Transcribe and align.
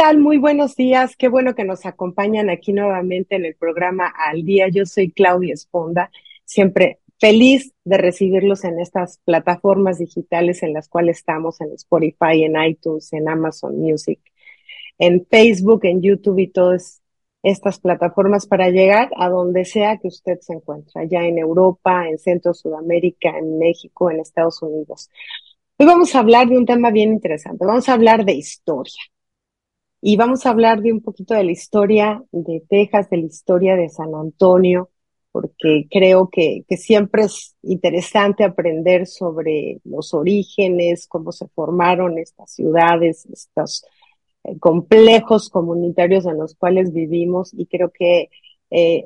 ¿Qué 0.00 0.06
tal? 0.06 0.18
Muy 0.18 0.38
buenos 0.38 0.76
días. 0.76 1.14
Qué 1.14 1.28
bueno 1.28 1.54
que 1.54 1.64
nos 1.64 1.84
acompañan 1.84 2.48
aquí 2.48 2.72
nuevamente 2.72 3.36
en 3.36 3.44
el 3.44 3.54
programa 3.54 4.06
Al 4.06 4.46
Día. 4.46 4.66
Yo 4.68 4.86
soy 4.86 5.10
Claudia 5.10 5.52
Esponda, 5.52 6.10
siempre 6.46 7.00
feliz 7.18 7.74
de 7.84 7.98
recibirlos 7.98 8.64
en 8.64 8.80
estas 8.80 9.18
plataformas 9.26 9.98
digitales 9.98 10.62
en 10.62 10.72
las 10.72 10.88
cuales 10.88 11.18
estamos, 11.18 11.60
en 11.60 11.74
Spotify, 11.74 12.44
en 12.44 12.56
iTunes, 12.64 13.12
en 13.12 13.28
Amazon 13.28 13.78
Music, 13.78 14.20
en 14.98 15.26
Facebook, 15.26 15.84
en 15.84 16.00
YouTube 16.00 16.38
y 16.38 16.48
todas 16.48 17.02
estas 17.42 17.78
plataformas 17.78 18.46
para 18.46 18.70
llegar 18.70 19.10
a 19.18 19.28
donde 19.28 19.66
sea 19.66 19.98
que 19.98 20.08
usted 20.08 20.38
se 20.40 20.54
encuentre, 20.54 21.08
ya 21.10 21.26
en 21.26 21.36
Europa, 21.36 22.08
en 22.08 22.16
Centro 22.16 22.54
Sudamérica, 22.54 23.36
en 23.36 23.58
México, 23.58 24.10
en 24.10 24.20
Estados 24.20 24.62
Unidos. 24.62 25.10
Hoy 25.76 25.84
vamos 25.84 26.14
a 26.14 26.20
hablar 26.20 26.48
de 26.48 26.56
un 26.56 26.64
tema 26.64 26.90
bien 26.90 27.12
interesante. 27.12 27.66
Vamos 27.66 27.86
a 27.90 27.92
hablar 27.92 28.24
de 28.24 28.32
historia 28.32 29.02
y 30.02 30.16
vamos 30.16 30.46
a 30.46 30.50
hablar 30.50 30.80
de 30.80 30.92
un 30.92 31.00
poquito 31.00 31.34
de 31.34 31.44
la 31.44 31.52
historia 31.52 32.22
de 32.32 32.62
Texas, 32.68 33.10
de 33.10 33.18
la 33.18 33.26
historia 33.26 33.76
de 33.76 33.88
San 33.90 34.14
Antonio, 34.14 34.90
porque 35.30 35.86
creo 35.90 36.28
que, 36.30 36.64
siempre 36.76 37.24
es 37.24 37.54
interesante 37.62 38.44
aprender 38.44 39.06
sobre 39.06 39.80
los 39.84 40.14
orígenes, 40.14 41.06
cómo 41.06 41.32
se 41.32 41.48
formaron 41.48 42.18
estas 42.18 42.52
ciudades, 42.52 43.26
estos 43.26 43.84
eh, 44.44 44.58
complejos 44.58 45.50
comunitarios 45.50 46.24
en 46.26 46.38
los 46.38 46.54
cuales 46.54 46.92
vivimos 46.92 47.52
y 47.52 47.66
creo 47.66 47.90
que 47.90 48.30
eh, 48.70 49.04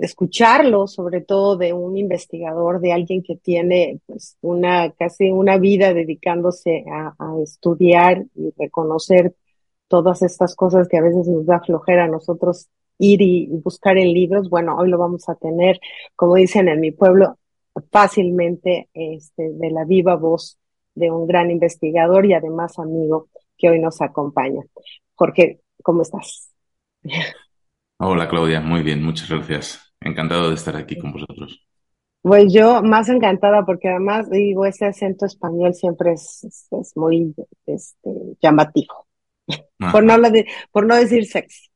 escucharlo, 0.00 0.86
sobre 0.86 1.22
todo 1.22 1.56
de 1.56 1.72
un 1.72 1.96
investigador, 1.96 2.80
de 2.80 2.92
alguien 2.92 3.22
que 3.22 3.36
tiene 3.36 4.00
pues 4.06 4.36
una 4.42 4.90
casi 4.92 5.30
una 5.30 5.56
vida 5.56 5.94
dedicándose 5.94 6.84
a 6.88 7.14
estudiar 7.42 8.26
y 8.34 8.52
reconocer 8.58 9.34
todas 9.88 10.22
estas 10.22 10.54
cosas 10.54 10.88
que 10.88 10.98
a 10.98 11.02
veces 11.02 11.28
nos 11.28 11.46
da 11.46 11.60
flojera 11.60 12.04
a 12.04 12.08
nosotros 12.08 12.68
ir 12.98 13.20
y 13.22 13.46
buscar 13.48 13.98
en 13.98 14.12
libros, 14.12 14.48
bueno, 14.48 14.76
hoy 14.76 14.88
lo 14.88 14.98
vamos 14.98 15.28
a 15.28 15.34
tener, 15.34 15.78
como 16.14 16.36
dicen 16.36 16.68
en 16.68 16.80
mi 16.80 16.92
pueblo, 16.92 17.38
fácilmente 17.90 18.88
este, 18.94 19.52
de 19.52 19.70
la 19.70 19.84
viva 19.84 20.16
voz 20.16 20.58
de 20.94 21.10
un 21.10 21.26
gran 21.26 21.50
investigador 21.50 22.26
y 22.26 22.32
además 22.32 22.78
amigo 22.78 23.28
que 23.56 23.68
hoy 23.68 23.78
nos 23.78 24.00
acompaña. 24.00 24.62
Jorge, 25.14 25.60
¿cómo 25.82 26.02
estás? 26.02 26.50
Hola 27.98 28.28
Claudia, 28.28 28.60
muy 28.60 28.82
bien, 28.82 29.02
muchas 29.02 29.28
gracias. 29.28 29.94
Encantado 30.00 30.48
de 30.48 30.54
estar 30.54 30.76
aquí 30.76 30.98
con 30.98 31.12
vosotros. 31.12 31.66
Pues 32.22 32.52
yo 32.52 32.82
más 32.82 33.08
encantada 33.08 33.64
porque 33.64 33.88
además 33.88 34.28
digo, 34.28 34.66
ese 34.66 34.84
acento 34.84 35.26
español 35.26 35.74
siempre 35.74 36.12
es, 36.12 36.44
es, 36.72 36.96
muy 36.96 37.34
este, 37.66 38.10
llamativo. 38.42 39.05
Por, 39.92 40.04
no 40.04 40.16
por 40.72 40.86
no 40.86 40.96
decir 40.96 41.26
sexy. 41.26 41.70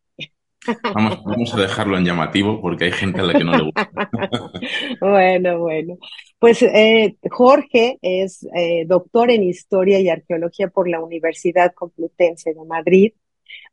Vamos, 0.94 1.24
vamos, 1.24 1.54
a 1.54 1.60
dejarlo 1.60 1.96
en 1.96 2.04
llamativo 2.04 2.60
porque 2.60 2.84
hay 2.84 2.92
gente 2.92 3.20
a 3.20 3.24
la 3.24 3.32
que 3.32 3.44
no 3.44 3.56
le 3.56 3.64
gusta. 3.64 3.90
bueno, 5.00 5.58
bueno. 5.60 5.96
Pues 6.38 6.62
eh, 6.62 7.16
Jorge 7.30 7.98
es 8.02 8.46
eh, 8.54 8.84
doctor 8.86 9.30
en 9.30 9.42
Historia 9.42 10.00
y 10.00 10.10
Arqueología 10.10 10.68
por 10.68 10.88
la 10.88 11.00
Universidad 11.00 11.72
Complutense 11.72 12.52
de 12.52 12.64
Madrid. 12.64 13.12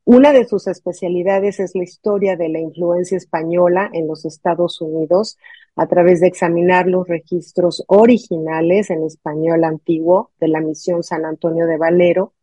Una 0.06 0.32
de 0.32 0.46
sus 0.46 0.68
especialidades 0.68 1.60
es 1.60 1.76
la 1.76 1.84
historia 1.84 2.38
de 2.38 2.48
la 2.48 2.60
influencia 2.60 3.18
española 3.18 3.90
en 3.92 4.08
los 4.08 4.24
Estados 4.24 4.80
Unidos 4.80 5.38
a 5.76 5.88
través 5.88 6.22
de 6.22 6.28
examinar 6.28 6.88
los 6.88 7.08
registros 7.08 7.84
originales 7.88 8.90
en 8.90 9.04
español 9.04 9.66
antiguo 9.66 10.32
de 10.40 10.48
la 10.48 10.62
misión 10.62 11.04
San 11.04 11.26
Antonio 11.26 11.68
de 11.68 11.78
Valero 11.78 12.34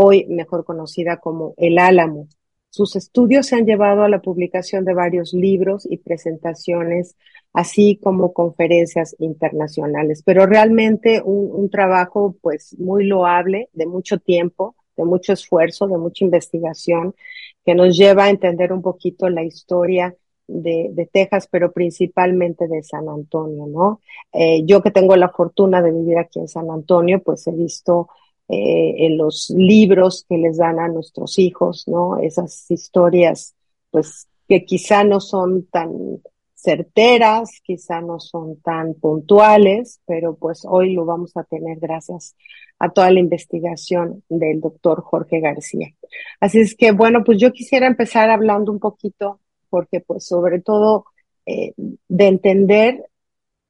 hoy 0.00 0.26
mejor 0.26 0.64
conocida 0.64 1.16
como 1.16 1.54
El 1.56 1.76
Álamo. 1.76 2.28
Sus 2.70 2.94
estudios 2.94 3.46
se 3.48 3.56
han 3.56 3.66
llevado 3.66 4.04
a 4.04 4.08
la 4.08 4.22
publicación 4.22 4.84
de 4.84 4.94
varios 4.94 5.32
libros 5.32 5.88
y 5.90 5.96
presentaciones, 5.96 7.16
así 7.52 7.98
como 8.00 8.32
conferencias 8.32 9.16
internacionales, 9.18 10.22
pero 10.24 10.46
realmente 10.46 11.20
un, 11.24 11.68
trabajo 11.68 12.36
pues 12.40 12.78
muy 12.78 13.06
loable, 13.06 13.70
de 13.72 13.86
mucho 13.86 14.18
tiempo, 14.18 14.76
de 14.96 15.04
mucho 15.04 15.32
esfuerzo, 15.32 15.88
de 15.88 15.98
mucha 15.98 16.24
investigación, 16.24 17.16
que 17.64 17.74
nos 17.74 17.96
lleva 17.96 18.24
a 18.24 18.30
entender 18.30 18.72
un 18.72 18.82
poquito 18.82 19.28
la 19.28 19.42
historia 19.42 20.14
de, 20.46 20.90
de, 20.92 21.06
Texas, 21.06 21.48
pero 21.50 21.72
principalmente 21.72 22.68
de 22.68 22.84
San 22.84 23.08
Antonio, 23.08 23.66
¿no? 23.66 24.00
Eh, 24.32 24.62
yo 24.64 24.80
que 24.80 24.92
tengo 24.92 25.16
la 25.16 25.30
fortuna 25.30 25.82
de 25.82 25.90
vivir 25.90 26.18
aquí 26.18 26.38
en 26.38 26.48
San 26.48 26.70
Antonio, 26.70 27.20
pues 27.20 27.44
he 27.48 27.52
visto 27.52 28.08
eh, 28.48 29.06
en 29.06 29.18
los 29.18 29.50
libros 29.50 30.24
que 30.28 30.38
les 30.38 30.56
dan 30.56 30.78
a 30.78 30.88
nuestros 30.88 31.38
hijos, 31.38 31.86
¿no? 31.86 32.18
Esas 32.18 32.70
historias, 32.70 33.54
pues, 33.90 34.28
que 34.48 34.64
quizá 34.64 35.04
no 35.04 35.20
son 35.20 35.66
tan 35.66 36.20
certeras, 36.54 37.60
quizá 37.62 38.00
no 38.00 38.18
son 38.18 38.60
tan 38.60 38.94
puntuales, 38.94 40.00
pero 40.06 40.34
pues 40.36 40.62
hoy 40.68 40.92
lo 40.92 41.04
vamos 41.04 41.36
a 41.36 41.44
tener 41.44 41.78
gracias 41.78 42.34
a 42.80 42.90
toda 42.90 43.12
la 43.12 43.20
investigación 43.20 44.24
del 44.28 44.60
doctor 44.60 45.02
Jorge 45.02 45.40
García. 45.40 45.94
Así 46.40 46.60
es 46.60 46.74
que, 46.74 46.90
bueno, 46.92 47.22
pues 47.24 47.38
yo 47.38 47.52
quisiera 47.52 47.86
empezar 47.86 48.30
hablando 48.30 48.72
un 48.72 48.80
poquito, 48.80 49.40
porque 49.70 50.00
pues 50.00 50.26
sobre 50.26 50.60
todo 50.60 51.04
eh, 51.46 51.74
de 51.76 52.26
entender 52.26 53.04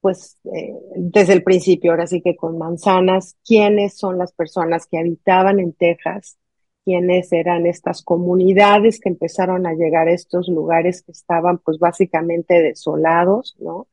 pues 0.01 0.39
eh, 0.45 0.75
desde 0.97 1.33
el 1.33 1.43
principio, 1.43 1.91
ahora 1.91 2.07
sí 2.07 2.21
que 2.21 2.37
con 2.37 2.59
manzanas, 2.59 3.37
quiénes 3.45 3.97
son 3.97 4.19
las 4.19 4.33
personas 4.33 4.87
que 4.87 4.99
habitaban 4.99 5.59
en 5.61 5.73
Texas, 5.73 6.39
quiénes 6.85 7.33
eran 7.33 7.67
estas 7.67 8.03
comunidades 8.03 9.01
que 9.01 9.11
empezaron 9.11 9.67
a 9.67 9.75
llegar 9.75 10.09
a 10.09 10.13
estos 10.13 10.49
lugares 10.49 11.03
que 11.03 11.13
estaban 11.13 11.59
pues 11.59 11.79
básicamente 11.79 12.63
desolados, 12.63 13.57
¿no? 13.59 13.89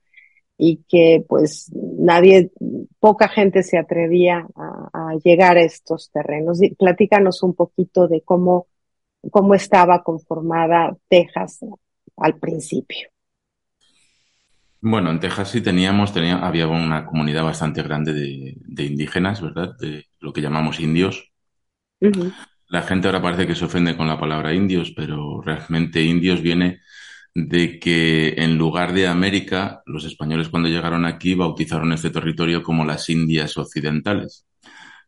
Y 0.58 0.78
que 0.88 1.26
pues 1.28 1.70
nadie, 1.74 2.52
poca 3.00 3.28
gente 3.28 3.64
se 3.64 3.78
atrevía 3.78 4.48
a, 4.56 5.14
llegar 5.24 5.58
a 5.58 5.64
estos 5.64 6.10
terrenos. 6.12 6.62
Y 6.62 6.74
platícanos 6.76 7.44
un 7.44 7.54
poquito 7.54 8.08
de 8.08 8.22
cómo, 8.22 8.68
cómo 9.30 9.56
estaba 9.56 10.02
conformada 10.04 10.96
Texas 11.10 11.60
al 12.16 12.40
principio. 12.40 13.10
Bueno, 14.88 15.10
en 15.10 15.20
Texas 15.20 15.50
sí 15.50 15.62
teníamos, 15.62 16.14
tenía, 16.14 16.46
había 16.46 16.68
una 16.68 17.08
comunidad 17.08 17.44
bastante 17.44 17.82
grande 17.82 18.14
de, 18.14 18.84
indígenas, 18.84 19.42
¿verdad? 19.42 19.76
De 19.80 20.06
lo 20.20 20.32
que 20.32 20.42
llamamos 20.42 20.80
indios. 20.80 21.32
La 22.68 22.84
gente 22.84 23.08
ahora 23.08 23.20
parece 23.20 23.48
que 23.48 23.56
se 23.56 23.66
ofende 23.66 23.98
con 23.98 24.06
la 24.06 24.20
palabra 24.20 24.54
indios, 24.54 24.94
pero 24.96 25.42
realmente 25.42 26.04
indios 26.04 26.44
viene 26.44 26.82
de 27.34 27.80
que 27.80 28.36
en 28.38 28.60
lugar 28.60 28.94
de 28.94 29.08
América, 29.08 29.82
los 29.88 30.06
españoles 30.06 30.50
cuando 30.50 30.70
llegaron 30.70 31.06
aquí 31.06 31.34
bautizaron 31.34 31.92
este 31.92 32.12
territorio 32.12 32.62
como 32.62 32.86
las 32.86 33.10
Indias 33.10 33.58
Occidentales. 33.58 34.46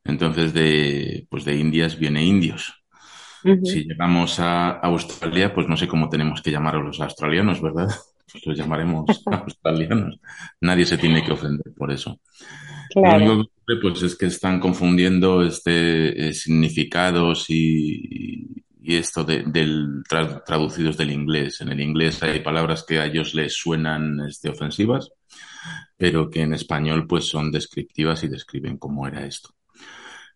Entonces 0.04 0.56
de, 0.56 1.28
pues 1.30 1.46
de 1.46 1.56
Indias 1.56 2.00
viene 2.00 2.26
indios. 2.26 2.84
Si 3.64 3.84
llegamos 3.84 4.40
a 4.40 4.72
Australia, 4.72 5.54
pues 5.54 5.68
no 5.68 5.78
sé 5.78 5.88
cómo 5.88 6.10
tenemos 6.10 6.42
que 6.42 6.50
llamar 6.50 6.78
a 6.78 6.80
los 6.80 7.00
australianos, 7.00 7.62
¿verdad? 7.62 7.90
Pues 8.32 8.46
los 8.46 8.58
llamaremos 8.58 9.06
australianos. 9.26 10.20
Nadie 10.62 10.86
se 10.86 10.98
tiene 10.98 11.24
que 11.24 11.32
ofender 11.32 11.74
por 11.76 11.92
eso. 11.92 12.20
Lo 12.96 13.16
único 13.16 13.36
que 13.66 13.74
ocurre 13.74 13.92
pues, 13.92 14.04
es 14.04 14.16
que 14.16 14.28
están 14.28 14.60
confundiendo 14.60 15.44
este 15.44 16.30
eh, 16.30 16.34
significados 16.34 17.50
y, 17.50 18.64
esto 18.84 19.26
de, 19.26 19.44
del 19.44 20.02
traducidos 20.46 20.96
del 20.96 21.12
inglés. 21.12 21.60
En 21.60 21.70
el 21.70 21.82
inglés 21.82 22.24
hay 22.24 22.40
palabras 22.40 22.86
que 22.88 23.00
a 23.00 23.06
ellos 23.06 23.34
les 23.34 23.54
suenan 23.54 24.22
este, 24.26 24.50
ofensivas, 24.50 25.12
pero 25.98 26.30
que 26.30 26.44
en 26.44 26.54
español 26.54 27.06
pues 27.06 27.28
son 27.28 27.52
descriptivas 27.52 28.24
y 28.24 28.30
describen 28.30 28.78
cómo 28.78 29.06
era 29.06 29.26
esto. 29.26 29.50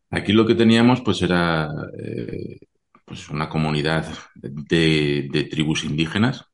Aquí 0.09 0.33
lo 0.33 0.45
que 0.45 0.55
teníamos 0.55 0.99
pues 0.99 1.21
era 1.21 1.69
eh, 1.97 2.59
pues 3.05 3.29
una 3.29 3.47
comunidad 3.47 4.05
de, 4.35 5.29
de 5.31 5.43
tribus 5.45 5.85
indígenas 5.85 6.50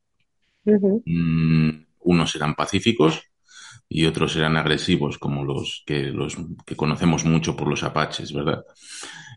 Mm, 1.05 1.69
unos 2.01 2.35
eran 2.35 2.55
pacíficos 2.55 3.23
y 3.89 4.05
otros 4.05 4.35
eran 4.35 4.57
agresivos, 4.57 5.17
como 5.17 5.45
los 5.45 5.83
que, 5.85 6.03
los 6.05 6.37
que 6.65 6.75
conocemos 6.75 7.25
mucho 7.25 7.55
por 7.55 7.69
los 7.69 7.83
apaches, 7.83 8.33
¿verdad? 8.33 8.63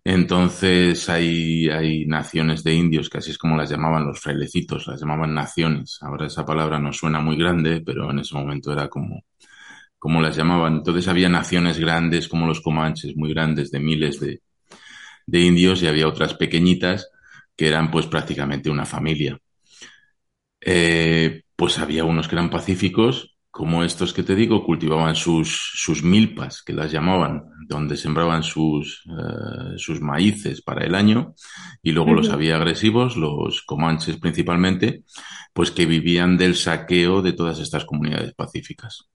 Entonces 0.05 1.09
hay, 1.11 1.69
hay 1.71 2.07
naciones 2.07 2.65
de 2.65 2.75
indios, 2.75 3.11
que 3.11 3.19
así 3.19 3.31
es 3.33 3.39
como 3.39 3.57
las 3.57 3.71
llamaban 3.71 4.07
los 4.07 4.21
frailecitos, 4.21 4.87
las 4.87 5.01
llamaban 5.01 5.35
naciones. 5.35 5.99
Ahora 6.03 6.27
esa 6.27 6.47
palabra 6.47 6.79
no 6.79 6.93
suena 6.93 7.21
muy 7.21 7.37
grande, 7.37 7.83
pero 7.85 8.11
en 8.11 8.21
ese 8.21 8.35
momento 8.35 8.73
era 8.73 8.89
como, 8.89 9.25
como 9.99 10.21
las 10.23 10.37
llamaban. 10.37 10.77
Entonces 10.79 11.09
había 11.09 11.29
naciones 11.29 11.79
grandes 11.79 12.29
como 12.29 12.47
los 12.47 12.61
comanches, 12.61 13.17
muy 13.17 13.33
grandes, 13.35 13.71
de 13.71 13.81
miles 13.81 14.21
de, 14.21 14.43
de 15.27 15.41
indios, 15.41 15.83
y 15.83 15.89
había 15.89 16.09
otras 16.09 16.35
pequeñitas 16.35 17.11
que 17.57 17.69
eran 17.69 17.91
pues 17.91 18.07
prácticamente 18.07 18.71
una 18.71 18.87
familia. 18.87 19.39
Eh, 20.61 21.43
pues 21.57 21.79
había 21.79 22.05
unos 22.05 22.29
que 22.29 22.35
eran 22.35 22.51
pacíficos 22.51 23.37
como 23.51 23.83
estos 23.83 24.13
que 24.15 24.23
te 24.23 24.37
digo, 24.37 24.65
cultivaban 24.65 25.17
sus, 25.17 25.73
sus 25.75 26.05
milpas, 26.05 26.63
que 26.63 26.73
las 26.73 26.93
llamaban, 26.93 27.45
donde 27.67 27.97
sembraban 27.97 28.45
sus, 28.45 29.03
eh, 29.07 29.77
sus 29.77 30.01
maíces 30.01 30.63
para 30.63 30.85
el 30.87 30.95
año, 30.95 31.35
y 31.83 31.91
luego 31.93 32.15
los 32.15 32.31
había 32.31 32.57
agresivos, 32.57 33.17
los 33.17 33.63
comanches 33.63 34.19
principalmente, 34.19 35.03
pues 35.53 35.73
que 35.73 35.85
vivían 35.85 36.37
del 36.37 36.55
saqueo 36.55 37.23
de 37.23 37.33
todas 37.33 37.59
estas 37.59 37.85
comunidades 37.85 38.35
pacíficas. 38.35 39.09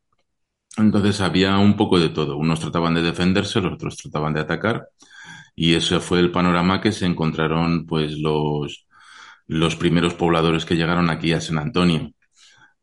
Entonces 0.78 1.22
había 1.22 1.58
un 1.58 1.78
poco 1.78 1.98
de 1.98 2.10
todo. 2.10 2.38
Unos 2.38 2.60
trataban 2.60 2.94
de 2.94 3.02
defenderse, 3.02 3.62
los 3.62 3.74
otros 3.74 3.96
trataban 3.96 4.34
de 4.34 4.42
atacar, 4.42 4.90
y 5.56 5.76
ese 5.76 6.02
fue 6.02 6.20
el 6.20 6.32
panorama 6.32 6.82
que 6.82 6.92
se 6.92 7.06
encontraron 7.06 7.86
pues 7.86 8.18
los, 8.18 8.85
los 9.48 9.76
primeros 9.76 10.14
pobladores 10.16 10.66
que 10.66 10.76
llegaron 10.76 11.10
aquí 11.10 11.34
a 11.34 11.42
San 11.42 11.58
Antonio 11.58 12.12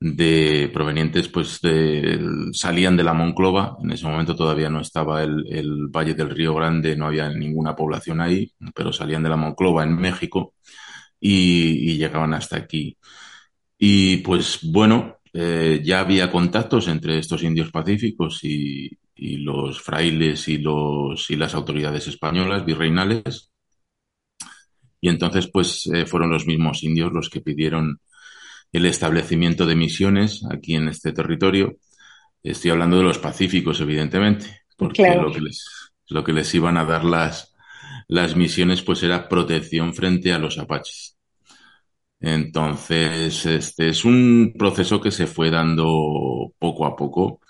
de 0.00 0.68
provenientes, 0.72 1.28
pues 1.28 1.60
de, 1.60 2.20
salían 2.52 2.96
de 2.96 3.04
la 3.04 3.14
Monclova, 3.14 3.76
en 3.82 3.92
ese 3.92 4.06
momento 4.06 4.34
todavía 4.34 4.68
no 4.68 4.80
estaba 4.80 5.22
el, 5.22 5.86
Valle 5.88 6.14
del 6.14 6.30
Río 6.30 6.54
Grande, 6.54 6.96
no 6.96 7.06
había 7.06 7.28
ninguna 7.28 7.76
población 7.76 8.20
ahí, 8.20 8.52
pero 8.74 8.92
salían 8.92 9.22
de 9.22 9.28
la 9.28 9.36
Monclova 9.36 9.84
en 9.84 9.96
México 9.96 10.54
y, 11.20 11.92
y 11.92 11.96
llegaban 11.98 12.34
hasta 12.34 12.56
aquí. 12.56 12.96
Y 13.78 14.18
pues 14.18 14.60
bueno, 14.62 15.18
eh, 15.32 15.80
ya 15.84 16.00
había 16.00 16.30
contactos 16.30 16.88
entre 16.88 17.18
estos 17.18 17.42
indios 17.42 17.70
pacíficos 17.70 18.42
y, 18.44 18.90
y 19.14 19.36
los 19.36 19.80
frailes 19.80 20.48
y, 20.48 20.58
los, 20.58 21.30
y 21.30 21.36
las 21.36 21.54
autoridades 21.54 22.08
españolas, 22.08 22.64
virreinales. 22.64 23.51
Y 25.02 25.08
entonces 25.08 25.48
pues 25.48 25.90
eh, 25.92 26.06
fueron 26.06 26.30
los 26.30 26.46
mismos 26.46 26.84
indios 26.84 27.12
los 27.12 27.28
que 27.28 27.40
pidieron 27.40 28.00
el 28.72 28.86
establecimiento 28.86 29.66
de 29.66 29.74
misiones 29.74 30.44
aquí 30.48 30.76
en 30.76 30.88
este 30.88 31.12
territorio. 31.12 31.76
Estoy 32.42 32.70
hablando 32.70 32.98
de 32.98 33.02
los 33.02 33.18
pacíficos, 33.18 33.80
evidentemente, 33.80 34.62
porque 34.76 35.02
claro. 35.02 35.24
lo, 35.24 35.32
que 35.32 35.40
les, 35.40 35.66
lo 36.08 36.22
que 36.22 36.32
les 36.32 36.54
iban 36.54 36.76
a 36.76 36.84
dar 36.84 37.04
las, 37.04 37.52
las 38.06 38.36
misiones 38.36 38.82
pues 38.82 39.02
era 39.02 39.28
protección 39.28 39.92
frente 39.92 40.32
a 40.32 40.38
los 40.38 40.56
apaches. 40.58 41.18
Entonces, 42.20 43.44
este 43.44 43.88
es 43.88 44.04
un 44.04 44.54
proceso 44.56 45.00
que 45.00 45.10
se 45.10 45.26
fue 45.26 45.50
dando 45.50 46.52
poco 46.60 46.86
a 46.86 46.94
poco. 46.94 47.40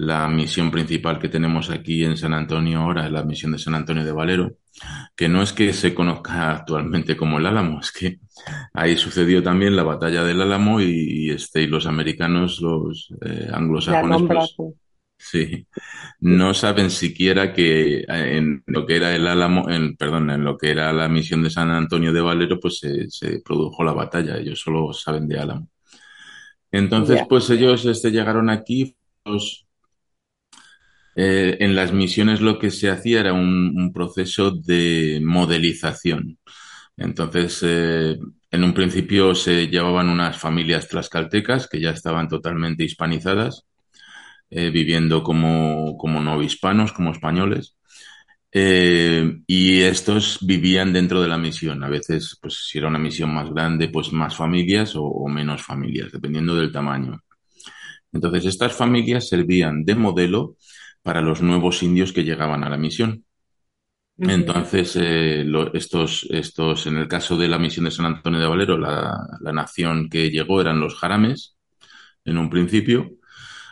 La 0.00 0.28
misión 0.28 0.70
principal 0.70 1.18
que 1.18 1.28
tenemos 1.28 1.70
aquí 1.70 2.04
en 2.04 2.16
San 2.16 2.32
Antonio 2.32 2.82
ahora 2.82 3.06
es 3.06 3.10
la 3.10 3.24
misión 3.24 3.50
de 3.50 3.58
San 3.58 3.74
Antonio 3.74 4.04
de 4.04 4.12
Valero, 4.12 4.58
que 5.16 5.28
no 5.28 5.42
es 5.42 5.52
que 5.52 5.72
se 5.72 5.92
conozca 5.92 6.52
actualmente 6.52 7.16
como 7.16 7.38
el 7.38 7.46
Álamo, 7.46 7.80
es 7.80 7.90
que 7.90 8.20
ahí 8.74 8.96
sucedió 8.96 9.42
también 9.42 9.74
la 9.74 9.82
batalla 9.82 10.22
del 10.22 10.40
Álamo 10.40 10.80
y, 10.80 10.84
y 10.84 11.30
este, 11.30 11.62
y 11.62 11.66
los 11.66 11.88
americanos, 11.88 12.60
los 12.60 13.12
eh, 13.22 13.48
anglosajones, 13.52 14.22
pues, 14.22 14.54
sí, 15.16 15.66
no 16.20 16.54
saben 16.54 16.90
siquiera 16.90 17.52
que 17.52 18.04
en 18.06 18.62
lo 18.66 18.86
que 18.86 18.98
era 18.98 19.16
el 19.16 19.26
Álamo, 19.26 19.68
en, 19.68 19.96
perdón, 19.96 20.30
en 20.30 20.44
lo 20.44 20.56
que 20.56 20.70
era 20.70 20.92
la 20.92 21.08
misión 21.08 21.42
de 21.42 21.50
San 21.50 21.70
Antonio 21.70 22.12
de 22.12 22.20
Valero, 22.20 22.60
pues 22.60 22.78
se, 22.78 23.10
se 23.10 23.40
produjo 23.40 23.82
la 23.82 23.94
batalla, 23.94 24.36
ellos 24.36 24.60
solo 24.60 24.92
saben 24.92 25.26
de 25.26 25.40
Álamo. 25.40 25.68
Entonces, 26.70 27.16
yeah. 27.16 27.26
pues 27.26 27.50
ellos 27.50 27.84
este, 27.84 28.12
llegaron 28.12 28.48
aquí, 28.48 28.94
los, 29.24 29.67
eh, 31.20 31.56
en 31.64 31.74
las 31.74 31.92
misiones 31.92 32.40
lo 32.40 32.60
que 32.60 32.70
se 32.70 32.90
hacía 32.90 33.18
era 33.18 33.32
un, 33.32 33.92
proceso 33.92 34.52
de 34.52 35.20
modelización. 35.20 36.38
Entonces, 36.96 37.60
eh, 37.64 38.16
en 38.52 38.64
un 38.64 38.72
principio 38.74 39.34
se 39.34 39.66
llevaban 39.66 40.08
unas 40.10 40.38
familias 40.38 40.86
tlaxcaltecas 40.88 41.68
que 41.68 41.80
ya 41.80 41.90
estaban 41.90 42.28
totalmente 42.28 42.84
hispanizadas, 42.84 43.64
eh, 44.50 44.70
viviendo 44.70 45.24
como, 45.24 45.96
como, 45.98 46.20
no 46.20 46.40
hispanos, 46.42 46.92
como 46.92 47.10
españoles. 47.12 47.76
Y 48.52 49.80
estos 49.82 50.38
vivían 50.42 50.92
dentro 50.92 51.20
de 51.22 51.28
la 51.28 51.38
misión. 51.38 51.82
A 51.84 51.88
veces, 51.88 52.38
pues 52.40 52.66
si 52.68 52.78
era 52.78 52.88
una 52.88 52.98
misión 52.98 53.34
más 53.34 53.50
grande, 53.52 53.88
pues 53.88 54.12
más 54.12 54.36
familias 54.36 54.92
o 54.94 55.26
menos 55.28 55.62
familias, 55.62 56.12
dependiendo 56.12 56.54
del 56.56 56.72
tamaño. 56.72 57.20
Entonces, 58.12 58.46
estas 58.46 58.72
familias 58.72 59.28
servían 59.28 59.84
de 59.84 59.94
modelo 59.94 60.56
para 61.08 61.22
los 61.22 61.40
nuevos 61.40 61.82
indios 61.82 62.12
que 62.12 62.22
llegaban 62.22 62.64
a 62.64 62.68
la 62.68 62.76
misión. 62.76 63.24
Entonces, 64.18 64.94
eh, 64.96 65.42
lo, 65.42 65.72
estos, 65.72 66.26
estos, 66.28 66.86
en 66.86 66.98
el 66.98 67.08
caso 67.08 67.38
de 67.38 67.48
la 67.48 67.58
misión 67.58 67.86
de 67.86 67.90
San 67.90 68.04
Antonio 68.04 68.38
de 68.38 68.46
Valero, 68.46 68.76
la, 68.76 69.16
la, 69.40 69.52
nación 69.54 70.10
que 70.10 70.28
llegó 70.28 70.60
eran 70.60 70.80
los 70.80 70.96
jarames, 70.96 71.56
en 72.26 72.36
un 72.36 72.50
principio. 72.50 73.10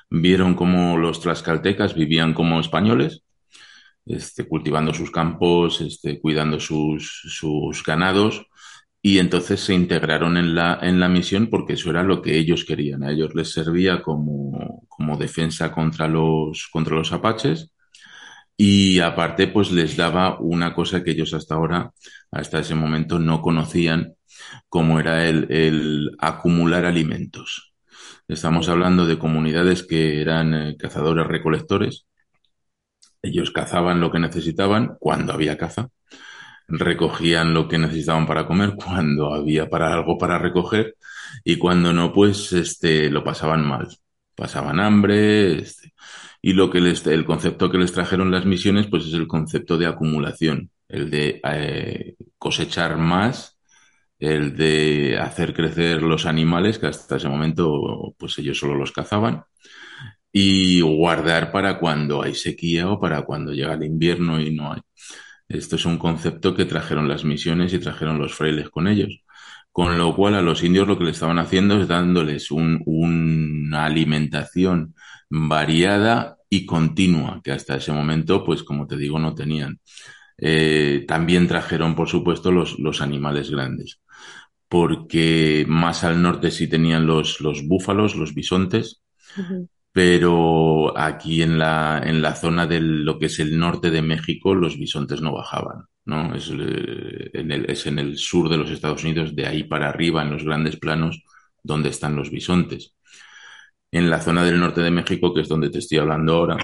Vieron 0.08 0.54
cómo 0.54 0.96
los 0.96 1.20
tlaxcaltecas 1.20 1.94
vivían 1.94 2.32
como 2.32 2.58
españoles, 2.58 3.22
este, 4.06 4.48
cultivando 4.48 4.94
sus 4.94 5.10
campos, 5.10 5.82
este, 5.82 6.18
cuidando 6.18 6.58
sus, 6.58 7.20
sus 7.28 7.84
ganados, 7.84 8.46
y 9.06 9.20
entonces 9.20 9.60
se 9.60 9.72
integraron 9.72 10.36
en 10.36 10.56
la, 10.56 10.80
en 10.82 10.98
la 10.98 11.08
misión 11.08 11.46
porque 11.48 11.74
eso 11.74 11.90
era 11.90 12.02
lo 12.02 12.20
que 12.20 12.36
ellos 12.36 12.64
querían. 12.64 13.04
A 13.04 13.12
ellos 13.12 13.36
les 13.36 13.52
servía 13.52 14.02
como, 14.02 14.84
como 14.88 15.16
defensa 15.16 15.70
contra 15.70 16.08
los, 16.08 16.66
contra 16.72 16.96
los 16.96 17.12
apaches 17.12 17.70
y 18.56 18.98
aparte 18.98 19.46
pues 19.46 19.70
les 19.70 19.96
daba 19.96 20.40
una 20.40 20.74
cosa 20.74 21.04
que 21.04 21.12
ellos 21.12 21.34
hasta 21.34 21.54
ahora, 21.54 21.92
hasta 22.32 22.58
ese 22.58 22.74
momento 22.74 23.20
no 23.20 23.42
conocían, 23.42 24.16
como 24.68 24.98
era 24.98 25.28
el, 25.28 25.52
el 25.52 26.10
acumular 26.18 26.84
alimentos. 26.84 27.74
Estamos 28.26 28.68
hablando 28.68 29.06
de 29.06 29.20
comunidades 29.20 29.84
que 29.84 30.20
eran 30.20 30.52
eh, 30.52 30.76
cazadores 30.76 31.28
recolectores. 31.28 32.06
Ellos 33.22 33.52
cazaban 33.52 34.00
lo 34.00 34.10
que 34.10 34.18
necesitaban 34.18 34.96
cuando 34.98 35.32
había 35.32 35.56
caza 35.56 35.90
recogían 36.68 37.54
lo 37.54 37.68
que 37.68 37.78
necesitaban 37.78 38.26
para 38.26 38.46
comer 38.46 38.74
cuando 38.76 39.32
había 39.32 39.68
para 39.68 39.92
algo 39.92 40.18
para 40.18 40.38
recoger 40.38 40.96
y 41.44 41.56
cuando 41.58 41.92
no, 41.92 42.12
pues 42.12 42.52
este, 42.52 43.10
lo 43.10 43.24
pasaban 43.24 43.66
mal. 43.66 43.88
Pasaban 44.34 44.80
hambre, 44.80 45.58
este, 45.60 45.94
y 46.42 46.52
lo 46.52 46.70
que 46.70 46.80
les, 46.80 47.06
el 47.06 47.24
concepto 47.24 47.70
que 47.70 47.78
les 47.78 47.92
trajeron 47.92 48.30
las 48.30 48.44
misiones, 48.46 48.86
pues 48.88 49.06
es 49.06 49.14
el 49.14 49.26
concepto 49.26 49.78
de 49.78 49.86
acumulación, 49.86 50.70
el 50.88 51.10
de 51.10 51.40
eh, 51.44 52.16
cosechar 52.38 52.96
más, 52.98 53.58
el 54.18 54.56
de 54.56 55.18
hacer 55.18 55.54
crecer 55.54 56.02
los 56.02 56.26
animales, 56.26 56.78
que 56.78 56.86
hasta 56.86 57.16
ese 57.16 57.28
momento, 57.28 58.14
pues 58.18 58.38
ellos 58.38 58.58
solo 58.58 58.74
los 58.74 58.92
cazaban, 58.92 59.44
y 60.32 60.80
guardar 60.82 61.50
para 61.52 61.78
cuando 61.78 62.22
hay 62.22 62.34
sequía 62.34 62.88
o 62.90 63.00
para 63.00 63.22
cuando 63.22 63.52
llega 63.52 63.74
el 63.74 63.84
invierno 63.84 64.40
y 64.40 64.54
no 64.54 64.72
hay. 64.72 64.80
Esto 65.48 65.76
es 65.76 65.86
un 65.86 65.98
concepto 65.98 66.54
que 66.54 66.64
trajeron 66.64 67.08
las 67.08 67.24
misiones 67.24 67.72
y 67.72 67.78
trajeron 67.78 68.18
los 68.18 68.34
frailes 68.34 68.70
con 68.70 68.88
ellos. 68.88 69.22
Con 69.70 69.98
lo 69.98 70.14
cual 70.16 70.34
a 70.34 70.42
los 70.42 70.62
indios 70.64 70.88
lo 70.88 70.98
que 70.98 71.04
le 71.04 71.10
estaban 71.10 71.38
haciendo 71.38 71.80
es 71.80 71.88
dándoles 71.88 72.50
un, 72.50 72.82
una 72.86 73.84
alimentación 73.84 74.94
variada 75.28 76.38
y 76.48 76.64
continua, 76.64 77.40
que 77.44 77.52
hasta 77.52 77.76
ese 77.76 77.92
momento, 77.92 78.44
pues 78.44 78.62
como 78.62 78.86
te 78.86 78.96
digo, 78.96 79.18
no 79.18 79.34
tenían. 79.34 79.80
Eh, 80.38 81.04
también 81.06 81.48
trajeron, 81.48 81.94
por 81.94 82.08
supuesto, 82.08 82.50
los, 82.52 83.00
animales 83.00 83.50
grandes, 83.50 84.00
porque 84.68 85.64
más 85.68 86.04
al 86.04 86.22
norte 86.22 86.50
sí 86.50 86.68
tenían 86.68 87.06
los, 87.06 87.40
los 87.40 87.66
búfalos, 87.66 88.16
los 88.16 88.34
bisontes, 88.34 89.02
pero 89.96 90.92
aquí 90.94 91.40
en 91.40 91.58
la, 91.58 92.02
en 92.04 92.20
la 92.20 92.34
zona 92.34 92.66
de 92.66 92.80
lo 92.80 93.18
que 93.18 93.26
es 93.26 93.40
el 93.40 93.58
norte 93.58 93.90
de 93.90 94.02
México 94.02 94.54
los 94.54 94.78
bisontes 94.78 95.22
no 95.22 95.32
bajaban, 95.32 95.86
¿no? 96.04 96.34
Es, 96.34 96.50
eh, 96.50 97.30
en 97.32 97.50
el, 97.50 97.64
es 97.70 97.86
en 97.86 97.98
el 97.98 98.18
sur 98.18 98.50
de 98.50 98.58
los 98.58 98.70
Estados 98.70 99.02
Unidos, 99.04 99.34
de 99.34 99.46
ahí 99.46 99.64
para 99.64 99.88
arriba, 99.88 100.20
en 100.20 100.32
los 100.32 100.44
grandes 100.44 100.76
planos, 100.76 101.24
donde 101.62 101.88
están 101.88 102.14
los 102.14 102.30
bisontes. 102.30 102.94
En 103.90 104.10
la 104.10 104.20
zona 104.20 104.44
del 104.44 104.60
norte 104.60 104.82
de 104.82 104.90
México, 104.90 105.32
que 105.32 105.40
es 105.40 105.48
donde 105.48 105.70
te 105.70 105.78
estoy 105.78 105.96
hablando 105.96 106.34
ahora, 106.34 106.58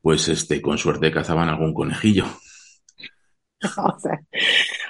pues 0.00 0.26
este, 0.30 0.62
con 0.62 0.78
suerte 0.78 1.12
cazaban 1.12 1.50
algún 1.50 1.74
conejillo. 1.74 2.24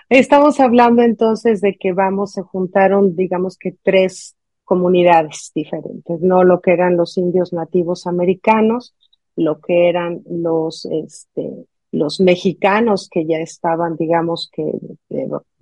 Estamos 0.09 0.61
hablando 0.61 1.03
entonces 1.03 1.61
de 1.61 1.77
que 1.77 1.93
vamos, 1.93 2.35
se 2.35 2.43
juntaron, 2.43 3.17
digamos 3.17 3.59
que 3.59 3.75
tres 3.83 4.37
comunidades 4.65 5.53
diferentes, 5.55 6.21
no 6.21 6.43
lo 6.43 6.61
que 6.61 6.73
eran 6.73 6.97
los 6.97 7.17
indios 7.19 7.53
nativos 7.53 8.07
americanos, 8.07 8.95
lo 9.37 9.61
que 9.61 9.89
eran 9.89 10.23
los, 10.29 10.87
este, 10.87 11.67
los 11.93 12.21
mexicanos 12.21 13.09
que 13.11 13.27
ya 13.27 13.39
estaban, 13.39 13.97
digamos 13.97 14.51
que 14.53 14.65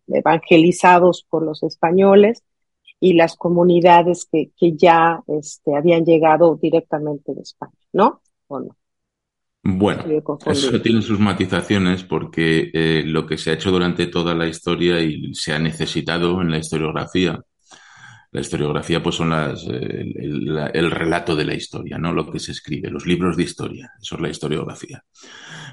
evangelizados 0.08 1.26
por 1.28 1.42
los 1.44 1.62
españoles 1.62 2.42
y 3.00 3.14
las 3.14 3.36
comunidades 3.36 4.26
que, 4.30 4.50
que 4.56 4.76
ya 4.76 5.22
este, 5.26 5.74
habían 5.74 6.04
llegado 6.04 6.56
directamente 6.60 7.34
de 7.34 7.42
España, 7.42 7.72
¿no? 7.92 8.20
¿O 8.46 8.60
no? 8.60 8.76
Bueno, 9.64 10.04
eso 10.46 10.82
tiene 10.82 11.02
sus 11.02 11.20
matizaciones 11.20 12.02
porque 12.02 12.70
eh, 12.74 13.04
lo 13.06 13.26
que 13.26 13.38
se 13.38 13.50
ha 13.50 13.54
hecho 13.54 13.70
durante 13.70 14.08
toda 14.08 14.34
la 14.34 14.48
historia 14.48 15.00
y 15.00 15.32
se 15.34 15.52
ha 15.52 15.58
necesitado 15.60 16.42
en 16.42 16.50
la 16.50 16.58
historiografía 16.58 17.40
La 18.32 18.40
historiografía, 18.40 19.02
pues 19.02 19.16
son 19.16 19.28
las, 19.30 19.66
el, 19.66 20.90
relato 20.90 21.36
de 21.36 21.44
la 21.44 21.54
historia, 21.54 21.98
¿no? 21.98 22.14
Lo 22.14 22.30
que 22.30 22.38
se 22.38 22.52
escribe, 22.52 22.90
los 22.90 23.06
libros 23.06 23.36
de 23.36 23.42
historia. 23.42 23.92
Eso 24.00 24.16
es 24.16 24.22
la 24.22 24.30
historiografía. 24.30 25.04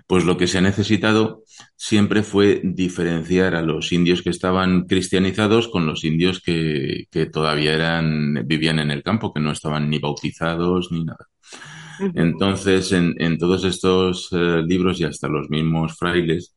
Pues 0.06 0.26
lo 0.26 0.36
que 0.36 0.46
se 0.46 0.58
ha 0.58 0.62
necesitado 0.62 1.44
siempre 1.78 2.22
fue 2.22 2.60
diferenciar 2.62 3.56
a 3.56 3.62
los 3.62 3.94
indios 3.94 4.22
que 4.22 4.30
estaban 4.30 4.88
cristianizados 4.88 5.70
con 5.70 5.86
los 5.86 6.04
indios 6.04 6.42
que, 6.42 7.06
que 7.10 7.28
todavía 7.28 7.74
eran, 7.74 8.46
vivían 8.46 8.80
en 8.80 8.92
el 8.92 9.04
campo, 9.04 9.34
que 9.34 9.40
no 9.40 9.54
estaban 9.54 9.90
ni 9.90 10.00
bautizados 10.00 10.92
ni 10.92 11.06
nada. 11.06 11.30
Entonces, 12.14 12.92
en, 12.92 13.16
en, 13.20 13.38
todos 13.38 13.64
estos 13.64 14.30
eh, 14.34 14.64
libros 14.66 15.00
y 15.00 15.06
hasta 15.06 15.30
los 15.30 15.50
mismos 15.50 15.98
frailes, 15.98 16.56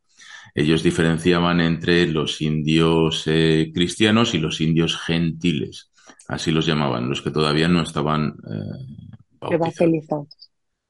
ellos 0.55 0.83
diferenciaban 0.83 1.61
entre 1.61 2.07
los 2.07 2.41
indios 2.41 3.23
eh, 3.27 3.71
cristianos 3.73 4.35
y 4.35 4.39
los 4.39 4.61
indios 4.61 4.97
gentiles. 4.97 5.92
Así 6.29 6.51
los 6.51 6.67
llamaban, 6.67 7.09
los 7.09 7.21
que 7.23 7.31
todavía 7.31 7.69
no 7.69 7.83
estaban 7.83 8.35
eh, 8.51 9.17
bautizados. 9.41 10.29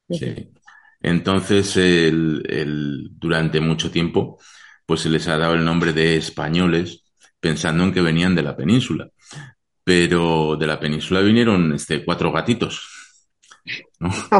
Sí. 0.08 0.50
Entonces, 1.00 1.76
el, 1.76 2.42
el, 2.48 3.08
durante 3.18 3.60
mucho 3.60 3.90
tiempo, 3.90 4.38
pues 4.86 5.00
se 5.00 5.08
les 5.08 5.26
ha 5.28 5.36
dado 5.36 5.54
el 5.54 5.64
nombre 5.64 5.92
de 5.92 6.16
españoles, 6.16 7.04
pensando 7.40 7.84
en 7.84 7.92
que 7.92 8.00
venían 8.00 8.34
de 8.34 8.42
la 8.42 8.56
península. 8.56 9.08
Pero 9.84 10.56
de 10.56 10.66
la 10.66 10.78
península 10.78 11.20
vinieron 11.20 11.72
este, 11.72 12.04
cuatro 12.04 12.30
gatitos. 12.30 12.88
¿no? 13.98 14.08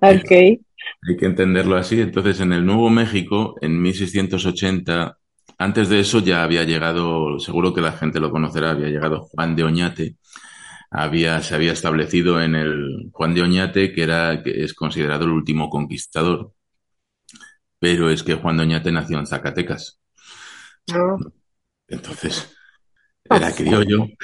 ok. 0.00 0.30
Hay 0.30 1.16
que 1.18 1.26
entenderlo 1.26 1.76
así. 1.76 2.00
Entonces, 2.00 2.40
en 2.40 2.52
el 2.52 2.64
Nuevo 2.64 2.90
México, 2.90 3.56
en 3.60 3.80
1680, 3.80 5.18
antes 5.60 5.90
de 5.90 6.00
eso 6.00 6.20
ya 6.20 6.42
había 6.42 6.64
llegado, 6.64 7.38
seguro 7.38 7.74
que 7.74 7.82
la 7.82 7.92
gente 7.92 8.18
lo 8.18 8.30
conocerá, 8.30 8.70
había 8.70 8.88
llegado 8.88 9.20
Juan 9.20 9.54
de 9.54 9.64
Oñate, 9.64 10.16
había, 10.90 11.42
se 11.42 11.54
había 11.54 11.72
establecido 11.72 12.40
en 12.40 12.54
el 12.54 13.10
Juan 13.12 13.34
de 13.34 13.42
Oñate, 13.42 13.92
que 13.92 14.02
era, 14.02 14.42
que 14.42 14.64
es 14.64 14.72
considerado 14.72 15.26
el 15.26 15.32
último 15.32 15.68
conquistador. 15.68 16.54
Pero 17.78 18.08
es 18.08 18.22
que 18.22 18.36
Juan 18.36 18.56
de 18.56 18.62
Oñate 18.62 18.90
nació 18.90 19.18
en 19.18 19.26
Zacatecas. 19.26 20.00
Ah. 20.94 21.16
Entonces, 21.88 22.56
era 23.28 23.52
criollo. 23.52 24.06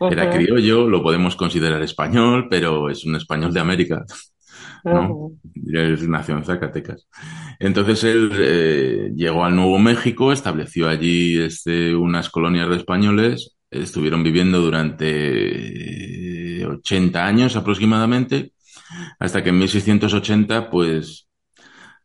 Era 0.00 0.28
criollo, 0.28 0.88
lo 0.88 1.04
podemos 1.04 1.36
considerar 1.36 1.80
español, 1.82 2.48
pero 2.50 2.90
es 2.90 3.04
un 3.04 3.14
español 3.14 3.54
de 3.54 3.60
América. 3.60 4.04
¿No? 4.84 5.32
nació 5.54 6.36
en 6.36 6.44
Zacatecas. 6.44 7.08
Entonces 7.58 8.04
él 8.04 8.30
eh, 8.34 9.10
llegó 9.14 9.44
al 9.44 9.56
Nuevo 9.56 9.78
México, 9.78 10.32
estableció 10.32 10.88
allí 10.88 11.38
este, 11.40 11.94
unas 11.94 12.30
colonias 12.30 12.68
de 12.68 12.76
españoles, 12.76 13.56
estuvieron 13.70 14.22
viviendo 14.22 14.60
durante 14.60 15.98
80 16.66 17.26
años 17.26 17.56
aproximadamente, 17.56 18.52
hasta 19.18 19.42
que 19.42 19.50
en 19.50 19.58
1680, 19.58 20.70
pues 20.70 21.28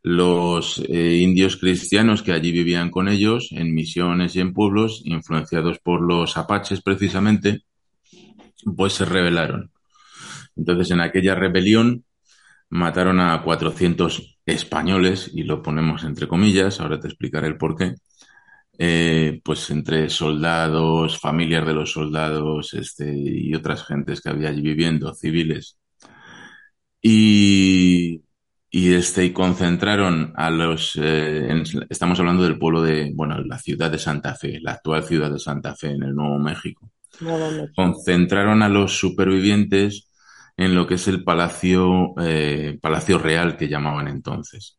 los 0.02 0.80
eh, 0.86 1.16
indios 1.16 1.56
cristianos 1.56 2.22
que 2.22 2.32
allí 2.32 2.52
vivían 2.52 2.90
con 2.90 3.08
ellos, 3.08 3.48
en 3.52 3.74
misiones 3.74 4.36
y 4.36 4.40
en 4.40 4.52
pueblos, 4.52 5.00
influenciados 5.04 5.78
por 5.78 6.02
los 6.02 6.36
apaches 6.36 6.82
precisamente, 6.82 7.62
pues 8.76 8.92
se 8.92 9.06
rebelaron. 9.06 9.70
Entonces, 10.56 10.90
en 10.90 11.00
aquella 11.00 11.34
rebelión, 11.34 12.04
mataron 12.74 13.20
a 13.20 13.40
400 13.42 14.38
españoles, 14.44 15.30
y 15.32 15.44
lo 15.44 15.62
ponemos 15.62 16.02
entre 16.04 16.26
comillas, 16.26 16.80
ahora 16.80 16.98
te 16.98 17.06
explicaré 17.06 17.46
el 17.46 17.56
por 17.56 17.76
qué, 17.76 17.94
eh, 18.78 19.40
pues 19.44 19.70
entre 19.70 20.10
soldados, 20.10 21.20
familias 21.20 21.66
de 21.66 21.74
los 21.74 21.92
soldados 21.92 22.74
este, 22.74 23.14
y 23.16 23.54
otras 23.54 23.84
gentes 23.84 24.20
que 24.20 24.30
había 24.30 24.48
allí 24.48 24.62
viviendo, 24.62 25.14
civiles. 25.14 25.78
Y, 27.00 28.22
y, 28.70 28.94
este, 28.94 29.24
y 29.24 29.32
concentraron 29.32 30.32
a 30.36 30.50
los, 30.50 30.98
eh, 31.00 31.62
estamos 31.88 32.18
hablando 32.18 32.42
del 32.42 32.58
pueblo 32.58 32.82
de, 32.82 33.12
bueno, 33.14 33.38
la 33.44 33.58
ciudad 33.58 33.90
de 33.90 33.98
Santa 33.98 34.34
Fe, 34.34 34.58
la 34.60 34.72
actual 34.72 35.04
ciudad 35.04 35.30
de 35.30 35.38
Santa 35.38 35.76
Fe 35.76 35.90
en 35.90 36.02
el 36.02 36.14
Nuevo 36.14 36.38
México. 36.40 36.90
Concentraron 37.76 38.62
a 38.62 38.68
los 38.68 38.98
supervivientes 38.98 40.10
en 40.56 40.74
lo 40.74 40.86
que 40.86 40.94
es 40.94 41.08
el 41.08 41.24
Palacio, 41.24 42.14
eh, 42.20 42.78
Palacio 42.80 43.18
Real 43.18 43.56
que 43.56 43.68
llamaban 43.68 44.08
entonces. 44.08 44.78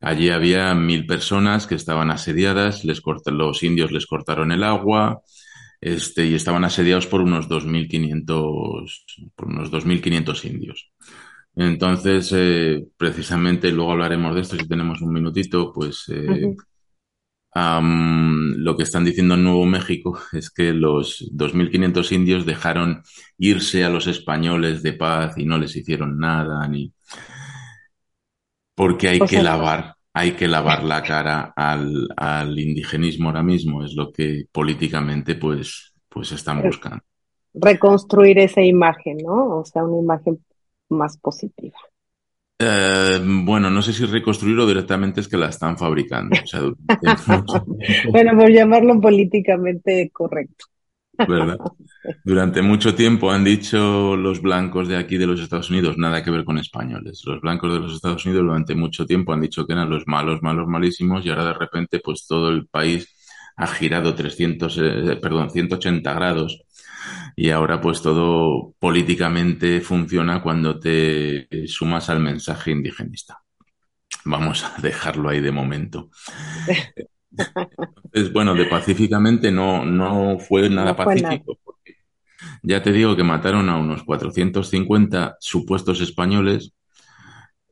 Allí 0.00 0.30
había 0.30 0.74
mil 0.74 1.06
personas 1.06 1.66
que 1.66 1.76
estaban 1.76 2.10
asediadas, 2.10 2.84
les 2.84 3.00
los 3.26 3.62
indios 3.62 3.92
les 3.92 4.06
cortaron 4.06 4.52
el 4.52 4.62
agua, 4.64 5.22
este, 5.80 6.26
y 6.26 6.34
estaban 6.34 6.64
asediados 6.64 7.06
por 7.06 7.20
unos 7.20 7.48
2.500, 7.48 9.32
por 9.34 9.48
unos 9.48 9.70
2.500 9.70 10.44
indios. 10.46 10.90
Entonces, 11.56 12.32
eh, 12.34 12.84
precisamente, 12.96 13.70
luego 13.70 13.92
hablaremos 13.92 14.34
de 14.34 14.40
esto 14.40 14.56
si 14.56 14.66
tenemos 14.66 15.00
un 15.02 15.12
minutito, 15.12 15.72
pues 15.72 16.04
eh, 16.08 16.54
lo 17.54 18.76
que 18.76 18.82
están 18.82 19.04
diciendo 19.04 19.34
en 19.34 19.44
Nuevo 19.44 19.64
México 19.64 20.18
es 20.32 20.50
que 20.50 20.72
los 20.72 21.30
2.500 21.32 22.12
indios 22.12 22.46
dejaron 22.46 23.02
irse 23.38 23.84
a 23.84 23.90
los 23.90 24.06
españoles 24.06 24.82
de 24.82 24.92
paz 24.94 25.38
y 25.38 25.44
no 25.44 25.58
les 25.58 25.76
hicieron 25.76 26.18
nada, 26.18 26.66
ni 26.68 26.92
porque 28.74 29.08
hay 29.08 29.20
que 29.20 29.40
lavar, 29.40 29.94
hay 30.12 30.32
que 30.32 30.48
lavar 30.48 30.82
la 30.82 31.02
cara 31.04 31.52
al, 31.54 32.08
al, 32.16 32.58
indigenismo 32.58 33.28
ahora 33.28 33.42
mismo, 33.42 33.84
es 33.84 33.94
lo 33.94 34.10
que 34.10 34.46
políticamente 34.50 35.36
pues, 35.36 35.94
pues 36.08 36.32
están 36.32 36.62
buscando. 36.62 37.04
Reconstruir 37.54 38.40
esa 38.40 38.62
imagen, 38.62 39.18
¿no? 39.18 39.58
O 39.58 39.64
sea, 39.64 39.84
una 39.84 40.00
imagen 40.00 40.44
más 40.88 41.16
positiva. 41.18 41.78
Eh, 42.66 43.20
bueno, 43.22 43.68
no 43.68 43.82
sé 43.82 43.92
si 43.92 44.06
reconstruirlo 44.06 44.66
directamente 44.66 45.20
es 45.20 45.28
que 45.28 45.36
la 45.36 45.48
están 45.48 45.76
fabricando. 45.76 46.34
bueno, 48.10 48.38
por 48.38 48.50
llamarlo 48.50 49.00
políticamente 49.00 50.10
correcto. 50.12 50.66
¿Verdad? 51.16 51.58
Durante 52.24 52.60
mucho 52.60 52.94
tiempo 52.94 53.30
han 53.30 53.44
dicho 53.44 54.16
los 54.16 54.40
blancos 54.42 54.88
de 54.88 54.96
aquí 54.96 55.16
de 55.16 55.26
los 55.26 55.40
Estados 55.40 55.70
Unidos 55.70 55.96
nada 55.96 56.24
que 56.24 56.30
ver 56.30 56.44
con 56.44 56.58
españoles. 56.58 57.22
Los 57.24 57.40
blancos 57.40 57.72
de 57.72 57.80
los 57.80 57.94
Estados 57.94 58.24
Unidos 58.24 58.44
durante 58.44 58.74
mucho 58.74 59.06
tiempo 59.06 59.32
han 59.32 59.42
dicho 59.42 59.66
que 59.66 59.74
eran 59.74 59.90
los 59.90 60.06
malos, 60.06 60.42
malos, 60.42 60.66
malísimos 60.66 61.24
y 61.24 61.30
ahora 61.30 61.44
de 61.46 61.54
repente 61.54 62.00
pues 62.02 62.26
todo 62.26 62.48
el 62.50 62.66
país 62.66 63.14
ha 63.56 63.66
girado 63.68 64.14
300, 64.14 64.78
eh, 64.78 65.18
perdón, 65.22 65.50
180 65.50 66.14
grados 66.14 66.64
y 67.36 67.50
ahora 67.50 67.80
pues 67.80 68.02
todo 68.02 68.74
políticamente 68.78 69.80
funciona 69.80 70.42
cuando 70.42 70.78
te 70.78 71.48
sumas 71.66 72.08
al 72.10 72.20
mensaje 72.20 72.70
indigenista. 72.70 73.42
Vamos 74.24 74.64
a 74.64 74.80
dejarlo 74.80 75.28
ahí 75.28 75.40
de 75.40 75.52
momento. 75.52 76.10
Entonces, 77.36 78.32
bueno, 78.32 78.54
de 78.54 78.66
pacíficamente 78.66 79.50
no, 79.50 79.84
no 79.84 80.38
fue 80.38 80.70
nada 80.70 80.96
pacífico. 80.96 81.58
ya 82.62 82.82
te 82.82 82.92
digo 82.92 83.16
que 83.16 83.24
mataron 83.24 83.68
a 83.68 83.76
unos 83.76 84.04
450 84.04 85.36
supuestos 85.40 86.00
españoles. 86.00 86.72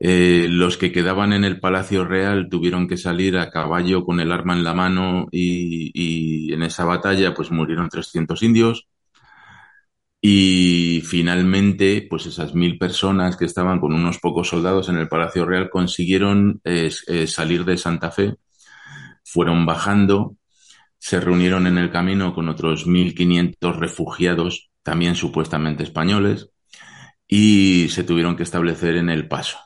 Eh, 0.05 0.49
los 0.51 0.77
que 0.77 0.91
quedaban 0.91 1.33
en 1.33 1.45
el 1.45 1.61
Palacio 1.61 2.05
Real 2.05 2.49
tuvieron 2.51 2.89
que 2.89 2.97
salir 2.97 3.39
a 3.39 3.51
caballo 3.51 4.05
con 4.05 4.19
el 4.19 4.33
arma 4.33 4.55
en 4.55 4.65
la 4.65 4.75
mano 4.75 5.29
y, 5.31 5.93
y 5.95 6.53
en 6.53 6.65
esa 6.65 6.85
batalla 6.85 7.35
pues 7.35 7.53
murieron 7.53 7.89
300 7.89 8.43
indios. 8.43 8.89
Y 10.25 11.03
finalmente, 11.05 12.07
pues 12.09 12.27
esas 12.27 12.55
mil 12.55 12.79
personas 12.79 13.37
que 13.37 13.45
estaban 13.45 13.81
con 13.81 13.93
unos 13.93 14.21
pocos 14.21 14.49
soldados 14.49 14.89
en 14.89 14.97
el 14.99 15.09
Palacio 15.09 15.45
Real 15.45 15.69
consiguieron 15.69 16.61
eh, 16.63 16.91
salir 17.27 17.65
de 17.65 17.77
Santa 17.77 18.13
Fe, 18.13 18.37
fueron 19.25 19.67
bajando, 19.67 20.37
se 20.97 21.19
reunieron 21.19 21.67
en 21.67 21.77
el 21.77 21.91
camino 21.91 22.37
con 22.37 22.49
otros 22.49 22.87
1.500 22.87 23.77
refugiados, 23.77 24.71
también 24.85 25.17
supuestamente 25.17 25.83
españoles, 25.83 26.51
y 27.27 27.89
se 27.89 28.05
tuvieron 28.05 28.37
que 28.37 28.45
establecer 28.45 28.95
en 28.99 29.11
El 29.11 29.27
Paso. 29.27 29.59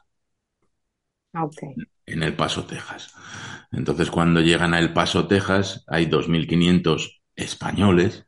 En 2.06 2.22
El 2.22 2.34
Paso, 2.34 2.64
Texas. 2.64 3.12
Entonces, 3.72 4.10
cuando 4.10 4.40
llegan 4.40 4.72
a 4.72 4.78
El 4.78 4.94
Paso, 4.94 5.26
Texas, 5.26 5.84
hay 5.86 6.06
2.500 6.06 7.20
españoles 7.34 8.25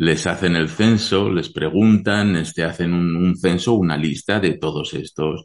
les 0.00 0.26
hacen 0.26 0.56
el 0.56 0.70
censo, 0.70 1.30
les 1.30 1.50
preguntan, 1.50 2.34
este, 2.34 2.64
hacen 2.64 2.94
un, 2.94 3.36
censo, 3.36 3.74
una 3.74 3.98
lista 3.98 4.40
de 4.40 4.54
todos 4.56 4.94
estos. 4.94 5.44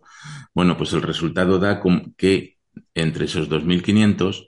Bueno, 0.53 0.77
pues 0.77 0.93
el 0.93 1.01
resultado 1.01 1.59
da 1.59 1.81
que 2.15 2.55
entre 2.93 3.25
esos 3.25 3.49
2.500 3.49 4.47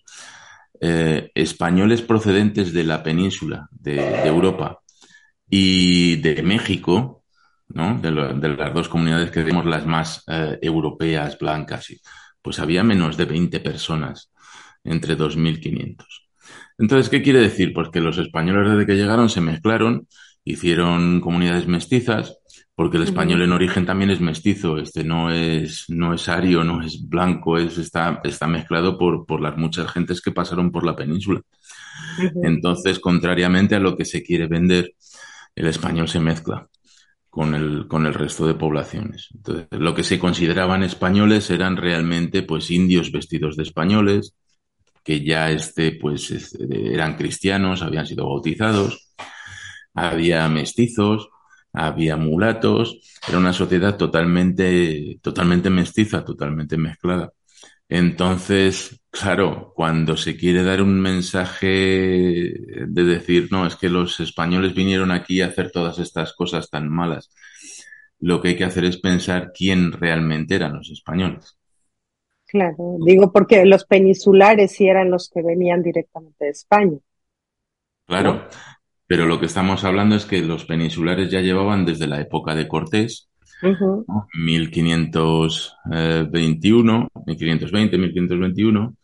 eh, 0.80 1.30
españoles 1.36 2.02
procedentes 2.04 2.72
de 2.72 2.86
la 2.86 3.04
península 3.04 3.68
de, 3.70 4.26
Europa 4.26 4.80
y 5.50 6.16
de 6.22 6.42
México, 6.42 7.26
¿no? 7.68 8.00
de, 8.00 8.12
las 8.12 8.74
dos 8.74 8.88
comunidades 8.88 9.30
que 9.30 9.44
vemos 9.44 9.66
las 9.66 9.86
más 9.86 10.24
eh, 10.28 10.58
europeas, 10.62 11.38
blancas, 11.38 11.88
pues 12.42 12.60
había 12.60 12.82
menos 12.82 13.18
de 13.18 13.26
20 13.26 13.60
personas 13.60 14.32
entre 14.86 15.18
2.500. 15.18 16.27
Entonces, 16.78 17.10
¿qué 17.10 17.22
quiere 17.22 17.40
decir? 17.40 17.74
Pues 17.74 17.90
que 17.90 18.02
los 18.02 18.18
españoles 18.18 18.70
desde 18.70 18.86
que 18.86 18.96
llegaron 18.96 19.30
se 19.30 19.42
mezclaron 19.42 20.08
hicieron 20.44 21.20
comunidades 21.20 21.68
mestizas, 21.68 22.38
porque 22.74 22.98
el 22.98 23.04
español 23.04 23.42
en 23.42 23.52
origen 23.52 23.86
también 23.86 24.12
es 24.12 24.22
mestizo, 24.22 24.78
este 24.78 25.04
no 25.04 25.32
es, 25.32 25.86
no 25.90 26.14
es 26.14 26.30
ario, 26.30 26.64
no 26.64 26.82
es 26.82 27.10
blanco, 27.10 27.58
es, 27.58 27.78
está, 27.78 28.22
está 28.24 28.48
mezclado 28.48 28.98
por, 28.98 29.26
por 29.26 29.42
las 29.42 29.58
muchas 29.58 29.92
gentes 29.92 30.22
que 30.22 30.32
pasaron 30.32 30.72
por 30.72 30.86
la 30.86 30.96
península. 30.96 31.42
Entonces, 32.44 33.00
contrariamente 33.00 33.76
a 33.76 33.80
lo 33.80 33.98
que 33.98 34.06
se 34.06 34.24
quiere 34.24 34.48
vender, 34.48 34.94
el 35.56 35.68
español 35.68 36.08
se 36.08 36.20
mezcla 36.20 36.68
con 37.30 37.54
el, 37.54 37.88
con 37.88 38.06
el 38.06 38.14
resto 38.14 38.48
de 38.48 38.54
poblaciones. 38.54 39.30
Entonces, 39.34 39.68
lo 39.72 39.94
que 39.94 40.04
se 40.04 40.20
consideraban 40.20 40.84
españoles 40.84 41.50
eran 41.50 41.78
realmente 41.78 42.44
pues 42.44 42.72
indios 42.72 43.12
vestidos 43.12 43.58
de 43.58 43.64
españoles, 43.64 44.36
que 45.08 45.24
ya 45.24 45.50
este, 45.52 45.94
pues, 45.94 46.58
eran 46.70 47.16
cristianos, 47.16 47.82
habían 47.82 48.06
sido 48.06 48.28
bautizados, 48.28 49.14
había 49.94 50.50
mestizos, 50.50 51.30
había 51.72 52.18
mulatos, 52.18 53.00
era 53.26 53.38
una 53.38 53.54
sociedad 53.54 53.96
totalmente, 53.96 55.18
totalmente 55.22 55.70
mestiza, 55.70 56.26
totalmente 56.26 56.76
mezclada. 56.76 57.32
Entonces, 57.88 59.00
claro, 59.10 59.72
cuando 59.76 60.18
se 60.18 60.36
quiere 60.36 60.62
dar 60.64 60.82
un 60.82 61.00
mensaje 61.00 61.68
de 61.68 63.04
decir, 63.06 63.48
no, 63.50 63.66
es 63.66 63.78
que 63.78 63.90
los 63.90 64.20
españoles 64.20 64.76
vinieron 64.76 65.12
aquí 65.12 65.40
a 65.40 65.48
hacer 65.48 65.72
todas 65.72 66.00
estas 66.00 66.34
cosas 66.34 66.70
tan 66.70 66.90
malas, 66.90 67.30
lo 68.20 68.42
que 68.42 68.50
hay 68.50 68.58
que 68.58 68.66
hacer 68.66 68.84
es 68.84 68.98
pensar 68.98 69.52
quién 69.54 69.94
realmente 69.94 70.56
eran 70.56 70.74
los 70.76 70.90
españoles. 70.90 71.58
Claro, 72.48 72.98
digo 73.06 73.32
porque 73.32 73.64
los 73.66 73.86
peninsulares 73.86 74.72
sí 74.72 74.88
eran 74.88 75.12
los 75.12 75.30
que 75.30 75.42
venían 75.42 75.84
directamente 75.84 76.46
de 76.46 76.52
España. 76.52 76.98
Claro, 78.06 78.48
pero 79.06 79.26
lo 79.26 79.38
que 79.40 79.48
estamos 79.48 79.84
hablando 79.84 80.16
es 80.16 80.24
que 80.26 80.42
los 80.42 80.64
peninsulares 80.64 81.30
ya 81.30 81.42
llevaban 81.42 81.86
desde 81.86 82.08
la 82.08 82.22
época 82.22 82.56
de 82.56 82.70
Cortés, 82.70 83.28
1521, 84.34 87.10
1520, 87.26 87.98
1521, 87.98 88.96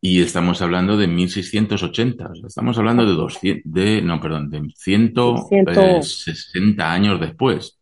y 0.00 0.22
estamos 0.22 0.62
hablando 0.62 0.96
de 0.96 1.08
1680, 1.08 2.30
estamos 2.46 2.78
hablando 2.78 3.04
de 3.04 3.14
200, 3.14 3.72
de, 3.72 4.00
no, 4.00 4.20
perdón, 4.20 4.48
de 4.48 4.62
160 4.76 6.92
años 6.92 7.18
después. 7.20 7.79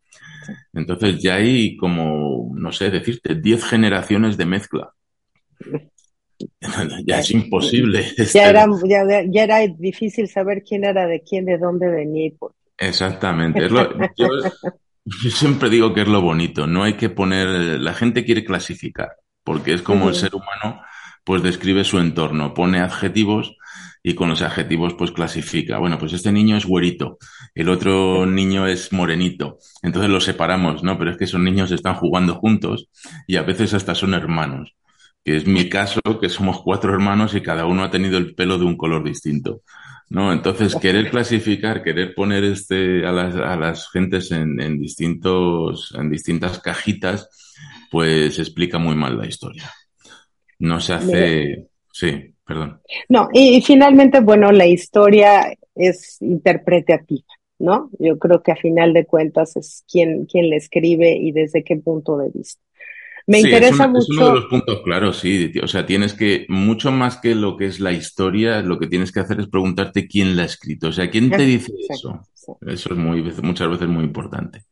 Entonces 0.72 1.20
ya 1.22 1.36
hay 1.36 1.76
como, 1.76 2.52
no 2.54 2.72
sé, 2.72 2.90
decirte, 2.90 3.34
10 3.34 3.64
generaciones 3.64 4.36
de 4.36 4.46
mezcla. 4.46 4.92
ya 7.06 7.20
es 7.20 7.30
imposible. 7.30 8.06
Ya 8.32 8.48
era, 8.48 8.66
ya, 9.30 9.44
era 9.44 9.66
difícil 9.66 10.28
saber 10.28 10.62
quién 10.62 10.84
era 10.84 11.06
de 11.06 11.22
quién, 11.22 11.44
de 11.44 11.58
dónde 11.58 11.88
venía. 11.88 12.30
Exactamente. 12.76 13.68
yo, 14.16 14.28
siempre 15.30 15.70
digo 15.70 15.94
que 15.94 16.02
es 16.02 16.08
lo 16.08 16.22
bonito. 16.22 16.66
No 16.66 16.84
hay 16.84 16.94
que 16.94 17.08
poner. 17.08 17.48
La 17.80 17.94
gente 17.94 18.24
quiere 18.24 18.44
clasificar, 18.44 19.16
porque 19.42 19.74
es 19.74 19.82
como 19.82 20.08
el 20.08 20.14
ser 20.14 20.34
humano, 20.34 20.82
pues 21.24 21.42
describe 21.42 21.84
su 21.84 21.98
entorno, 21.98 22.54
pone 22.54 22.80
adjetivos 22.80 23.56
y 24.02 24.14
con 24.14 24.28
los 24.28 24.42
adjetivos 24.42 24.94
pues 24.94 25.10
clasifica. 25.10 25.78
Bueno, 25.78 25.98
pues 25.98 26.12
este 26.12 26.32
niño 26.32 26.56
es 26.56 26.66
güerito, 26.66 27.18
el 27.54 27.68
otro 27.68 28.26
niño 28.26 28.66
es 28.66 28.92
morenito. 28.92 29.58
Entonces 29.82 30.10
los 30.10 30.24
separamos, 30.24 30.82
¿no? 30.82 30.98
Pero 30.98 31.10
es 31.10 31.16
que 31.16 31.24
esos 31.24 31.40
niños 31.40 31.70
están 31.70 31.94
jugando 31.94 32.34
juntos 32.34 32.88
y 33.26 33.36
a 33.36 33.42
veces 33.42 33.74
hasta 33.74 33.94
son 33.94 34.14
hermanos 34.14 34.74
que 35.24 35.36
es 35.36 35.46
mi 35.46 35.68
caso, 35.68 36.00
que 36.22 36.30
somos 36.30 36.62
cuatro 36.62 36.94
hermanos 36.94 37.34
y 37.34 37.42
cada 37.42 37.66
uno 37.66 37.84
ha 37.84 37.90
tenido 37.90 38.16
el 38.16 38.34
pelo 38.34 38.56
de 38.56 38.64
un 38.64 38.78
color 38.78 39.04
distinto. 39.04 39.62
¿no? 40.10 40.32
Entonces, 40.32 40.74
querer 40.76 41.10
clasificar, 41.10 41.82
querer 41.82 42.14
poner 42.14 42.44
este, 42.44 43.06
a, 43.06 43.12
las, 43.12 43.34
a 43.34 43.56
las 43.56 43.90
gentes 43.90 44.30
en, 44.32 44.60
en, 44.60 44.78
distintos, 44.78 45.94
en 45.98 46.10
distintas 46.10 46.60
cajitas, 46.60 47.28
pues 47.90 48.38
explica 48.38 48.78
muy 48.78 48.96
mal 48.96 49.18
la 49.18 49.26
historia. 49.26 49.70
No 50.58 50.80
se 50.80 50.94
hace. 50.94 51.66
Sí, 51.92 52.34
perdón. 52.48 52.80
No, 53.10 53.28
y, 53.34 53.60
finalmente, 53.60 54.20
bueno, 54.20 54.50
la 54.52 54.66
historia 54.66 55.52
es 55.74 56.16
interpretativa, 56.22 57.26
¿no? 57.58 57.90
Yo 57.98 58.18
creo 58.18 58.42
que 58.42 58.52
a 58.52 58.56
final 58.56 58.94
de 58.94 59.04
cuentas 59.04 59.54
es 59.56 59.84
quien, 59.86 60.24
quien 60.24 60.48
le 60.48 60.56
escribe 60.56 61.14
y 61.14 61.32
desde 61.32 61.62
qué 61.62 61.76
punto 61.76 62.16
de 62.16 62.30
vista. 62.30 62.60
Me 63.26 63.40
interesa 63.40 63.86
mucho. 63.86 64.10
Es 64.10 64.16
uno 64.16 64.28
de 64.28 64.34
los 64.36 64.46
puntos 64.46 64.80
claros, 64.82 65.18
sí. 65.18 65.52
O 65.62 65.66
sea, 65.66 65.84
tienes 65.84 66.14
que, 66.14 66.46
mucho 66.48 66.90
más 66.90 67.18
que 67.18 67.34
lo 67.34 67.58
que 67.58 67.66
es 67.66 67.80
la 67.80 67.92
historia, 67.92 68.62
lo 68.62 68.78
que 68.78 68.86
tienes 68.86 69.12
que 69.12 69.20
hacer 69.20 69.38
es 69.40 69.48
preguntarte 69.48 70.08
quién 70.08 70.34
la 70.34 70.44
ha 70.44 70.46
escrito. 70.46 70.88
O 70.88 70.92
sea, 70.92 71.10
¿quién 71.10 71.28
te 71.30 71.42
dice 71.42 71.70
eso? 71.90 72.22
Eso 72.66 72.94
es 72.94 72.98
muy, 72.98 73.22
muchas 73.42 73.68
veces 73.68 73.86
muy 73.86 74.04
importante. 74.04 74.62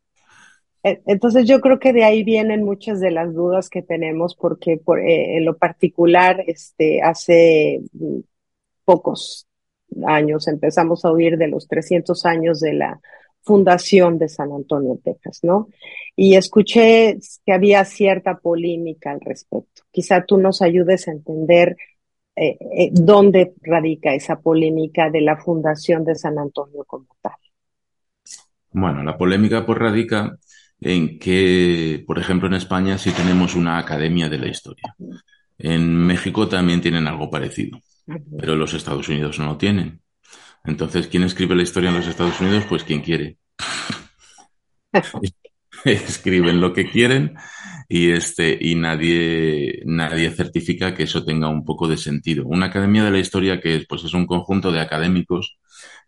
E, 0.86 1.02
entonces 1.06 1.46
yo 1.48 1.60
creo 1.60 1.80
que 1.80 1.92
de 1.92 2.04
ahí 2.04 2.22
vienen 2.22 2.62
muchas 2.64 3.00
de 3.00 3.10
las 3.10 3.34
dudas 3.34 3.68
que 3.68 3.82
tenemos, 3.82 4.36
porque 4.36 4.76
por, 4.78 5.00
eh, 5.00 5.36
en 5.36 5.44
lo 5.44 5.56
particular, 5.58 6.44
este, 6.46 7.02
hace 7.02 7.80
mm, 7.92 8.20
pocos 8.84 9.48
años 10.06 10.46
empezamos 10.46 11.04
a 11.04 11.10
oír 11.10 11.38
de 11.38 11.48
los 11.48 11.66
300 11.66 12.24
años 12.24 12.60
de 12.60 12.74
la 12.74 13.00
fundación 13.42 14.18
de 14.18 14.28
San 14.28 14.52
Antonio, 14.52 15.00
Texas, 15.02 15.40
¿no? 15.42 15.68
Y 16.14 16.36
escuché 16.36 17.18
que 17.44 17.52
había 17.52 17.84
cierta 17.84 18.38
polémica 18.38 19.10
al 19.10 19.20
respecto. 19.20 19.82
Quizá 19.90 20.24
tú 20.24 20.38
nos 20.38 20.62
ayudes 20.62 21.08
a 21.08 21.12
entender 21.12 21.76
eh, 22.36 22.58
eh, 22.60 22.90
dónde 22.92 23.54
radica 23.62 24.14
esa 24.14 24.40
polémica 24.40 25.10
de 25.10 25.20
la 25.20 25.36
fundación 25.36 26.04
de 26.04 26.14
San 26.14 26.38
Antonio 26.38 26.84
como 26.84 27.06
tal. 27.20 27.32
Bueno, 28.70 29.02
la 29.02 29.16
polémica 29.16 29.64
pues 29.64 29.78
radica 29.78 30.38
en 30.80 31.18
que, 31.18 32.04
por 32.06 32.18
ejemplo, 32.18 32.48
en 32.48 32.54
España 32.54 32.98
sí 32.98 33.10
tenemos 33.12 33.54
una 33.54 33.78
academia 33.78 34.28
de 34.28 34.38
la 34.38 34.48
historia. 34.48 34.94
En 35.58 35.96
México 35.96 36.48
también 36.48 36.80
tienen 36.80 37.06
algo 37.06 37.30
parecido, 37.30 37.80
pero 38.38 38.56
los 38.56 38.74
Estados 38.74 39.08
Unidos 39.08 39.38
no 39.38 39.46
lo 39.46 39.56
tienen. 39.56 40.02
Entonces, 40.64 41.06
¿quién 41.06 41.22
escribe 41.22 41.54
la 41.54 41.62
historia 41.62 41.90
en 41.90 41.96
los 41.96 42.06
Estados 42.06 42.40
Unidos? 42.40 42.64
Pues 42.68 42.84
quien 42.84 43.00
quiere. 43.00 43.38
Escriben 45.84 46.60
lo 46.60 46.72
que 46.72 46.90
quieren 46.90 47.36
y 47.88 48.10
este 48.10 48.58
y 48.60 48.74
nadie 48.74 49.82
nadie 49.84 50.30
certifica 50.30 50.94
que 50.94 51.04
eso 51.04 51.24
tenga 51.24 51.48
un 51.48 51.64
poco 51.64 51.86
de 51.86 51.96
sentido. 51.96 52.44
Una 52.46 52.66
academia 52.66 53.04
de 53.04 53.10
la 53.12 53.18
historia 53.18 53.60
que 53.60 53.76
es 53.76 53.86
pues 53.86 54.04
es 54.04 54.14
un 54.14 54.26
conjunto 54.26 54.72
de 54.72 54.80
académicos 54.80 55.58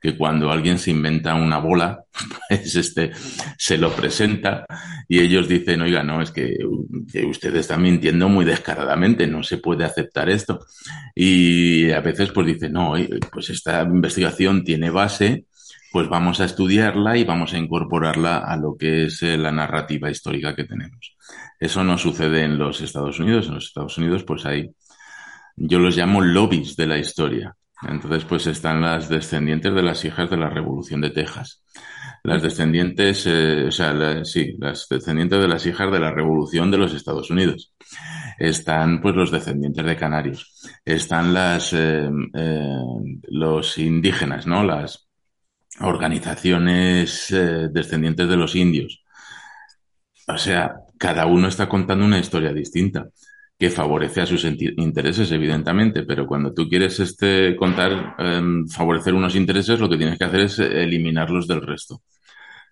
que 0.01 0.17
cuando 0.17 0.51
alguien 0.51 0.79
se 0.79 0.91
inventa 0.91 1.35
una 1.35 1.59
bola, 1.59 2.05
pues 2.49 2.75
este 2.77 3.13
se 3.57 3.79
lo 3.79 3.93
presenta 3.93 4.65
y 5.09 5.21
ellos 5.21 5.49
dicen, 5.49 5.81
oiga, 5.83 6.03
no, 6.03 6.21
es 6.23 6.31
que, 6.31 6.57
que 7.11 7.25
usted 7.25 7.55
está 7.57 7.77
mintiendo 7.77 8.29
muy 8.29 8.45
descaradamente, 8.45 9.27
no 9.27 9.43
se 9.43 9.59
puede 9.59 9.85
aceptar 9.85 10.29
esto. 10.29 10.61
Y 11.15 11.91
a 11.91 12.01
veces 12.01 12.31
pues 12.31 12.47
dicen, 12.47 12.73
no, 12.73 12.95
pues 13.33 13.51
esta 13.51 13.83
investigación 13.83 14.65
tiene 14.65 14.91
base, 14.91 15.47
pues 15.91 16.09
vamos 16.09 16.41
a 16.41 16.45
estudiarla 16.45 17.17
y 17.17 17.25
vamos 17.25 17.55
a 17.55 17.59
incorporarla 17.59 18.39
a 18.39 18.57
lo 18.57 18.77
que 18.77 19.05
es 19.05 19.23
eh, 19.23 19.39
la 19.39 19.51
narrativa 19.51 20.11
histórica 20.11 20.55
que 20.55 20.65
tenemos. 20.65 21.17
Eso 21.59 21.83
no 21.83 21.99
sucede 21.99 22.45
en 22.45 22.59
los 22.59 22.81
Estados 22.81 23.19
Unidos. 23.19 23.49
En 23.49 23.55
los 23.55 23.67
Estados 23.67 23.97
Unidos, 23.99 24.25
pues 24.25 24.45
hay, 24.47 24.71
yo 25.57 25.79
los 25.79 25.97
llamo 25.97 26.21
lobbies 26.21 26.77
de 26.77 26.87
la 26.87 26.99
historia. 26.99 27.57
Entonces, 27.83 28.25
pues 28.25 28.47
están 28.47 28.81
las 28.81 29.09
descendientes 29.09 29.73
de 29.73 29.83
las 29.83 30.05
hijas 30.05 30.29
de 30.31 30.37
la 30.37 30.51
Revolución 30.51 31.01
de 31.01 31.11
Texas. 31.11 31.63
Las 32.25 32.43
descendientes, 32.43 33.25
eh, 33.27 33.67
o 33.69 33.71
sea, 33.71 34.25
sí, 34.25 34.57
las 34.59 34.89
descendientes 34.89 35.41
de 35.41 35.49
las 35.49 35.65
hijas 35.67 35.91
de 35.93 36.01
la 36.01 36.11
Revolución 36.11 36.71
de 36.71 36.79
los 36.79 36.95
Estados 36.95 37.31
Unidos. 37.31 37.75
Están, 38.39 39.01
pues, 39.01 39.15
los 39.15 39.31
descendientes 39.31 39.85
de 39.85 39.97
Canarios. 39.97 40.69
Están 40.85 41.33
las, 41.33 41.73
eh, 41.73 42.11
los 43.29 43.79
indígenas, 43.79 44.47
¿no? 44.47 44.65
Las, 44.65 45.09
organizaciones 45.81 47.31
eh, 47.31 47.69
descendientes 47.71 48.29
de 48.29 48.37
los 48.37 48.55
indios. 48.57 49.05
O 50.27 50.37
sea, 50.37 50.75
cada 50.99 51.27
uno 51.27 51.49
está 51.49 51.69
contando 51.69 52.05
una 52.05 52.19
historia 52.19 52.53
distinta 52.53 53.09
que 53.59 53.71
favorece 53.71 54.21
a 54.21 54.27
sus 54.27 54.45
intereses, 54.45 55.33
evidentemente, 55.33 56.05
pero 56.05 56.27
cuando 56.27 56.55
tú 56.55 56.69
quieres 56.69 57.01
este, 57.01 57.57
contar, 57.57 58.15
em, 58.19 58.69
favorecer 58.69 59.15
unos 59.15 59.35
intereses, 59.35 59.81
lo 59.81 59.89
que 59.89 59.97
tienes 59.97 60.17
que 60.17 60.25
hacer 60.25 60.41
es 60.43 60.59
eliminarlos 60.61 61.49
del 61.49 61.63
resto. 61.63 62.03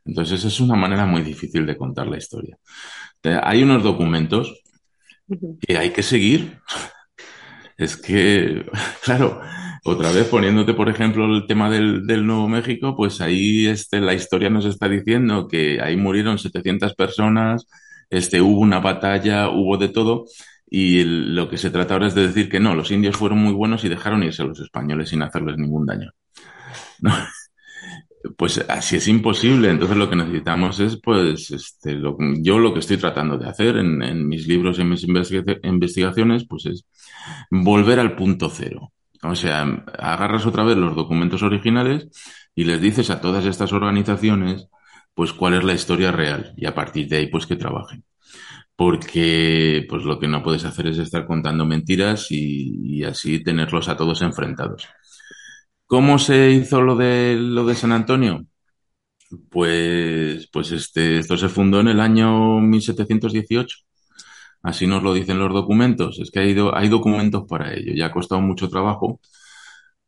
Entonces, 0.05 0.45
es 0.45 0.61
una 0.61 0.77
manera 0.77 1.05
muy 1.05 1.23
difícil 1.23 1.67
de 1.67 1.77
contar 1.77 2.07
la 2.07 2.19
historia. 2.19 2.57
Hay 3.43 3.63
unos 3.63 3.83
documentos 3.83 4.63
que 5.61 5.77
hay 5.77 5.91
que 5.91 6.03
seguir. 6.03 6.61
Es 7.77 7.97
que, 7.97 8.65
claro, 9.05 9.41
otra 9.85 10.13
vez 10.13 10.27
poniéndote, 10.29 10.75
por 10.75 10.89
ejemplo, 10.89 11.27
el 11.27 11.47
tema 11.47 11.71
del, 11.71 12.27
Nuevo 12.27 12.49
México, 12.49 12.95
pues 12.97 13.21
ahí 13.21 13.67
este, 13.67 14.01
la 14.01 14.15
historia 14.15 14.51
nos 14.51 14.65
está 14.65 14.89
diciendo 14.89 15.49
que 15.49 15.81
ahí 15.81 15.97
murieron 15.97 16.39
700 16.39 16.95
personas, 16.95 17.67
este, 18.11 18.41
hubo 18.41 18.61
una 18.61 18.81
batalla, 18.81 19.49
hubo 19.51 19.77
de 19.79 19.89
todo, 19.89 20.27
y 20.79 21.05
lo 21.05 21.49
que 21.49 21.57
se 21.57 21.71
trata 21.71 21.95
ahora 21.95 22.09
es 22.09 22.15
de 22.15 22.27
decir 22.27 22.51
que 22.51 22.61
no, 22.61 22.75
los 22.75 22.91
indios 22.91 23.17
fueron 23.17 23.39
muy 23.39 23.55
buenos 23.55 23.83
y 23.85 23.89
dejaron 23.89 24.23
irse 24.23 24.43
a 24.43 24.45
los 24.45 24.61
españoles 24.61 25.09
sin 25.09 25.23
hacerles 25.23 25.57
ningún 25.57 25.87
daño. 25.87 26.13
pues 28.37 28.63
así 28.69 28.97
es 28.97 29.09
imposible. 29.09 29.71
Entonces 29.71 29.97
lo 29.97 30.11
que 30.11 30.17
necesitamos 30.17 30.79
es, 30.81 31.01
pues, 31.01 31.51
este, 31.51 31.99
yo 32.43 32.59
lo 32.59 32.75
que 32.75 32.81
estoy 32.81 32.99
tratando 32.99 33.39
de 33.39 33.49
hacer 33.49 33.79
en, 33.79 34.29
mis 34.29 34.47
libros 34.47 34.79
y 34.79 34.83
en 34.83 34.91
mis 34.91 35.07
investigaciones, 35.63 36.45
pues 36.47 36.67
es 36.67 36.85
volver 37.51 37.99
al 37.99 38.15
punto 38.15 38.51
cero. 38.51 38.93
O 39.23 39.35
sea, 39.35 39.63
agarras 39.99 40.45
otra 40.45 40.63
vez 40.63 40.77
los 40.77 40.95
documentos 40.95 41.43
originales 41.43 42.09
y 42.55 42.65
les 42.65 42.83
dices 42.83 43.09
a 43.09 43.23
todas 43.23 43.47
estas 43.47 43.73
organizaciones, 43.73 44.69
pues, 45.15 45.33
cuál 45.33 45.55
es 45.55 45.65
la 45.65 45.73
historia 45.73 46.13
real 46.13 46.53
y 46.55 46.67
a 46.67 46.75
partir 46.75 47.09
de 47.09 47.17
ahí, 47.17 47.29
pues, 47.29 47.47
que 47.47 47.57
trabajen. 47.57 48.05
Porque, 48.77 49.87
pues, 49.89 50.05
lo 50.05 50.19
que 50.19 50.29
no 50.29 50.43
puedes 50.43 50.65
hacer 50.65 50.89
es 50.89 50.99
estar 50.99 51.27
contando 51.27 51.65
mentiras 51.65 52.27
y 52.31 53.05
así 53.05 53.43
tenerlos 53.43 53.89
a 53.89 53.97
todos 53.97 54.23
enfrentados. 54.23 54.87
¿Cómo 55.87 56.19
se 56.19 56.51
hizo 56.51 56.83
lo 56.83 56.97
de 56.97 57.37
lo 57.39 57.65
de 57.65 57.75
San 57.77 57.93
Antonio? 57.93 58.45
Pues, 59.51 60.49
pues 60.53 60.73
este, 60.73 61.19
esto 61.19 61.37
se 61.37 61.49
fundó 61.49 61.81
en 61.81 61.89
el 61.89 62.01
año 62.01 62.61
1718. 62.61 63.79
Así 64.63 64.87
nos 64.87 65.03
lo 65.03 65.15
dicen 65.15 65.39
los 65.39 65.53
documentos. 65.53 66.19
Es 66.21 66.31
que 66.31 66.41
hay, 66.41 66.57
hay 66.75 66.89
documentos 66.89 67.45
para 67.49 67.75
ello. 67.75 67.93
Ya 67.95 68.07
ha 68.07 68.13
costado 68.13 68.41
mucho 68.41 68.69
trabajo. 68.69 69.21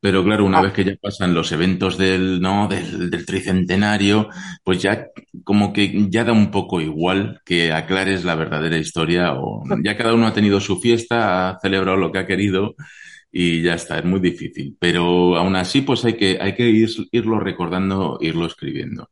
Pero 0.00 0.22
claro, 0.22 0.44
una 0.44 0.58
ah. 0.58 0.62
vez 0.62 0.72
que 0.72 0.84
ya 0.84 0.94
pasan 1.00 1.34
los 1.34 1.50
eventos 1.50 1.98
del, 1.98 2.40
¿no? 2.40 2.68
Del, 2.68 3.10
del, 3.10 3.26
tricentenario, 3.26 4.28
pues 4.62 4.80
ya 4.80 5.08
como 5.44 5.72
que 5.72 6.06
ya 6.08 6.24
da 6.24 6.32
un 6.32 6.50
poco 6.50 6.80
igual 6.80 7.40
que 7.44 7.72
aclares 7.72 8.24
la 8.24 8.36
verdadera 8.36 8.78
historia 8.78 9.34
o 9.34 9.64
ya 9.82 9.96
cada 9.96 10.14
uno 10.14 10.26
ha 10.26 10.32
tenido 10.32 10.60
su 10.60 10.80
fiesta, 10.80 11.50
ha 11.50 11.58
celebrado 11.60 11.96
lo 11.96 12.12
que 12.12 12.18
ha 12.18 12.26
querido 12.26 12.76
y 13.30 13.62
ya 13.62 13.74
está, 13.74 13.98
es 13.98 14.04
muy 14.04 14.20
difícil. 14.20 14.76
Pero 14.78 15.36
aún 15.36 15.56
así, 15.56 15.82
pues 15.82 16.04
hay 16.04 16.14
que, 16.14 16.38
hay 16.40 16.54
que 16.54 16.68
ir, 16.68 16.88
irlo 17.12 17.40
recordando, 17.40 18.18
irlo 18.20 18.46
escribiendo. 18.46 19.10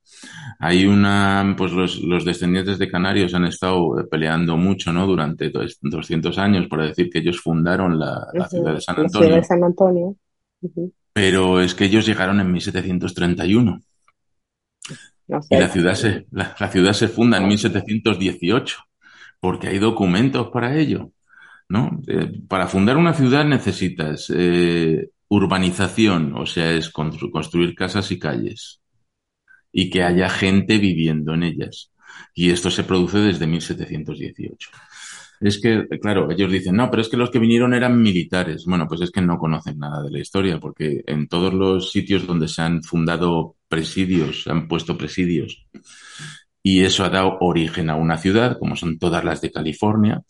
Hay 0.58 0.86
una, 0.86 1.54
pues 1.56 1.72
los, 1.72 2.00
los, 2.00 2.24
descendientes 2.24 2.78
de 2.78 2.90
Canarios 2.90 3.34
han 3.34 3.44
estado 3.44 3.94
peleando 4.10 4.56
mucho, 4.56 4.92
¿no? 4.92 5.06
Durante 5.06 5.50
200 5.50 6.38
años 6.38 6.66
para 6.68 6.86
decir 6.86 7.10
que 7.10 7.18
ellos 7.18 7.40
fundaron 7.40 7.98
la, 7.98 8.26
ciudad 8.48 8.74
de 8.74 8.80
San 8.80 8.98
Antonio. 9.00 9.34
de 9.34 9.44
San 9.44 9.62
Antonio. 9.62 10.16
Pero 11.12 11.60
es 11.60 11.74
que 11.74 11.86
ellos 11.86 12.06
llegaron 12.06 12.40
en 12.40 12.52
1731. 12.52 13.80
y 15.50 15.56
la 15.56 15.68
ciudad, 15.68 15.94
se, 15.94 16.26
la 16.30 16.68
ciudad 16.70 16.92
se 16.92 17.08
funda 17.08 17.38
en 17.38 17.48
1718, 17.48 18.78
porque 19.40 19.68
hay 19.68 19.78
documentos 19.78 20.50
para 20.50 20.76
ello. 20.76 21.10
¿no? 21.68 22.00
Eh, 22.06 22.40
para 22.48 22.66
fundar 22.66 22.96
una 22.96 23.14
ciudad 23.14 23.44
necesitas 23.44 24.32
eh, 24.34 25.10
urbanización, 25.28 26.34
o 26.36 26.46
sea, 26.46 26.72
es 26.72 26.90
construir 26.90 27.74
casas 27.74 28.10
y 28.12 28.18
calles 28.18 28.80
y 29.72 29.90
que 29.90 30.02
haya 30.02 30.28
gente 30.28 30.78
viviendo 30.78 31.34
en 31.34 31.42
ellas. 31.42 31.92
Y 32.34 32.50
esto 32.50 32.70
se 32.70 32.84
produce 32.84 33.18
desde 33.18 33.46
1718. 33.46 34.70
Es 35.40 35.60
que, 35.60 35.86
claro, 36.00 36.30
ellos 36.30 36.50
dicen, 36.50 36.76
no, 36.76 36.90
pero 36.90 37.02
es 37.02 37.08
que 37.08 37.16
los 37.16 37.30
que 37.30 37.38
vinieron 37.38 37.74
eran 37.74 38.00
militares. 38.00 38.64
Bueno, 38.66 38.86
pues 38.88 39.02
es 39.02 39.10
que 39.10 39.20
no 39.20 39.38
conocen 39.38 39.78
nada 39.78 40.02
de 40.02 40.10
la 40.10 40.20
historia, 40.20 40.58
porque 40.58 41.02
en 41.06 41.28
todos 41.28 41.52
los 41.52 41.90
sitios 41.92 42.26
donde 42.26 42.48
se 42.48 42.62
han 42.62 42.82
fundado 42.82 43.56
presidios, 43.68 44.44
se 44.44 44.50
han 44.50 44.68
puesto 44.68 44.96
presidios, 44.96 45.66
y 46.62 46.82
eso 46.84 47.04
ha 47.04 47.10
dado 47.10 47.38
origen 47.40 47.90
a 47.90 47.96
una 47.96 48.18
ciudad, 48.18 48.58
como 48.58 48.76
son 48.76 48.98
todas 48.98 49.24
las 49.24 49.40
de 49.40 49.52
California, 49.52 50.22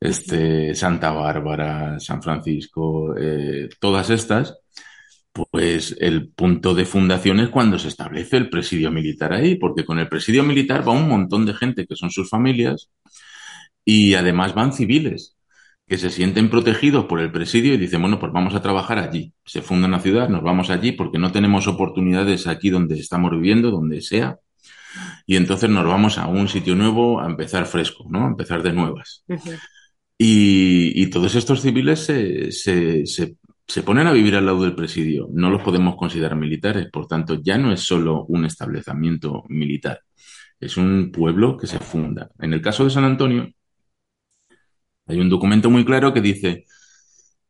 este, 0.00 0.74
Santa 0.74 1.10
Bárbara, 1.10 1.98
San 2.00 2.22
Francisco, 2.22 3.16
eh, 3.18 3.68
todas 3.80 4.10
estas, 4.10 4.56
pues 5.32 5.96
el 6.00 6.30
punto 6.30 6.74
de 6.74 6.86
fundación 6.86 7.40
es 7.40 7.50
cuando 7.50 7.78
se 7.78 7.88
establece 7.88 8.38
el 8.38 8.48
presidio 8.48 8.90
militar 8.90 9.32
ahí, 9.34 9.56
porque 9.56 9.84
con 9.84 9.98
el 9.98 10.08
presidio 10.08 10.42
militar 10.44 10.86
va 10.86 10.92
un 10.92 11.08
montón 11.08 11.44
de 11.44 11.54
gente 11.54 11.86
que 11.86 11.96
son 11.96 12.10
sus 12.10 12.30
familias 12.30 12.90
y 13.86 14.14
además 14.14 14.52
van 14.52 14.74
civiles 14.74 15.36
que 15.86 15.96
se 15.96 16.10
sienten 16.10 16.50
protegidos 16.50 17.04
por 17.06 17.20
el 17.20 17.30
presidio 17.30 17.72
y 17.74 17.78
dicen, 17.78 18.02
bueno, 18.02 18.18
pues 18.18 18.32
vamos 18.32 18.54
a 18.54 18.60
trabajar 18.60 18.98
allí. 18.98 19.32
Se 19.44 19.62
funda 19.62 19.86
una 19.86 20.00
ciudad, 20.00 20.28
nos 20.28 20.42
vamos 20.42 20.68
allí 20.68 20.92
porque 20.92 21.18
no 21.18 21.30
tenemos 21.30 21.68
oportunidades 21.68 22.48
aquí 22.48 22.70
donde 22.70 22.98
estamos 22.98 23.30
viviendo, 23.30 23.70
donde 23.70 24.02
sea. 24.02 24.38
Y 25.26 25.36
entonces 25.36 25.70
nos 25.70 25.86
vamos 25.86 26.18
a 26.18 26.26
un 26.26 26.48
sitio 26.48 26.74
nuevo 26.74 27.20
a 27.20 27.26
empezar 27.26 27.66
fresco, 27.66 28.04
¿no? 28.10 28.24
A 28.24 28.28
empezar 28.28 28.64
de 28.64 28.72
nuevas. 28.72 29.24
Y, 30.18 31.06
todos 31.10 31.34
estos 31.36 31.60
civiles 31.60 32.00
se, 32.00 32.50
se, 32.50 33.04
se, 33.06 33.82
ponen 33.82 34.06
a 34.08 34.12
vivir 34.12 34.34
al 34.34 34.46
lado 34.46 34.62
del 34.62 34.74
presidio. 34.74 35.28
No 35.32 35.50
los 35.50 35.62
podemos 35.62 35.96
considerar 35.96 36.36
militares, 36.36 36.88
por 36.90 37.06
tanto, 37.06 37.40
ya 37.42 37.58
no 37.58 37.72
es 37.72 37.80
solo 37.80 38.24
un 38.24 38.44
establecimiento 38.44 39.44
militar, 39.48 40.00
es 40.58 40.76
un 40.76 41.12
pueblo 41.12 41.56
que 41.56 41.66
se 41.66 41.78
funda. 41.78 42.30
En 42.40 42.54
el 42.54 42.62
caso 42.62 42.84
de 42.84 42.90
San 42.90 43.04
Antonio, 43.04 43.52
hay 45.06 45.20
un 45.20 45.28
documento 45.28 45.70
muy 45.70 45.84
claro 45.84 46.12
que 46.12 46.20
dice, 46.20 46.66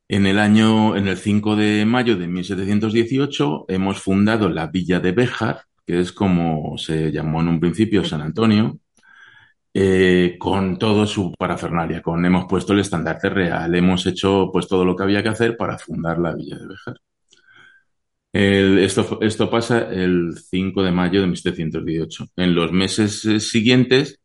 en 0.08 0.26
el 0.26 0.38
año, 0.38 0.96
en 0.96 1.08
el 1.08 1.16
5 1.16 1.56
de 1.56 1.84
mayo 1.86 2.16
de 2.16 2.28
1718, 2.28 3.66
hemos 3.68 4.00
fundado 4.00 4.48
la 4.48 4.68
villa 4.68 5.00
de 5.00 5.12
Béjar, 5.12 5.62
que 5.86 6.00
es 6.00 6.12
como 6.12 6.76
se 6.78 7.10
llamó 7.12 7.40
en 7.40 7.48
un 7.48 7.60
principio 7.60 8.04
San 8.04 8.20
Antonio, 8.20 8.78
eh, 9.74 10.36
con 10.38 10.78
todo 10.78 11.06
su 11.06 11.32
parafernalia, 11.32 12.02
con 12.02 12.24
hemos 12.24 12.46
puesto 12.46 12.72
el 12.72 12.80
estandarte 12.80 13.28
real, 13.30 13.74
hemos 13.74 14.06
hecho 14.06 14.50
pues 14.52 14.68
todo 14.68 14.84
lo 14.84 14.96
que 14.96 15.02
había 15.04 15.22
que 15.22 15.28
hacer 15.30 15.56
para 15.56 15.78
fundar 15.78 16.18
la 16.18 16.34
villa 16.34 16.56
de 16.58 16.66
Bejar. 16.66 16.96
esto, 18.32 19.18
esto 19.22 19.50
pasa 19.50 19.90
el 19.90 20.36
5 20.38 20.82
de 20.82 20.92
mayo 20.92 21.20
de 21.20 21.26
1718. 21.26 22.26
En 22.36 22.54
los 22.54 22.72
meses 22.72 23.24
eh, 23.24 23.40
siguientes, 23.40 24.20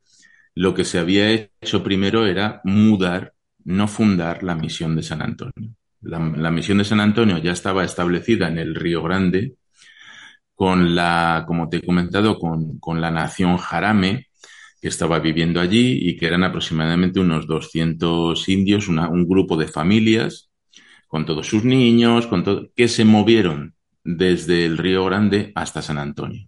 lo 0.56 0.74
que 0.74 0.86
se 0.86 1.00
había 1.00 1.32
hecho 1.32 1.84
primero 1.84 2.26
era 2.26 2.62
mudar, 2.64 3.34
no 3.64 3.88
fundar 3.88 4.44
la 4.44 4.56
misión 4.56 4.96
de 4.96 5.04
San 5.04 5.22
Antonio. 5.22 5.76
La, 6.02 6.52
misión 6.52 6.80
de 6.80 6.86
San 6.86 7.00
Antonio 7.00 7.38
ya 7.38 7.52
estaba 7.52 7.84
establecida 7.84 8.48
en 8.48 8.58
el 8.58 8.74
Río 8.74 9.04
Grande 9.04 9.56
con 10.56 10.96
la, 10.96 11.44
como 11.48 11.70
te 11.70 11.78
he 11.78 11.82
comentado, 11.82 12.40
con, 12.40 12.80
con 12.80 13.02
la 13.02 13.12
nación 13.12 13.58
Jarame, 13.58 14.28
que 14.82 14.88
estaba 14.88 15.20
viviendo 15.20 15.62
allí 15.62 16.10
y 16.10 16.18
que 16.18 16.26
eran 16.26 16.44
aproximadamente 16.44 17.20
unos 17.20 17.46
200 17.46 18.50
indios, 18.50 18.88
un 18.88 19.28
grupo 19.28 19.56
de 19.58 19.68
familias 19.68 20.50
con 21.08 21.26
todos 21.26 21.46
sus 21.48 21.64
niños, 21.64 22.26
con 22.26 22.44
todo, 22.44 22.72
que 22.76 22.88
se 22.88 23.06
movieron 23.06 23.76
desde 24.04 24.66
el 24.66 24.78
Río 24.78 25.06
Grande 25.06 25.52
hasta 25.56 25.82
San 25.82 26.00
Antonio. 26.00 26.48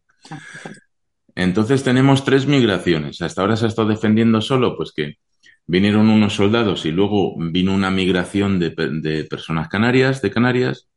Entonces 1.35 1.83
tenemos 1.83 2.23
tres 2.23 2.45
migraciones. 2.47 3.21
Hasta 3.21 3.41
ahora 3.41 3.55
se 3.55 3.65
ha 3.65 3.67
estado 3.69 3.89
defendiendo 3.89 4.41
solo, 4.41 4.77
pues 4.77 4.91
que 4.91 5.17
vinieron 5.65 6.09
unos 6.09 6.33
soldados 6.35 6.85
y 6.85 6.91
luego 6.91 7.35
vino 7.37 7.73
una 7.73 7.89
migración 7.89 8.59
de, 8.59 8.69
de 8.69 9.23
personas 9.25 9.69
canarias, 9.69 10.21
de 10.21 10.31
Canarias, 10.31 10.89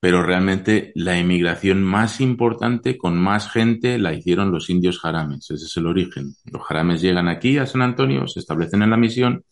pero 0.00 0.22
realmente 0.22 0.92
la 0.94 1.18
emigración 1.18 1.82
más 1.82 2.20
importante 2.20 2.96
con 2.96 3.18
más 3.18 3.50
gente 3.50 3.98
la 3.98 4.14
hicieron 4.14 4.52
los 4.52 4.70
indios 4.70 5.00
jarames. 5.00 5.50
Ese 5.50 5.64
es 5.64 5.76
el 5.76 5.86
origen. 5.86 6.34
Los 6.44 6.62
jarames 6.62 7.00
llegan 7.02 7.28
aquí 7.28 7.58
a 7.58 7.66
San 7.66 7.82
Antonio, 7.82 8.26
se 8.28 8.40
establecen 8.40 8.82
en 8.82 8.90
la 8.90 8.96
misión 8.96 9.44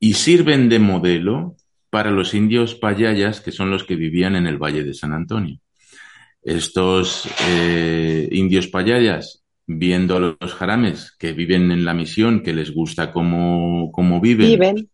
y 0.00 0.14
sirven 0.14 0.68
de 0.68 0.78
modelo 0.78 1.56
para 1.90 2.10
los 2.10 2.34
indios 2.34 2.74
payayas, 2.74 3.40
que 3.40 3.52
son 3.52 3.70
los 3.70 3.84
que 3.84 3.96
vivían 3.96 4.36
en 4.36 4.46
el 4.46 4.58
Valle 4.58 4.84
de 4.84 4.94
San 4.94 5.12
Antonio. 5.12 5.58
Estos 6.48 7.28
eh, 7.46 8.26
indios 8.32 8.68
payayas, 8.68 9.44
viendo 9.66 10.16
a 10.16 10.20
los 10.20 10.54
jarames 10.54 11.14
que 11.18 11.34
viven 11.34 11.70
en 11.70 11.84
la 11.84 11.92
misión, 11.92 12.42
que 12.42 12.54
les 12.54 12.72
gusta 12.72 13.12
cómo, 13.12 13.92
cómo 13.92 14.18
viven, 14.18 14.48
viven. 14.48 14.90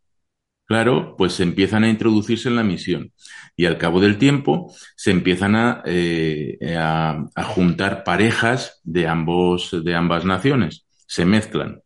Claro, 0.67 1.15
pues 1.17 1.39
empiezan 1.39 1.85
a 1.85 1.89
introducirse 1.89 2.49
en 2.49 2.57
la 2.57 2.65
misión. 2.65 3.13
Y 3.55 3.67
al 3.67 3.79
cabo 3.79 4.01
del 4.01 4.19
tiempo 4.19 4.75
se 4.97 5.13
empiezan 5.13 5.55
a, 5.55 5.83
eh, 5.87 6.59
a, 6.77 7.25
juntar 7.45 8.03
parejas 8.03 8.81
de, 8.83 9.07
ambos, 9.07 9.77
de 9.85 9.95
ambas 9.95 10.25
naciones, 10.25 10.87
se 11.07 11.25
mezclan. 11.25 11.83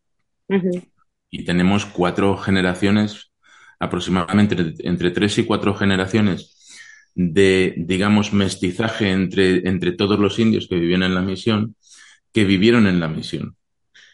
Y 1.29 1.45
tenemos 1.45 1.85
cuatro 1.85 2.39
generaciones, 2.39 3.33
aproximadamente 3.79 4.57
entre, 4.79 5.11
tres 5.11 5.37
y 5.37 5.45
cuatro 5.45 5.75
generaciones 5.75 6.58
de, 7.19 7.75
digamos, 7.77 8.33
mestizaje 8.33 9.11
entre, 9.11 9.69
entre 9.69 9.93
todos 9.93 10.19
los 10.19 10.39
indios 10.39 10.69
que 10.69 10.77
vivían 10.77 11.03
en 11.03 11.15
la 11.15 11.21
misión, 11.21 11.77
que 12.33 12.45
vivieron 12.45 12.87
en 12.87 13.01
la 13.01 13.09
misión 13.09 13.59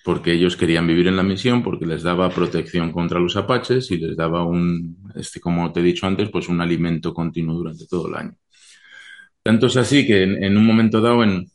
porque 0.05 0.33
ellos 0.35 0.57
querían 0.59 0.87
vivir 0.87 1.09
en 1.09 1.17
la 1.17 1.23
misión, 1.23 1.63
porque 1.63 1.87
les 1.87 2.03
daba 2.03 2.29
protección 2.29 2.93
contra 2.93 3.19
los 3.19 3.37
apaches 3.37 3.91
y 3.91 3.97
les 3.97 4.15
daba 4.15 4.45
un, 4.45 4.99
este, 5.15 5.41
como 5.41 5.73
te 5.73 5.81
he 5.81 5.83
dicho 5.83 6.07
antes, 6.07 6.29
pues 6.29 6.51
un 6.51 6.61
alimento 6.61 7.15
continuo 7.15 7.57
durante 7.57 7.87
todo 7.87 8.09
el 8.09 8.15
año. 8.15 8.37
Tanto 9.43 9.67
es 9.67 9.77
así 9.79 10.07
que 10.07 10.23
en, 10.25 10.57
un 10.59 10.67
momento 10.67 11.01
dado, 11.01 11.25
en 11.25 11.47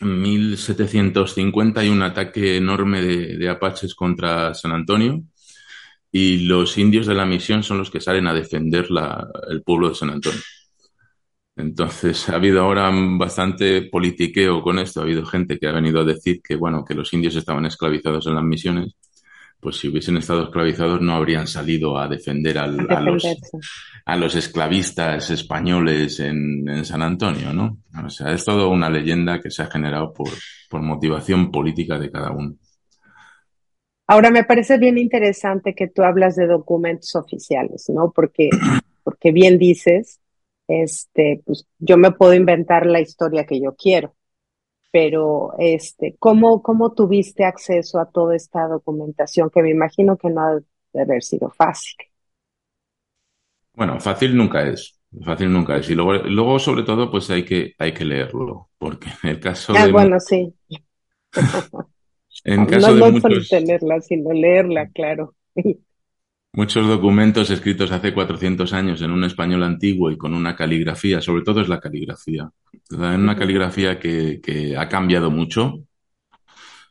1750, 0.00 1.80
hay 1.80 1.88
un 1.88 2.02
ataque 2.02 2.58
enorme 2.58 3.02
de, 3.02 3.48
apaches 3.48 3.96
contra 3.96 4.54
San 4.54 4.70
Antonio 4.70 5.24
y 6.12 6.46
los 6.46 6.78
indios 6.78 7.06
de 7.06 7.14
la 7.14 7.26
misión 7.26 7.64
son 7.64 7.78
los 7.78 7.90
que 7.90 8.00
salen 8.00 8.28
a 8.28 8.34
defender 8.34 8.86
el 9.48 9.62
pueblo 9.62 9.88
de 9.88 9.94
San 9.96 10.10
Antonio. 10.10 10.40
Entonces, 11.56 12.28
ha 12.28 12.36
habido 12.36 12.62
ahora 12.62 12.90
bastante 13.18 13.82
politiqueo 13.82 14.62
con 14.62 14.78
esto. 14.78 15.00
Ha 15.00 15.04
habido 15.04 15.24
gente 15.24 15.58
que 15.58 15.68
ha 15.68 15.72
venido 15.72 16.00
a 16.00 16.04
decir 16.04 16.40
que, 16.42 16.56
bueno, 16.56 16.84
que 16.84 16.94
los 16.94 17.12
indios 17.12 17.36
estaban 17.36 17.66
esclavizados 17.66 18.26
en 18.26 18.34
las 18.34 18.44
misiones. 18.44 18.94
Pues 19.60 19.76
si 19.76 19.88
hubiesen 19.88 20.18
estado 20.18 20.44
esclavizados 20.44 21.00
no 21.00 21.14
habrían 21.14 21.46
salido 21.46 21.96
a 21.96 22.06
defender 22.06 22.58
al, 22.58 22.86
a, 22.90 23.00
los, 23.00 23.24
a, 24.04 24.16
los, 24.16 24.34
esclavistas 24.34 25.30
españoles 25.30 26.20
en, 26.20 26.68
en, 26.68 26.84
San 26.84 27.00
Antonio, 27.00 27.50
¿no? 27.50 27.78
O 28.04 28.10
sea, 28.10 28.30
es 28.32 28.44
todo 28.44 28.68
una 28.68 28.90
leyenda 28.90 29.40
que 29.40 29.50
se 29.50 29.62
ha 29.62 29.70
generado 29.70 30.12
por, 30.12 30.28
por 30.68 30.82
motivación 30.82 31.50
política 31.50 31.98
de 31.98 32.10
cada 32.10 32.30
uno. 32.32 32.56
Ahora, 34.06 34.30
me 34.30 34.44
parece 34.44 34.76
bien 34.76 34.98
interesante 34.98 35.74
que 35.74 35.88
tú 35.88 36.02
hablas 36.02 36.36
de 36.36 36.46
documentos 36.46 37.14
oficiales, 37.16 37.86
¿no? 37.88 38.12
Porque, 38.14 38.50
porque 39.02 39.32
bien 39.32 39.56
dices, 39.56 40.20
este, 40.68 41.42
pues 41.44 41.66
yo 41.78 41.96
me 41.96 42.12
puedo 42.12 42.34
inventar 42.34 42.86
la 42.86 43.00
historia 43.00 43.46
que 43.46 43.60
yo 43.60 43.74
quiero, 43.74 44.14
pero 44.90 45.52
este, 45.58 46.16
¿cómo, 46.18 46.62
cómo 46.62 46.92
tuviste 46.92 47.44
acceso 47.44 47.98
a 47.98 48.10
toda 48.10 48.36
esta 48.36 48.66
documentación 48.68 49.50
que 49.50 49.62
me 49.62 49.70
imagino 49.70 50.16
que 50.16 50.30
no 50.30 50.40
ha 50.40 50.60
de 50.92 51.02
haber 51.02 51.22
sido 51.22 51.50
fácil? 51.50 51.96
Bueno, 53.74 53.98
fácil 54.00 54.36
nunca 54.36 54.62
es. 54.68 55.00
Fácil 55.22 55.52
nunca 55.52 55.76
es. 55.76 55.90
Y 55.90 55.94
luego, 55.94 56.14
luego 56.14 56.58
sobre 56.58 56.82
todo, 56.82 57.10
pues 57.10 57.30
hay 57.30 57.44
que, 57.44 57.74
hay 57.78 57.92
que 57.92 58.04
leerlo. 58.04 58.70
Porque 58.78 59.08
en 59.22 59.30
el 59.30 59.40
caso 59.40 59.72
ah, 59.76 59.86
de. 59.86 59.92
bueno, 59.92 60.18
sí. 60.20 60.54
en 62.44 62.66
caso 62.66 62.88
no, 62.88 62.94
de 62.94 63.00
no 63.00 63.20
solo 63.20 63.34
muchos, 63.34 63.48
tenerla, 63.48 64.00
sino 64.00 64.32
leerla, 64.32 64.88
claro. 64.90 65.34
muchos 66.54 66.86
documentos 66.86 67.50
escritos 67.50 67.90
hace 67.92 68.14
400 68.14 68.72
años 68.72 69.02
en 69.02 69.10
un 69.10 69.24
español 69.24 69.62
antiguo 69.64 70.10
y 70.10 70.16
con 70.16 70.34
una 70.34 70.54
caligrafía, 70.54 71.20
sobre 71.20 71.42
todo 71.42 71.60
es 71.60 71.68
la 71.68 71.80
caligrafía. 71.80 72.50
En 72.90 73.20
una 73.20 73.36
caligrafía 73.36 73.98
que, 73.98 74.40
que 74.42 74.76
ha 74.76 74.88
cambiado 74.88 75.30
mucho, 75.30 75.80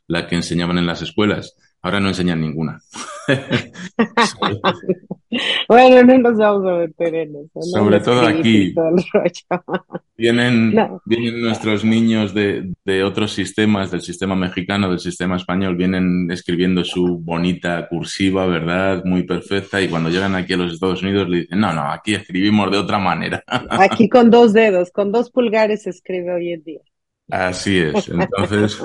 la 0.06 0.26
que 0.26 0.36
enseñaban 0.36 0.78
en 0.78 0.86
las 0.86 1.02
escuelas. 1.02 1.56
Ahora 1.84 2.00
no 2.00 2.08
enseñan 2.08 2.40
ninguna. 2.40 2.80
bueno, 5.68 6.02
no 6.02 6.18
nos 6.18 6.38
vamos 6.38 6.66
a 6.66 6.78
meter 6.78 7.14
en 7.14 7.36
eso. 7.36 7.50
¿no? 7.56 7.62
Sobre 7.62 8.00
todo 8.00 8.26
aquí. 8.26 8.74
Vienen, 10.16 10.74
No. 10.74 11.02
vienen 11.04 11.42
nuestros 11.42 11.84
niños 11.84 12.32
de, 12.32 12.72
de 12.86 13.04
otros 13.04 13.32
sistemas, 13.32 13.90
del 13.90 14.00
sistema 14.00 14.34
mexicano, 14.34 14.88
del 14.88 15.00
sistema 15.00 15.36
español, 15.36 15.76
vienen 15.76 16.30
escribiendo 16.30 16.84
su 16.84 17.18
bonita 17.18 17.86
cursiva, 17.86 18.46
¿verdad? 18.46 19.04
Muy 19.04 19.24
perfecta, 19.24 19.82
y 19.82 19.88
cuando 19.88 20.08
llegan 20.08 20.36
aquí 20.36 20.54
a 20.54 20.56
los 20.56 20.72
Estados 20.72 21.02
Unidos 21.02 21.28
le 21.28 21.40
dicen, 21.42 21.60
no, 21.60 21.74
no, 21.74 21.92
aquí 21.92 22.14
escribimos 22.14 22.70
de 22.70 22.78
otra 22.78 22.98
manera. 22.98 23.44
Aquí 23.68 24.08
con 24.08 24.30
dos 24.30 24.54
dedos, 24.54 24.90
con 24.90 25.12
dos 25.12 25.30
pulgares 25.30 25.82
se 25.82 25.90
escribe 25.90 26.32
hoy 26.32 26.52
en 26.52 26.64
día. 26.64 26.80
Así 27.28 27.76
es. 27.76 28.08
Entonces, 28.08 28.82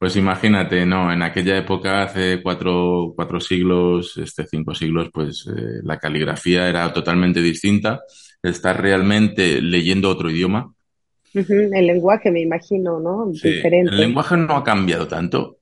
pues 0.00 0.16
imagínate, 0.16 0.86
¿no? 0.86 1.12
En 1.12 1.20
aquella 1.20 1.58
época, 1.58 2.02
hace 2.04 2.40
cuatro, 2.42 3.12
cuatro 3.14 3.38
siglos, 3.38 4.16
este, 4.16 4.46
cinco 4.46 4.74
siglos, 4.74 5.10
pues 5.12 5.46
eh, 5.46 5.80
la 5.84 5.98
caligrafía 5.98 6.70
era 6.70 6.90
totalmente 6.90 7.42
distinta. 7.42 8.00
Estar 8.42 8.80
realmente 8.80 9.60
leyendo 9.60 10.08
otro 10.08 10.30
idioma. 10.30 10.72
El 11.34 11.86
lenguaje, 11.86 12.30
me 12.30 12.40
imagino, 12.40 12.98
¿no? 12.98 13.30
Sí, 13.34 13.50
Diferente. 13.50 13.92
el 13.92 14.00
lenguaje 14.00 14.38
no 14.38 14.56
ha 14.56 14.64
cambiado 14.64 15.06
tanto. 15.06 15.58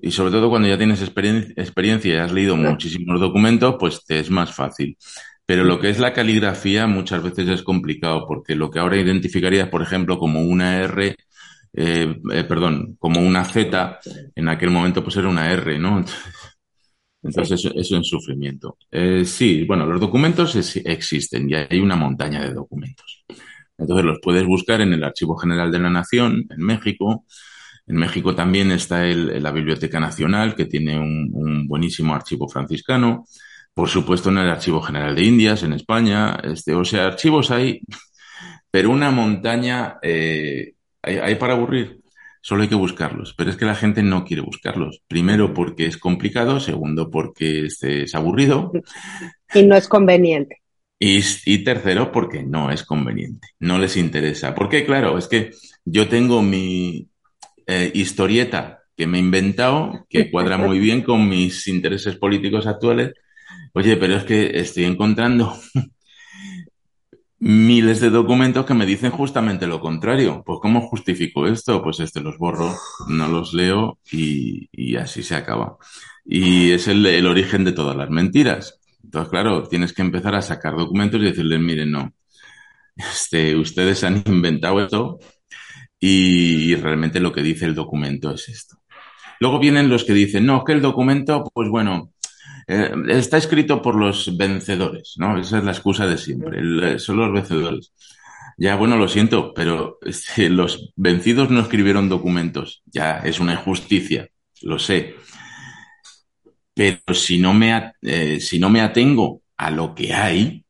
Y 0.00 0.12
sobre 0.12 0.30
todo 0.30 0.48
cuando 0.48 0.68
ya 0.68 0.78
tienes 0.78 1.02
experien- 1.02 1.52
experiencia 1.56 2.14
y 2.14 2.18
has 2.18 2.30
leído 2.30 2.54
muchísimos 2.56 3.18
documentos, 3.18 3.74
pues 3.80 4.04
te 4.06 4.20
es 4.20 4.30
más 4.30 4.54
fácil. 4.54 4.96
Pero 5.44 5.64
lo 5.64 5.80
que 5.80 5.90
es 5.90 5.98
la 5.98 6.12
caligrafía 6.12 6.86
muchas 6.86 7.24
veces 7.24 7.48
es 7.48 7.62
complicado, 7.64 8.24
porque 8.28 8.54
lo 8.54 8.70
que 8.70 8.78
ahora 8.78 8.98
identificarías, 8.98 9.68
por 9.68 9.82
ejemplo, 9.82 10.16
como 10.16 10.42
una 10.42 10.78
R, 10.78 11.16
eh, 11.76 12.16
eh, 12.32 12.44
perdón, 12.44 12.96
como 12.98 13.20
una 13.20 13.44
Z, 13.44 14.00
en 14.34 14.48
aquel 14.48 14.70
momento 14.70 15.02
pues 15.04 15.16
era 15.16 15.28
una 15.28 15.50
R, 15.52 15.78
¿no? 15.78 16.04
Entonces 17.22 17.58
eso, 17.64 17.74
eso 17.74 17.96
es 17.98 18.08
sufrimiento. 18.08 18.78
Eh, 18.90 19.24
sí, 19.24 19.64
bueno, 19.64 19.86
los 19.86 20.00
documentos 20.00 20.54
es- 20.56 20.76
existen 20.76 21.50
y 21.50 21.54
hay 21.54 21.80
una 21.80 21.96
montaña 21.96 22.40
de 22.42 22.52
documentos. 22.54 23.24
Entonces 23.78 24.04
los 24.06 24.18
puedes 24.22 24.46
buscar 24.46 24.80
en 24.80 24.92
el 24.92 25.04
Archivo 25.04 25.36
General 25.36 25.70
de 25.72 25.78
la 25.80 25.90
Nación, 25.90 26.46
en 26.50 26.58
México. 26.62 27.24
En 27.86 27.96
México 27.96 28.34
también 28.34 28.72
está 28.72 29.06
el- 29.06 29.42
la 29.42 29.52
Biblioteca 29.52 30.00
Nacional, 30.00 30.54
que 30.56 30.66
tiene 30.66 30.98
un, 30.98 31.30
un 31.32 31.68
buenísimo 31.68 32.14
archivo 32.14 32.48
franciscano. 32.48 33.24
Por 33.74 33.88
supuesto, 33.88 34.30
en 34.30 34.38
el 34.38 34.50
Archivo 34.50 34.82
General 34.82 35.14
de 35.16 35.24
Indias, 35.24 35.62
en 35.64 35.74
España. 35.74 36.36
Este, 36.44 36.74
o 36.74 36.84
sea, 36.84 37.06
archivos 37.08 37.50
hay, 37.52 37.80
pero 38.70 38.90
una 38.90 39.10
montaña 39.12 39.98
eh, 40.02 40.74
hay, 41.06 41.16
hay 41.18 41.34
para 41.36 41.54
aburrir. 41.54 42.00
Solo 42.42 42.62
hay 42.62 42.68
que 42.68 42.74
buscarlos. 42.76 43.34
Pero 43.36 43.50
es 43.50 43.56
que 43.56 43.64
la 43.64 43.74
gente 43.74 44.02
no 44.02 44.24
quiere 44.24 44.42
buscarlos. 44.42 45.02
Primero 45.08 45.54
porque 45.54 45.86
es 45.86 45.96
complicado, 45.98 46.60
segundo 46.60 47.10
porque 47.10 47.66
este, 47.66 48.04
es 48.04 48.14
aburrido 48.14 48.78
Y 49.52 49.64
no 49.64 49.76
es 49.76 49.88
conveniente. 49.88 50.62
y, 50.98 51.20
y 51.44 51.58
tercero 51.64 52.10
porque 52.12 52.42
no 52.42 52.70
es 52.70 52.82
conveniente. 52.84 53.48
No 53.60 53.78
les 53.78 53.96
interesa. 53.96 54.54
Porque 54.54 54.84
claro, 54.86 55.18
es 55.18 55.28
que 55.28 55.50
yo 55.84 56.08
tengo 56.08 56.42
mi 56.42 57.08
eh, 57.66 57.90
historieta 57.94 58.82
que 58.96 59.06
me 59.06 59.18
he 59.18 59.20
inventado, 59.20 60.06
que 60.08 60.30
cuadra 60.30 60.58
muy 60.58 60.78
bien 60.78 61.02
con 61.02 61.28
mis 61.28 61.68
intereses 61.68 62.16
políticos 62.16 62.66
actuales. 62.66 63.12
Oye, 63.74 63.96
pero 63.98 64.16
es 64.16 64.24
que 64.24 64.58
estoy 64.60 64.84
encontrando 64.84 65.54
miles 67.38 68.00
de 68.00 68.10
documentos 68.10 68.64
que 68.64 68.74
me 68.74 68.86
dicen 68.86 69.10
justamente 69.10 69.66
lo 69.66 69.80
contrario. 69.80 70.42
Pues 70.44 70.58
¿cómo 70.60 70.80
justifico 70.80 71.46
esto? 71.46 71.82
Pues 71.82 72.00
este 72.00 72.20
los 72.20 72.38
borro, 72.38 72.74
no 73.08 73.28
los 73.28 73.52
leo 73.54 73.98
y, 74.10 74.96
así 74.96 75.22
se 75.22 75.34
acaba. 75.34 75.76
Y 76.24 76.72
es 76.72 76.88
el, 76.88 77.26
origen 77.26 77.64
de 77.64 77.72
todas 77.72 77.96
las 77.96 78.10
mentiras. 78.10 78.80
Entonces, 79.04 79.30
claro, 79.30 79.68
tienes 79.68 79.92
que 79.92 80.02
empezar 80.02 80.34
a 80.34 80.42
sacar 80.42 80.76
documentos 80.76 81.20
y 81.20 81.24
decirles, 81.24 81.60
miren, 81.60 81.92
no, 81.92 82.12
este, 82.96 83.54
ustedes 83.56 84.02
han 84.04 84.22
inventado 84.26 84.80
esto 84.80 85.18
y, 86.00 86.72
y 86.72 86.74
realmente 86.76 87.20
lo 87.20 87.32
que 87.32 87.42
dice 87.42 87.66
el 87.66 87.74
documento 87.74 88.32
es 88.32 88.48
esto. 88.48 88.78
Luego 89.38 89.58
vienen 89.58 89.88
los 89.88 90.04
que 90.04 90.14
dicen, 90.14 90.46
no, 90.46 90.64
que 90.64 90.72
el 90.72 90.80
documento, 90.80 91.44
pues 91.52 91.68
bueno, 91.68 92.12
eh, 92.68 92.90
está 93.08 93.36
escrito 93.38 93.80
por 93.82 93.94
los 93.96 94.36
vencedores, 94.36 95.14
¿no? 95.18 95.38
Esa 95.38 95.58
es 95.58 95.64
la 95.64 95.72
excusa 95.72 96.06
de 96.06 96.18
siempre, 96.18 96.58
el- 96.60 97.00
son 97.00 97.16
los 97.18 97.32
vencedores. 97.32 97.92
Ya, 98.58 98.76
bueno, 98.76 98.96
lo 98.96 99.08
siento, 99.08 99.52
pero 99.54 99.98
este, 100.02 100.48
los 100.50 100.92
vencidos 100.96 101.50
no 101.50 101.60
escribieron 101.60 102.08
documentos. 102.08 102.82
Ya, 102.86 103.18
es 103.18 103.40
una 103.40 103.54
injusticia, 103.54 104.28
lo 104.62 104.78
sé. 104.78 105.14
Pero 106.74 107.14
si 107.14 107.38
no 107.38 107.54
me, 107.54 107.92
eh, 108.02 108.38
si 108.40 108.58
no 108.58 108.68
me 108.68 108.80
atengo 108.82 109.42
a 109.56 109.70
lo 109.70 109.94
que 109.94 110.12
hay, 110.12 110.64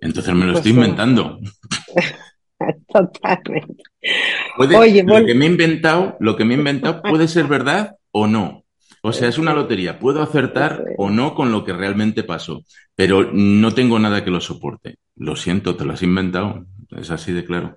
entonces 0.00 0.34
me 0.34 0.46
lo 0.46 0.52
Pues 0.52 0.58
estoy 0.66 0.72
sí. 0.72 0.78
inventando. 0.78 1.40
Totalmente. 2.88 3.82
Puede, 4.56 4.76
Oye, 4.76 5.02
lo 5.04 5.26
que 5.26 5.34
me 5.34 5.46
he 5.46 5.48
inventado, 5.48 6.16
lo 6.20 6.36
que 6.36 6.44
me 6.44 6.54
he 6.54 6.58
inventado 6.58 7.02
puede 7.02 7.28
ser 7.28 7.46
verdad 7.46 7.96
o 8.10 8.26
no. 8.26 8.63
O 9.06 9.12
sea, 9.12 9.28
es 9.28 9.36
una 9.36 9.52
lotería. 9.52 9.98
Puedo 9.98 10.22
acertar 10.22 10.82
o 10.96 11.10
no 11.10 11.34
con 11.34 11.52
lo 11.52 11.62
que 11.62 11.74
realmente 11.74 12.22
pasó, 12.24 12.62
pero 12.94 13.30
no 13.34 13.74
tengo 13.74 13.98
nada 13.98 14.24
que 14.24 14.30
lo 14.30 14.40
soporte. 14.40 14.96
Lo 15.14 15.36
siento, 15.36 15.76
te 15.76 15.84
lo 15.84 15.92
has 15.92 16.02
inventado. 16.02 16.64
Es 16.90 17.10
así 17.10 17.30
de 17.30 17.44
claro. 17.44 17.76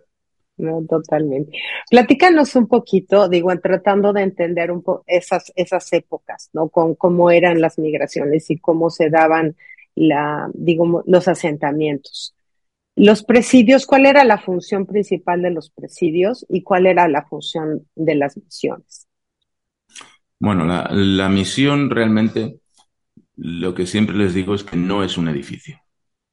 No, 0.55 0.81
totalmente. 0.87 1.51
Platícanos 1.91 2.55
un 2.55 2.69
poquito, 2.69 3.27
digo, 3.27 3.53
tratando 3.59 4.13
de 4.13 4.21
entender 4.21 4.71
un 4.71 4.81
poco 4.81 5.03
esas, 5.05 5.51
esas 5.57 5.91
épocas, 5.91 6.49
¿no? 6.53 6.69
Con 6.69 6.95
cómo 6.95 7.29
eran 7.29 7.59
las 7.59 7.77
migraciones 7.77 8.49
y 8.49 8.57
cómo 8.57 8.89
se 8.89 9.09
daban 9.09 9.57
la, 9.95 10.49
digo, 10.53 11.03
los 11.05 11.27
asentamientos. 11.27 12.35
Los 12.95 13.25
presidios, 13.25 13.85
¿cuál 13.85 14.05
era 14.05 14.23
la 14.23 14.37
función 14.37 14.85
principal 14.85 15.41
de 15.41 15.51
los 15.51 15.71
presidios 15.71 16.45
y 16.47 16.63
cuál 16.63 16.87
era 16.87 17.09
la 17.09 17.25
función 17.25 17.85
de 17.95 18.15
las 18.15 18.37
misiones? 18.37 19.06
Bueno, 20.39 20.65
la, 20.65 20.87
la 20.91 21.29
misión 21.29 21.89
realmente, 21.89 22.59
lo 23.37 23.73
que 23.75 23.87
siempre 23.87 24.15
les 24.17 24.33
digo 24.33 24.55
es 24.55 24.63
que 24.63 24.77
no 24.77 25.03
es 25.03 25.17
un 25.17 25.29
edificio. 25.29 25.79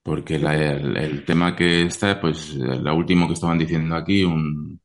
Porque 0.03 0.39
la- 0.39 0.57
el, 0.57 1.25
tema 1.27 1.57
que 1.57 1.83
está, 1.85 2.21
pues, 2.21 2.55
la 2.57 2.93
último 2.95 3.29
que 3.29 3.35
estaban 3.35 3.59
diciendo 3.59 3.97
aquí, 3.97 4.25
un, 4.25 4.81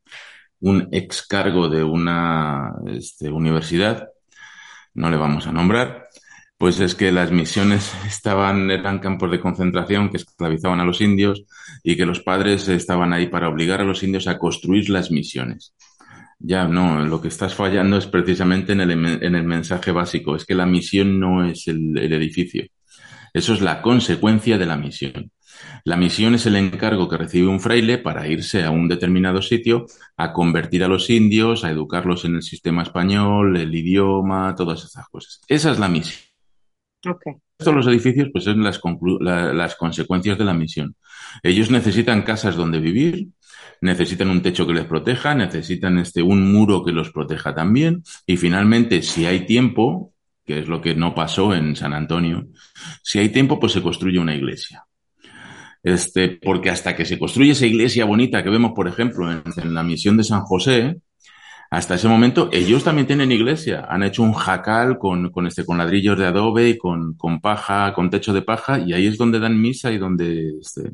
un 0.62 0.90
ex 0.92 1.28
cargo 1.28 1.70
de 1.70 1.84
una 1.84 2.74
este, 2.88 3.30
universidad, 3.32 4.10
no 4.96 5.10
le 5.12 5.18
vamos 5.18 5.48
a 5.48 5.52
nombrar, 5.54 6.08
pues 6.58 6.80
es 6.80 6.96
que 6.96 7.12
las 7.12 7.32
misiones 7.32 7.94
estaban, 8.08 8.72
eran 8.72 9.00
campos 9.00 9.32
de 9.32 9.42
concentración 9.42 10.10
que 10.10 10.18
esclavizaban 10.18 10.80
a 10.82 10.86
los 10.86 11.02
indios 11.02 11.44
y 11.84 11.98
que 11.98 12.06
los 12.08 12.22
padres 12.22 12.68
estaban 12.70 13.14
ahí 13.14 13.28
para 13.28 13.50
obligar 13.50 13.82
a 13.82 13.86
los 13.86 14.04
indios 14.04 14.28
a 14.28 14.40
construir 14.40 14.90
las 14.90 15.12
misiones. 15.12 15.76
Ya, 16.40 16.68
no, 16.68 17.06
lo 17.06 17.22
que 17.22 17.28
estás 17.28 17.54
fallando 17.54 17.98
es 17.98 18.08
precisamente 18.08 18.72
en 18.72 18.82
el, 18.82 18.92
en 18.92 19.36
el 19.36 19.44
mensaje 19.44 19.92
básico, 19.92 20.36
es 20.36 20.46
que 20.46 20.56
la 20.56 20.66
misión 20.66 21.20
no 21.20 21.46
es 21.46 21.68
el, 21.68 21.98
el 21.98 22.14
edificio. 22.14 22.66
Eso 23.34 23.54
es 23.54 23.62
la 23.62 23.82
consecuencia 23.82 24.58
de 24.58 24.66
la 24.66 24.78
misión. 24.78 25.32
La 25.84 25.98
misión 25.98 26.36
es 26.36 26.46
el 26.46 26.56
encargo 26.56 27.10
que 27.10 27.18
recibe 27.18 27.48
un 27.48 27.60
fraile 27.60 27.98
para 27.98 28.28
irse 28.28 28.64
a 28.64 28.72
un 28.72 28.88
determinado 28.88 29.42
sitio 29.42 29.86
a 30.18 30.32
convertir 30.32 30.84
a 30.84 30.88
los 30.88 31.10
indios, 31.10 31.64
a 31.64 31.72
educarlos 31.72 32.26
en 32.26 32.36
el 32.36 32.44
sistema 32.44 32.84
español, 32.84 33.58
el 33.58 33.74
idioma, 33.74 34.56
todas 34.56 34.84
esas 34.86 35.08
cosas. 35.10 35.42
Esa 35.48 35.72
es 35.72 35.80
la 35.80 35.90
misión. 35.90 36.22
Okay. 37.06 37.34
Estos 37.58 37.76
los 37.76 37.88
edificios, 37.88 38.30
pues 38.32 38.46
son 38.46 38.64
las, 38.64 38.80
las 39.22 39.76
consecuencias 39.76 40.38
de 40.38 40.46
la 40.46 40.54
misión. 40.54 40.96
Ellos 41.44 41.70
necesitan 41.70 42.24
casas 42.24 42.56
donde 42.56 42.80
vivir, 42.80 43.28
necesitan 43.82 44.30
un 44.30 44.42
techo 44.42 44.68
que 44.68 44.74
les 44.74 44.86
proteja, 44.86 45.36
necesitan 45.36 45.98
este, 45.98 46.22
un 46.22 46.52
muro 46.52 46.84
que 46.84 46.92
los 46.92 47.12
proteja 47.12 47.54
también, 47.56 48.04
y 48.26 48.38
finalmente, 48.38 49.02
si 49.02 49.26
hay 49.26 49.46
tiempo, 49.46 50.14
que 50.46 50.60
es 50.60 50.68
lo 50.68 50.82
que 50.82 50.96
no 50.96 51.14
pasó 51.16 51.54
en 51.54 51.76
San 51.76 51.94
Antonio, 51.94 52.48
si 53.04 53.20
hay 53.20 53.30
tiempo, 53.30 53.60
pues 53.60 53.74
se 53.74 53.82
construye 53.82 54.20
una 54.20 54.36
iglesia. 54.36 54.86
Este, 55.82 56.30
porque 56.30 56.70
hasta 56.70 56.96
que 56.96 57.06
se 57.06 57.18
construye 57.18 57.52
esa 57.52 57.66
iglesia 57.66 58.06
bonita 58.06 58.44
que 58.44 58.50
vemos, 58.50 58.74
por 58.76 58.88
ejemplo, 58.88 59.32
en, 59.32 59.74
la 59.74 59.84
misión 59.84 60.18
de 60.18 60.24
San 60.24 60.42
José, 60.42 60.98
hasta 61.72 61.96
ese 61.96 62.08
momento 62.08 62.50
ellos 62.52 62.84
también 62.84 63.08
tienen 63.08 63.32
iglesia. 63.32 63.86
Han 63.90 64.04
hecho 64.04 64.24
un 64.24 64.34
jacal 64.34 64.98
con, 64.98 65.30
con, 65.30 65.48
este, 65.48 65.66
con 65.66 65.78
ladrillos 65.78 66.18
de 66.18 66.26
adobe 66.26 66.70
y 66.70 66.78
con, 66.78 67.14
con, 67.14 67.40
paja, 67.40 67.94
con 67.94 68.10
techo 68.10 68.34
de 68.34 68.42
paja, 68.42 68.80
y 68.80 68.94
ahí 68.94 69.08
es 69.08 69.18
donde 69.18 69.40
dan 69.40 69.62
misa 69.62 69.92
y 69.92 69.98
donde... 69.98 70.56
Este. 70.60 70.92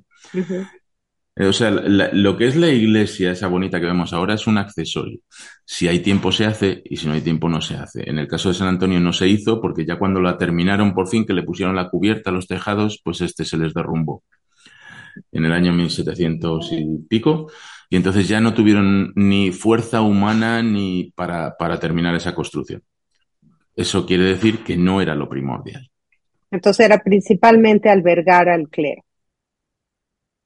O 1.38 1.52
sea, 1.52 1.70
lo 1.70 2.38
que 2.38 2.48
es 2.48 2.56
la 2.56 2.70
iglesia, 2.70 3.32
esa 3.32 3.48
bonita 3.48 3.82
que 3.82 3.88
vemos 3.88 4.14
ahora, 4.14 4.36
es 4.36 4.48
un 4.48 4.58
accesorio. 4.58 5.20
Si 5.66 5.86
hay 5.90 6.00
tiempo 6.00 6.32
se 6.32 6.46
hace 6.46 6.82
y 6.86 6.96
si 6.96 7.08
no 7.08 7.14
hay 7.14 7.22
tiempo 7.22 7.50
no 7.50 7.60
se 7.60 7.76
hace. 7.76 8.10
En 8.10 8.20
el 8.20 8.28
caso 8.28 8.50
de 8.50 8.56
San 8.56 8.70
Antonio 8.70 9.02
no 9.02 9.12
se 9.12 9.28
hizo 9.28 9.60
porque 9.60 9.86
ya 9.86 10.00
cuando 10.00 10.22
la 10.22 10.38
terminaron 10.38 10.94
por 10.94 11.10
fin, 11.10 11.26
que 11.26 11.34
le 11.34 11.44
pusieron 11.44 11.76
la 11.76 11.90
cubierta 11.90 12.30
a 12.30 12.34
los 12.34 12.48
tejados, 12.48 13.02
pues 13.04 13.20
este 13.20 13.44
se 13.44 13.58
les 13.58 13.74
derrumbó 13.74 14.24
en 15.32 15.44
el 15.44 15.52
año 15.52 15.74
1700 15.74 16.72
y 16.72 16.86
pico. 17.10 17.52
Y 17.90 17.98
entonces 17.98 18.30
ya 18.30 18.40
no 18.40 18.54
tuvieron 18.54 19.12
ni 19.16 19.52
fuerza 19.52 20.02
humana 20.02 20.64
ni 20.64 21.12
para, 21.16 21.56
para 21.58 21.80
terminar 21.80 22.16
esa 22.16 22.34
construcción. 22.34 22.82
Eso 23.76 24.06
quiere 24.06 24.24
decir 24.24 24.64
que 24.64 24.78
no 24.78 25.02
era 25.02 25.16
lo 25.16 25.28
primordial. 25.28 25.90
Entonces 26.50 26.86
era 26.86 27.00
principalmente 27.00 27.90
albergar 27.90 28.48
al 28.48 28.70
clero. 28.70 29.05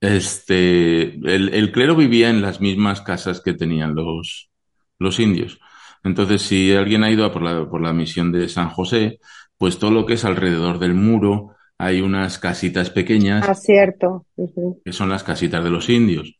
Este, 0.01 1.15
el, 1.15 1.49
el, 1.53 1.71
clero 1.71 1.95
vivía 1.95 2.29
en 2.29 2.41
las 2.41 2.61
mismas 2.61 3.01
casas 3.01 3.41
que 3.41 3.53
tenían 3.53 3.95
los, 3.95 4.49
los 4.97 5.19
indios. 5.19 5.59
Entonces, 6.03 6.41
si 6.41 6.73
alguien 6.73 7.03
ha 7.03 7.11
ido 7.11 7.25
a 7.25 7.33
por, 7.33 7.41
la, 7.41 7.69
por 7.69 7.81
la 7.81 7.91
misión 7.91 8.31
de 8.31 8.47
San 8.47 8.69
José, 8.69 9.19
pues 9.57 9.77
todo 9.77 9.91
lo 9.91 10.05
que 10.05 10.13
es 10.13 10.23
alrededor 10.23 10.79
del 10.79 10.93
muro, 10.93 11.55
hay 11.77 12.01
unas 12.01 12.39
casitas 12.39 12.89
pequeñas. 12.89 13.47
Ah, 13.47 13.55
cierto. 13.55 14.25
Uh 14.35 14.47
-huh. 14.47 14.81
Que 14.85 14.93
son 14.93 15.09
las 15.09 15.23
casitas 15.23 15.63
de 15.63 15.69
los 15.69 15.89
indios. 15.89 16.37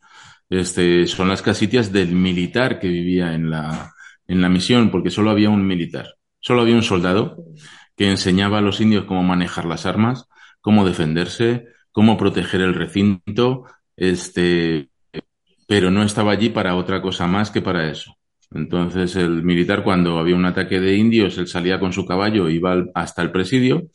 Este, 0.49 1.05
son 1.05 1.27
las 1.27 1.41
casitas 1.41 1.91
del 1.91 2.13
militar 2.13 2.79
que 2.79 2.87
vivía 2.87 3.33
en 3.33 3.49
la, 3.49 3.93
en 4.27 4.41
la 4.41 4.49
misión, 4.49 4.89
porque 4.89 5.11
solo 5.11 5.29
había 5.29 5.49
un 5.49 5.67
militar. 5.67 6.15
Solo 6.39 6.61
había 6.61 6.75
un 6.75 6.83
soldado 6.83 7.43
que 7.95 8.09
enseñaba 8.09 8.59
a 8.59 8.61
los 8.61 8.79
indios 8.79 9.05
cómo 9.05 9.21
manejar 9.23 9.65
las 9.65 9.85
armas, 9.85 10.27
cómo 10.61 10.85
defenderse, 10.85 11.65
cómo 11.99 12.15
proteger 12.15 12.61
el 12.61 12.75
recinto, 12.75 13.65
este, 13.97 14.87
pero 15.67 15.91
no 15.91 16.01
estaba 16.03 16.31
allí 16.31 16.47
para 16.47 16.77
otra 16.77 17.01
cosa 17.01 17.27
más 17.27 17.51
que 17.51 17.61
para 17.61 17.91
eso. 17.91 18.15
Entonces 18.51 19.17
el 19.17 19.43
militar 19.43 19.83
cuando 19.83 20.17
había 20.17 20.37
un 20.37 20.45
ataque 20.45 20.79
de 20.79 20.95
indios, 20.95 21.37
él 21.37 21.47
salía 21.49 21.77
con 21.77 21.91
su 21.91 22.05
caballo, 22.05 22.47
iba 22.47 22.85
hasta 22.95 23.21
el 23.21 23.33
presidio, 23.33 23.89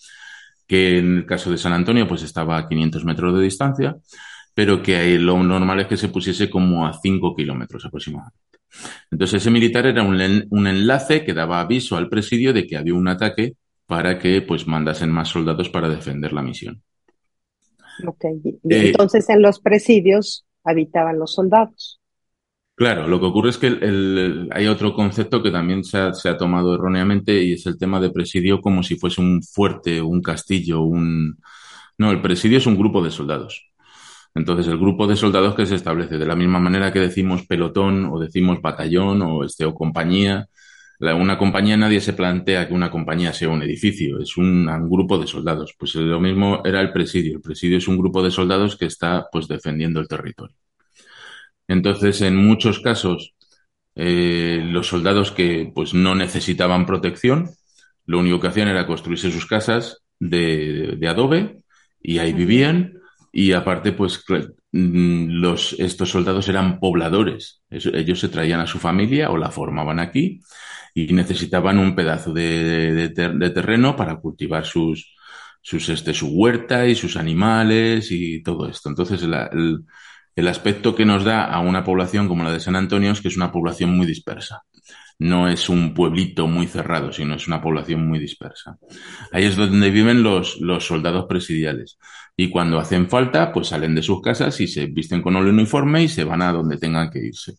que 0.66 0.98
en 0.98 1.16
el 1.16 1.24
caso 1.24 1.50
de 1.50 1.56
San 1.56 1.72
Antonio 1.72 2.06
pues 2.06 2.22
estaba 2.22 2.58
a 2.58 2.68
500 2.68 3.06
metros 3.06 3.34
de 3.38 3.42
distancia, 3.42 3.96
pero 4.52 4.82
que 4.82 5.18
lo 5.18 5.42
normal 5.42 5.80
es 5.80 5.86
que 5.86 5.96
se 5.96 6.10
pusiese 6.10 6.50
como 6.50 6.86
a 6.86 6.92
5 6.92 7.34
kilómetros 7.34 7.86
aproximadamente. 7.86 8.58
Entonces 9.10 9.40
ese 9.40 9.50
militar 9.50 9.86
era 9.86 10.02
un, 10.02 10.46
un 10.50 10.66
enlace 10.66 11.24
que 11.24 11.32
daba 11.32 11.58
aviso 11.58 11.96
al 11.96 12.10
presidio 12.10 12.52
de 12.52 12.66
que 12.66 12.76
había 12.76 12.92
un 12.92 13.08
ataque 13.08 13.54
para 13.86 14.18
que 14.18 14.42
pues 14.42 14.66
mandasen 14.66 15.10
más 15.10 15.30
soldados 15.30 15.70
para 15.70 15.88
defender 15.88 16.34
la 16.34 16.42
misión. 16.42 16.82
Okay. 18.06 18.40
Y 18.42 18.74
eh, 18.74 18.88
entonces 18.88 19.28
en 19.28 19.42
los 19.42 19.60
presidios 19.60 20.44
habitaban 20.64 21.18
los 21.18 21.34
soldados. 21.34 22.00
Claro, 22.76 23.06
lo 23.06 23.20
que 23.20 23.26
ocurre 23.26 23.50
es 23.50 23.58
que 23.58 23.68
el, 23.68 23.82
el, 23.82 24.48
hay 24.52 24.66
otro 24.66 24.94
concepto 24.94 25.42
que 25.42 25.52
también 25.52 25.84
se 25.84 25.98
ha, 25.98 26.12
se 26.12 26.28
ha, 26.28 26.36
tomado 26.36 26.74
erróneamente 26.74 27.40
y 27.40 27.52
es 27.52 27.66
el 27.66 27.78
tema 27.78 28.00
de 28.00 28.10
presidio 28.10 28.60
como 28.60 28.82
si 28.82 28.96
fuese 28.96 29.20
un 29.20 29.42
fuerte, 29.42 30.02
un 30.02 30.20
castillo, 30.20 30.82
un... 30.82 31.38
No, 31.98 32.10
el 32.10 32.20
presidio 32.20 32.58
es 32.58 32.66
un 32.66 32.76
grupo 32.76 33.00
de 33.02 33.12
soldados. 33.12 33.70
Entonces, 34.34 34.66
el 34.66 34.78
grupo 34.78 35.06
de 35.06 35.14
soldados 35.14 35.54
que 35.54 35.66
se 35.66 35.76
establece, 35.76 36.18
de 36.18 36.26
la 36.26 36.34
misma 36.34 36.58
manera 36.58 36.92
que 36.92 36.98
decimos 36.98 37.46
pelotón 37.46 38.06
o 38.06 38.18
decimos 38.18 38.60
batallón 38.60 39.22
o, 39.22 39.44
este, 39.44 39.64
o 39.64 39.74
compañía, 39.74 40.48
la, 40.98 41.14
una 41.14 41.38
compañía 41.38 41.76
nadie 41.76 42.00
se 42.00 42.12
plantea 42.12 42.68
que 42.68 42.74
una 42.74 42.90
compañía 42.90 43.32
sea 43.32 43.48
un 43.48 43.62
edificio, 43.62 44.20
es 44.20 44.36
un, 44.36 44.68
un, 44.68 44.90
grupo 44.90 45.18
de 45.18 45.26
soldados. 45.26 45.74
Pues 45.78 45.94
lo 45.96 46.20
mismo 46.20 46.62
era 46.64 46.80
el 46.80 46.92
presidio. 46.92 47.36
El 47.36 47.42
presidio 47.42 47.78
es 47.78 47.88
un 47.88 47.98
grupo 47.98 48.22
de 48.22 48.30
soldados 48.30 48.76
que 48.76 48.86
está 48.86 49.26
pues 49.32 49.48
defendiendo 49.48 50.00
el 50.00 50.08
territorio. 50.08 50.56
Entonces, 51.68 52.20
en 52.20 52.36
muchos 52.36 52.80
casos, 52.80 53.34
eh, 53.94 54.62
los 54.70 54.88
soldados 54.88 55.32
que 55.32 55.70
pues 55.74 55.94
no 55.94 56.14
necesitaban 56.14 56.86
protección, 56.86 57.50
lo 58.06 58.18
único 58.18 58.40
que 58.40 58.48
hacían 58.48 58.68
era 58.68 58.86
construirse 58.86 59.30
sus 59.30 59.46
casas 59.46 60.02
de, 60.18 60.96
de 60.98 61.08
adobe 61.08 61.58
y 62.02 62.18
ahí 62.18 62.32
vivían 62.32 63.00
y 63.32 63.52
aparte 63.52 63.92
pues 63.92 64.24
los, 64.74 65.76
estos 65.78 66.10
soldados 66.10 66.48
eran 66.48 66.80
pobladores. 66.80 67.62
Ellos 67.70 68.18
se 68.18 68.28
traían 68.28 68.60
a 68.60 68.66
su 68.66 68.78
familia 68.78 69.30
o 69.30 69.36
la 69.36 69.50
formaban 69.50 70.00
aquí 70.00 70.40
y 70.94 71.12
necesitaban 71.12 71.78
un 71.78 71.94
pedazo 71.94 72.32
de, 72.32 72.92
de, 72.92 73.08
ter 73.10 73.34
de 73.34 73.50
terreno 73.50 73.94
para 73.94 74.16
cultivar 74.16 74.64
sus, 74.64 75.14
sus, 75.62 75.88
este, 75.88 76.12
su 76.12 76.28
huerta 76.28 76.86
y 76.86 76.96
sus 76.96 77.16
animales 77.16 78.10
y 78.10 78.42
todo 78.42 78.68
esto. 78.68 78.88
Entonces, 78.88 79.22
el, 79.22 79.84
el 80.34 80.48
aspecto 80.48 80.94
que 80.96 81.04
nos 81.04 81.22
da 81.24 81.44
a 81.44 81.60
una 81.60 81.84
población 81.84 82.26
como 82.26 82.42
la 82.42 82.52
de 82.52 82.60
San 82.60 82.74
Antonio 82.74 83.12
es 83.12 83.20
que 83.20 83.28
es 83.28 83.36
una 83.36 83.52
población 83.52 83.96
muy 83.96 84.06
dispersa. 84.06 84.62
No 85.18 85.48
es 85.48 85.68
un 85.68 85.94
pueblito 85.94 86.46
muy 86.46 86.66
cerrado, 86.66 87.12
sino 87.12 87.34
es 87.34 87.46
una 87.46 87.62
población 87.62 88.06
muy 88.06 88.18
dispersa. 88.18 88.78
Ahí 89.32 89.44
es 89.44 89.56
donde 89.56 89.90
viven 89.90 90.22
los, 90.22 90.60
los 90.60 90.86
soldados 90.86 91.26
presidiales. 91.28 91.98
Y 92.36 92.50
cuando 92.50 92.78
hacen 92.78 93.08
falta, 93.08 93.52
pues 93.52 93.68
salen 93.68 93.94
de 93.94 94.02
sus 94.02 94.20
casas 94.20 94.60
y 94.60 94.66
se 94.66 94.86
visten 94.86 95.22
con 95.22 95.36
el 95.36 95.46
uniforme 95.46 96.02
y 96.02 96.08
se 96.08 96.24
van 96.24 96.42
a 96.42 96.52
donde 96.52 96.78
tengan 96.78 97.10
que 97.10 97.20
irse. 97.20 97.54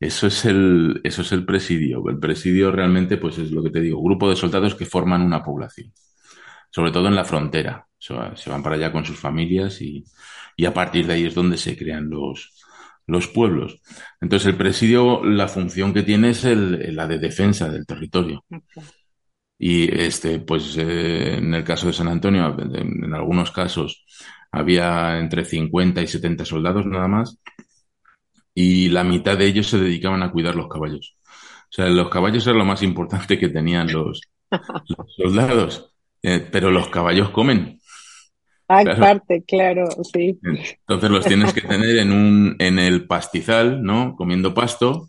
Eso 0.00 0.26
es 0.26 0.44
el, 0.44 1.00
eso 1.04 1.22
es 1.22 1.32
el 1.32 1.44
presidio. 1.44 2.02
El 2.08 2.18
presidio 2.18 2.70
realmente, 2.72 3.16
pues 3.18 3.38
es 3.38 3.50
lo 3.50 3.62
que 3.62 3.70
te 3.70 3.80
digo, 3.80 4.02
grupo 4.02 4.28
de 4.28 4.36
soldados 4.36 4.74
que 4.74 4.86
forman 4.86 5.22
una 5.22 5.42
población. 5.42 5.92
Sobre 6.70 6.92
todo 6.92 7.08
en 7.08 7.14
la 7.16 7.24
frontera. 7.24 7.86
Se 7.98 8.14
van 8.14 8.62
para 8.62 8.76
allá 8.76 8.92
con 8.92 9.04
sus 9.04 9.18
familias 9.18 9.80
y, 9.80 10.04
y 10.56 10.64
a 10.64 10.72
partir 10.72 11.06
de 11.06 11.14
ahí 11.14 11.26
es 11.26 11.34
donde 11.34 11.58
se 11.58 11.76
crean 11.76 12.08
los, 12.08 12.55
los 13.06 13.28
pueblos. 13.28 13.80
Entonces, 14.20 14.48
el 14.48 14.56
presidio, 14.56 15.24
la 15.24 15.48
función 15.48 15.94
que 15.94 16.02
tiene 16.02 16.30
es 16.30 16.44
el, 16.44 16.94
la 16.94 17.06
de 17.06 17.18
defensa 17.18 17.68
del 17.68 17.86
territorio. 17.86 18.44
Okay. 18.48 18.82
Y 19.58 20.00
este, 20.00 20.38
pues 20.40 20.76
eh, 20.76 21.36
en 21.36 21.54
el 21.54 21.64
caso 21.64 21.86
de 21.86 21.92
San 21.92 22.08
Antonio, 22.08 22.54
en, 22.58 23.04
en, 23.04 23.14
algunos 23.14 23.50
casos 23.50 24.04
había 24.52 25.18
entre 25.18 25.44
50 25.44 26.02
y 26.02 26.06
70 26.06 26.44
soldados 26.44 26.86
nada 26.86 27.08
más, 27.08 27.38
y 28.54 28.88
la 28.88 29.04
mitad 29.04 29.36
de 29.36 29.46
ellos 29.46 29.68
se 29.68 29.78
dedicaban 29.78 30.22
a 30.22 30.30
cuidar 30.30 30.54
los 30.56 30.68
caballos. 30.68 31.16
O 31.24 31.72
sea, 31.72 31.88
los 31.88 32.10
caballos 32.10 32.46
era 32.46 32.56
lo 32.56 32.64
más 32.64 32.82
importante 32.82 33.38
que 33.38 33.48
tenían 33.48 33.92
los, 33.92 34.20
los 34.50 35.14
soldados, 35.16 35.94
eh, 36.22 36.46
pero 36.50 36.70
los 36.70 36.88
caballos 36.88 37.30
comen. 37.30 37.80
Ah, 38.68 38.82
claro. 38.82 39.00
parte, 39.00 39.44
claro, 39.46 39.88
sí. 40.12 40.38
Entonces 40.42 41.10
los 41.10 41.24
tienes 41.24 41.52
que 41.52 41.60
tener 41.60 41.98
en 41.98 42.12
un, 42.12 42.56
en 42.58 42.78
el 42.78 43.06
pastizal, 43.06 43.82
¿no? 43.82 44.16
Comiendo 44.16 44.54
pasto, 44.54 45.08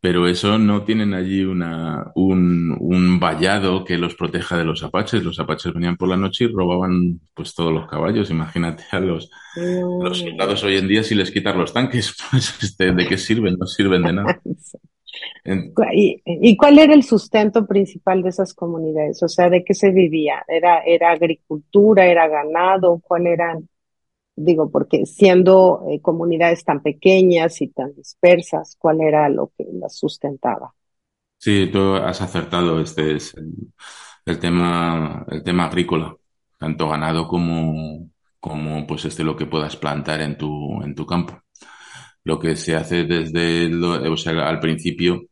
pero 0.00 0.26
eso 0.26 0.58
no 0.58 0.82
tienen 0.82 1.14
allí 1.14 1.44
una, 1.44 2.10
un, 2.16 2.76
un 2.80 3.20
vallado 3.20 3.84
que 3.84 3.96
los 3.96 4.14
proteja 4.16 4.56
de 4.56 4.64
los 4.64 4.82
apaches. 4.82 5.22
Los 5.22 5.38
apaches 5.38 5.72
venían 5.72 5.96
por 5.96 6.08
la 6.08 6.16
noche 6.16 6.44
y 6.44 6.48
robaban 6.48 7.20
pues 7.32 7.54
todos 7.54 7.72
los 7.72 7.88
caballos. 7.88 8.30
Imagínate 8.30 8.84
a 8.90 8.98
los, 8.98 9.30
mm. 9.56 10.02
los 10.02 10.18
soldados 10.18 10.64
hoy 10.64 10.76
en 10.76 10.88
día 10.88 11.02
si 11.02 11.14
les 11.14 11.30
quitan 11.30 11.58
los 11.58 11.72
tanques, 11.72 12.16
pues 12.30 12.54
este, 12.62 12.92
¿de 12.92 13.06
qué 13.06 13.16
sirven? 13.16 13.56
No 13.58 13.66
sirven 13.66 14.02
de 14.02 14.12
nada. 14.12 14.40
¿Y, 15.92 16.22
¿Y, 16.24 16.56
cuál 16.56 16.78
era 16.78 16.94
el 16.94 17.02
sustento 17.02 17.66
principal 17.66 18.22
de 18.22 18.30
esas 18.30 18.54
comunidades? 18.54 19.22
O 19.22 19.28
sea, 19.28 19.48
¿de 19.50 19.64
qué 19.64 19.74
se 19.74 19.90
vivía? 19.90 20.44
¿Era, 20.48 20.80
era 20.80 21.12
agricultura, 21.12 22.06
era 22.06 22.28
ganado? 22.28 23.00
¿Cuál 23.02 23.26
eran? 23.26 23.68
Digo, 24.34 24.70
porque 24.70 25.06
siendo 25.06 25.86
eh, 25.88 26.00
comunidades 26.00 26.64
tan 26.64 26.82
pequeñas 26.82 27.60
y 27.62 27.68
tan 27.68 27.94
dispersas, 27.94 28.76
¿cuál 28.78 29.00
era 29.00 29.28
lo 29.28 29.52
que 29.56 29.66
las 29.72 29.96
sustentaba? 29.96 30.74
Sí, 31.38 31.68
tú 31.72 31.94
has 31.94 32.20
acertado. 32.20 32.80
Este 32.80 33.16
es 33.16 33.34
el, 33.34 33.52
el 34.26 34.38
tema, 34.38 35.24
el 35.30 35.42
tema 35.42 35.66
agrícola. 35.66 36.16
tanto 36.58 36.88
ganado 36.88 37.28
como, 37.28 38.10
como 38.40 38.86
pues 38.86 39.04
este 39.04 39.24
lo 39.24 39.36
que 39.36 39.46
puedas 39.46 39.76
plantar 39.76 40.20
en 40.20 40.36
tu, 40.38 40.82
en 40.82 40.94
tu 40.94 41.06
campo. 41.06 41.40
Lo 42.26 42.38
que 42.40 42.56
se 42.56 42.74
hace 42.74 43.04
desde, 43.04 43.72
o 44.10 44.16
sea, 44.16 44.48
al 44.48 44.60
principio 44.60 45.28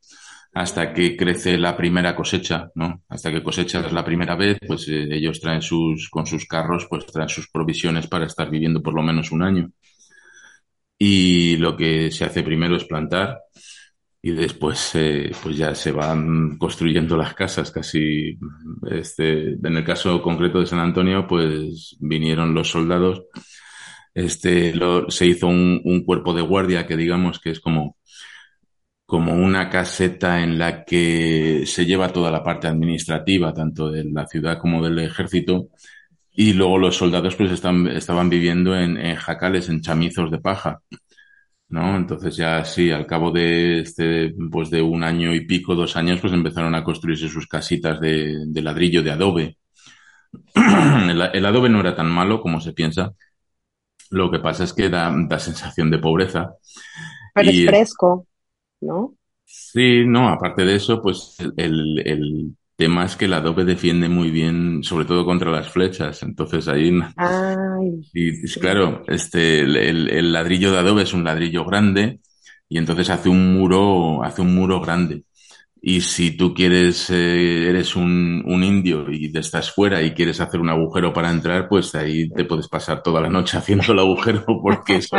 hasta 0.55 0.93
que 0.93 1.17
crece 1.17 1.59
la 1.59 1.77
primera 1.77 2.15
cosecha, 2.15 2.71
¿no? 2.77 3.03
Hasta 3.09 3.33
que 3.33 3.43
cosechas 3.43 3.93
la 3.93 4.05
primera 4.05 4.37
vez, 4.37 4.59
pues 4.67 4.87
eh, 4.89 5.09
ellos 5.11 5.41
traen 5.41 5.61
sus, 5.63 6.09
con 6.09 6.27
sus 6.27 6.47
carros, 6.47 6.87
pues 6.89 7.07
traen 7.07 7.29
sus 7.29 7.51
provisiones 7.51 8.07
para 8.07 8.27
estar 8.27 8.49
viviendo 8.49 8.81
por 8.81 8.95
lo 8.95 9.03
menos 9.03 9.33
un 9.33 9.43
año. 9.43 9.73
Y 10.99 11.57
lo 11.57 11.77
que 11.77 12.11
se 12.13 12.25
hace 12.25 12.43
primero 12.45 12.77
es 12.77 12.85
plantar 12.85 13.41
y 14.23 14.31
después 14.31 14.93
eh, 14.95 15.33
pues 15.43 15.57
ya 15.57 15.75
se 15.75 15.93
van 15.93 16.57
construyendo 16.57 17.17
las 17.17 17.35
casas 17.35 17.71
casi 17.71 18.39
este 18.91 19.51
en 19.53 19.77
el 19.77 19.85
caso 19.85 20.23
concreto 20.23 20.61
de 20.61 20.67
San 20.67 20.79
Antonio 20.79 21.27
pues 21.27 21.95
vinieron 22.01 22.55
los 22.55 22.71
soldados 22.71 23.25
este 24.15 24.75
se 25.09 25.27
hizo 25.27 25.49
un, 25.49 26.05
cuerpo 26.07 26.33
de 26.35 26.43
guardia 26.43 26.87
que 26.87 26.97
digamos 26.97 27.41
que 27.41 27.51
es 27.51 27.61
como 27.61 27.97
como 29.07 29.35
una 29.35 29.69
caseta 29.71 30.43
en 30.43 30.59
la 30.59 30.85
que 30.85 31.65
se 31.67 31.85
lleva 31.87 32.13
toda 32.13 32.31
la 32.31 32.43
parte 32.43 32.67
administrativa 32.69 33.53
tanto 33.53 33.91
de 33.91 34.05
la 34.05 34.27
ciudad 34.27 34.59
como 34.59 34.83
del 34.83 34.99
ejército 34.99 35.69
y 36.33 36.53
luego 36.55 36.79
los 36.79 36.97
soldados 36.97 37.37
pues 37.37 37.53
están, 37.53 37.87
estaban 37.89 38.29
viviendo 38.31 38.77
en, 38.77 38.97
jacales 39.17 39.69
en 39.69 39.83
chamizos 39.83 40.31
de 40.31 40.39
paja 40.41 40.81
¿no? 41.69 41.97
Entonces 41.97 42.37
ya 42.37 42.65
sí, 42.65 42.91
al 42.91 43.07
cabo 43.07 43.31
de 43.33 43.81
este, 43.81 44.35
pues 44.51 44.71
de 44.71 44.83
un 44.83 45.03
año 45.03 45.35
y 45.35 45.47
pico, 45.47 45.75
dos 45.75 45.97
años, 45.97 46.21
pues 46.21 46.33
empezaron 46.33 46.75
a 46.75 46.85
construirse 46.85 47.29
sus 47.29 47.47
casitas 47.47 48.01
de, 48.01 48.47
ladrillo, 48.63 49.03
de 49.03 49.11
adobe. 49.11 49.59
el, 50.55 51.47
adobe 51.47 51.69
no 51.69 51.81
era 51.81 51.95
tan 51.97 52.11
malo 52.11 52.41
como 52.41 52.61
se 52.61 52.73
piensa. 52.73 53.13
Lo 54.15 54.31
que 54.31 54.39
pasa 54.39 54.65
es 54.65 54.73
que 54.73 54.89
da, 54.89 55.13
da 55.29 55.39
sensación 55.39 55.91
de 55.91 55.99
pobreza. 55.99 56.55
Pero 57.35 57.51
y, 57.51 57.65
es 57.65 57.67
fresco, 57.67 58.27
¿no? 58.81 59.17
Sí, 59.45 60.05
no, 60.07 60.29
aparte 60.29 60.65
de 60.65 60.77
eso, 60.77 61.03
pues 61.03 61.37
el, 61.57 62.01
el 62.05 62.57
tema 62.77 63.05
es 63.05 63.17
que 63.17 63.25
el 63.25 63.35
adobe 63.35 63.65
defiende 63.65 64.09
muy 64.09 64.31
bien, 64.31 64.83
sobre 64.83 65.05
todo 65.05 65.25
contra 65.25 65.51
las 65.51 65.69
flechas. 65.69 66.23
Entonces 66.23 66.69
ahí, 66.69 66.93
Ay, 67.17 68.01
y, 68.13 68.33
sí. 68.47 68.61
claro, 68.61 69.03
este, 69.09 69.61
el, 69.61 70.09
el, 70.09 70.33
ladrillo 70.33 70.71
de 70.71 70.79
adobe 70.79 71.03
es 71.03 71.13
un 71.13 71.25
ladrillo 71.25 71.65
grande 71.65 72.21
y 72.69 72.79
entonces 72.79 73.11
hace 73.11 73.29
un 73.29 73.55
muro, 73.55 74.23
hace 74.23 74.43
un 74.43 74.55
muro 74.55 74.81
grande. 74.81 75.25
Y 75.87 76.01
si 76.01 76.31
tú 76.31 76.55
quieres, 76.55 77.11
eh, 77.11 77.69
eres 77.69 77.95
un, 77.95 78.43
un, 78.47 78.65
indio 78.65 79.05
y 79.13 79.31
estás 79.37 79.71
fuera 79.71 80.01
y 80.01 80.13
quieres 80.15 80.41
hacer 80.41 80.59
un 80.59 80.71
agujero 80.71 81.13
para 81.13 81.31
entrar, 81.31 81.69
pues 81.69 81.95
ahí 81.95 82.31
te 82.31 82.47
puedes 82.47 82.69
pasar 82.69 83.03
toda 83.03 83.21
la 83.21 83.29
noche 83.29 83.59
haciendo 83.59 83.93
el 83.93 83.99
agujero 83.99 84.47
porque 84.63 84.97
eso 84.97 85.19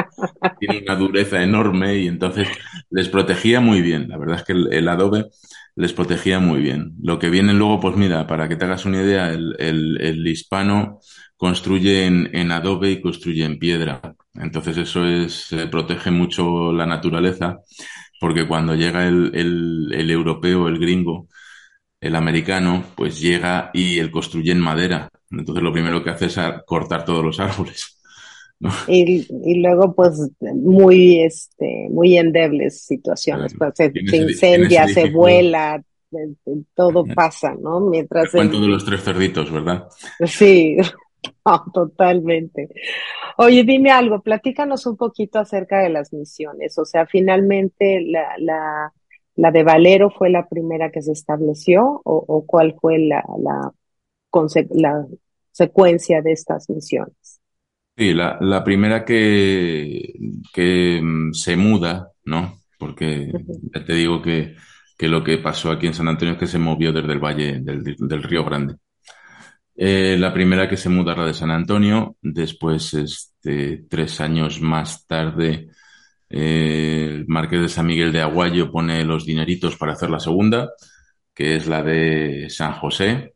tiene 0.59 0.80
una 0.82 0.95
dureza 0.95 1.43
enorme 1.43 1.97
y 1.99 2.07
entonces 2.07 2.47
les 2.89 3.09
protegía 3.09 3.59
muy 3.59 3.84
bien. 3.84 4.07
La 4.09 4.18
verdad 4.18 4.38
es 4.38 4.43
que 4.43 4.53
el, 4.53 4.88
adobe 4.89 5.28
les 5.76 5.93
protegía 5.93 6.39
muy 6.39 6.61
bien. 6.61 6.95
Lo 6.99 7.20
que 7.20 7.30
viene 7.30 7.53
luego, 7.53 7.80
pues 7.80 7.95
mira, 7.95 8.26
para 8.26 8.49
que 8.49 8.55
te 8.55 8.66
hagas 8.66 8.86
una 8.86 9.03
idea, 9.03 9.32
el, 9.32 9.55
el, 9.59 10.26
hispano 10.26 10.99
construye 11.38 12.07
en, 12.07 12.36
en, 12.36 12.51
adobe 12.51 12.89
y 12.89 13.01
construye 13.01 13.45
en 13.45 13.59
piedra. 13.59 14.01
Entonces 14.34 14.78
eso 14.78 15.05
es, 15.05 15.55
protege 15.70 16.09
mucho 16.09 16.74
la 16.74 16.88
naturaleza, 16.88 17.59
porque 18.20 18.47
cuando 18.47 18.76
llega 18.76 19.07
el, 19.07 19.32
el, 19.34 19.91
el 19.93 20.11
europeo, 20.11 20.68
el 20.68 20.80
gringo, 20.80 21.28
el 21.99 22.16
americano, 22.16 22.84
pues 22.95 23.20
llega 23.20 23.72
y 23.74 23.99
él 23.99 24.11
construye 24.11 24.51
en 24.51 24.59
madera. 24.59 25.09
Entonces 25.32 25.63
lo 25.63 25.74
primero 25.74 26.03
que 26.03 26.11
hace 26.11 26.28
es 26.28 26.38
cortar 26.66 27.03
todos 27.05 27.24
los 27.24 27.39
árboles. 27.39 27.97
¿no? 28.59 28.70
Y, 28.88 29.28
y, 29.43 29.61
luego, 29.61 29.93
pues, 29.93 30.13
muy, 30.39 31.22
este, 31.22 31.88
muy 31.89 32.18
endebles 32.18 32.86
situaciones. 32.86 33.53
Pues, 33.57 33.74
se, 33.76 33.91
se 33.91 34.18
incendia, 34.18 34.88
se 34.88 35.09
vuela, 35.09 35.84
todo 36.74 37.05
pasa, 37.13 37.53
¿no? 37.59 37.82
Mientras. 37.82 38.26
El 38.26 38.32
cuento 38.32 38.57
el... 38.57 38.61
de 38.61 38.68
los 38.70 38.86
tres 38.86 39.03
cerditos, 39.03 39.51
¿verdad? 39.51 39.88
Sí, 40.26 40.78
totalmente. 41.74 42.70
Oye, 43.38 43.64
dime 43.64 43.92
algo, 43.92 44.22
platícanos 44.22 44.86
un 44.86 44.98
poquito 44.98 45.40
acerca 45.40 45.80
de 45.80 45.90
las 45.90 46.14
misiones. 46.14 46.78
O 46.78 46.86
sea, 46.86 47.06
finalmente 47.06 48.02
la, 48.02 48.36
la, 48.40 48.94
la 49.36 49.52
de 49.52 49.64
Valero 49.64 50.10
fue 50.12 50.30
la 50.30 50.48
primera 50.48 50.92
que 50.92 51.02
se 51.02 51.12
estableció, 51.12 52.02
o, 52.04 52.26
o 52.28 52.46
cuál 52.46 52.76
fue 52.80 53.00
la, 53.00 53.24
la, 53.40 53.72
la 54.72 55.06
secuencia 55.52 56.22
de 56.22 56.32
estas 56.34 56.70
misiones. 56.70 57.42
Sí, 57.98 58.14
la, 58.14 58.38
la 58.42 58.64
primera 58.64 59.06
que, 59.06 60.14
que 60.54 61.02
se 61.32 61.56
muda, 61.56 62.12
¿no? 62.26 62.60
Porque 62.78 63.32
ya 63.74 63.86
te 63.86 63.94
digo 63.94 64.22
que, 64.22 64.56
que 64.98 65.08
lo 65.08 65.24
que 65.24 65.38
pasó 65.38 65.72
aquí 65.72 65.88
en 65.88 65.94
San 65.94 66.10
Antonio 66.10 66.34
es 66.34 66.40
que 66.40 66.48
se 66.48 66.60
movió 66.60 66.92
desde 66.92 67.14
el 67.14 67.20
valle 67.20 67.60
del, 67.62 67.84
del 67.98 68.24
Río 68.24 68.44
Grande. 68.44 68.76
Eh, 69.78 70.16
la 70.18 70.34
primera 70.34 70.70
que 70.70 70.78
se 70.78 70.90
muda 70.90 71.12
es 71.14 71.18
la 71.18 71.26
de 71.26 71.34
San 71.34 71.52
Antonio, 71.52 72.16
después, 72.22 72.94
este, 72.94 73.86
tres 73.90 74.22
años 74.22 74.62
más 74.62 75.06
tarde, 75.06 75.70
eh, 76.30 77.08
el 77.10 77.28
Marqués 77.28 77.62
de 77.62 77.70
San 77.70 77.86
Miguel 77.88 78.12
de 78.12 78.22
Aguayo 78.22 78.72
pone 78.72 79.04
los 79.04 79.26
dineritos 79.26 79.76
para 79.78 79.94
hacer 79.94 80.10
la 80.10 80.20
segunda, 80.20 80.70
que 81.34 81.56
es 81.58 81.68
la 81.68 81.84
de 81.84 82.50
San 82.50 82.74
José, 82.74 83.36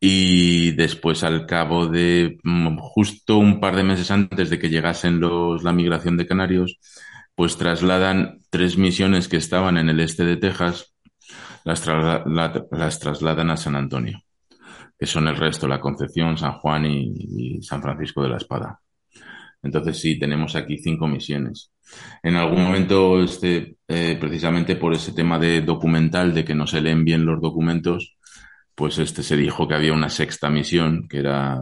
y 0.00 0.72
después 0.72 1.22
al 1.24 1.46
cabo 1.46 1.86
de 1.86 2.38
justo 2.78 3.38
un 3.38 3.60
par 3.60 3.76
de 3.76 3.84
meses 3.84 4.10
antes 4.10 4.50
de 4.50 4.58
que 4.58 4.70
llegasen 4.70 5.20
los, 5.20 5.62
la 5.62 5.72
migración 5.72 6.16
de 6.16 6.26
Canarios, 6.26 6.78
pues 7.34 7.56
trasladan 7.56 8.40
tres 8.50 8.76
misiones 8.78 9.28
que 9.28 9.36
estaban 9.36 9.76
en 9.78 9.88
el 9.90 10.00
este 10.00 10.24
de 10.24 10.36
Texas, 10.36 10.94
las 11.64 11.82
trasladan 13.00 13.50
a 13.50 13.56
San 13.56 13.76
Antonio, 13.76 14.22
que 15.00 15.06
son 15.06 15.26
el 15.28 15.36
resto, 15.36 15.66
la 15.66 15.80
Concepción, 15.80 16.36
San 16.36 16.58
Juan 16.58 16.84
y, 16.84 17.62
San 17.62 17.80
Francisco 17.80 18.22
de 18.22 18.28
la 18.28 18.36
Espada. 18.36 18.80
Entonces 19.62 19.98
sí, 19.98 20.18
tenemos 20.18 20.54
aquí 20.56 20.76
cinco 20.76 21.08
misiones. 21.08 21.72
En 22.22 22.36
algún 22.36 22.62
momento, 22.62 23.22
este, 23.22 23.76
eh, 23.88 24.18
precisamente 24.20 24.76
por 24.76 24.92
ese 24.92 25.12
tema 25.12 25.38
de 25.38 25.62
documental, 25.62 26.34
de 26.34 26.44
que 26.44 26.54
no 26.54 26.66
se 26.66 26.82
leen 26.82 27.02
bien 27.06 27.24
los 27.24 27.40
documentos, 27.40 28.18
pues 28.74 28.98
este 28.98 29.22
se 29.22 29.38
dijo 29.38 29.66
que 29.66 29.74
había 29.74 29.94
una 29.94 30.10
sexta 30.10 30.50
misión, 30.50 31.08
que 31.08 31.18
era 31.20 31.58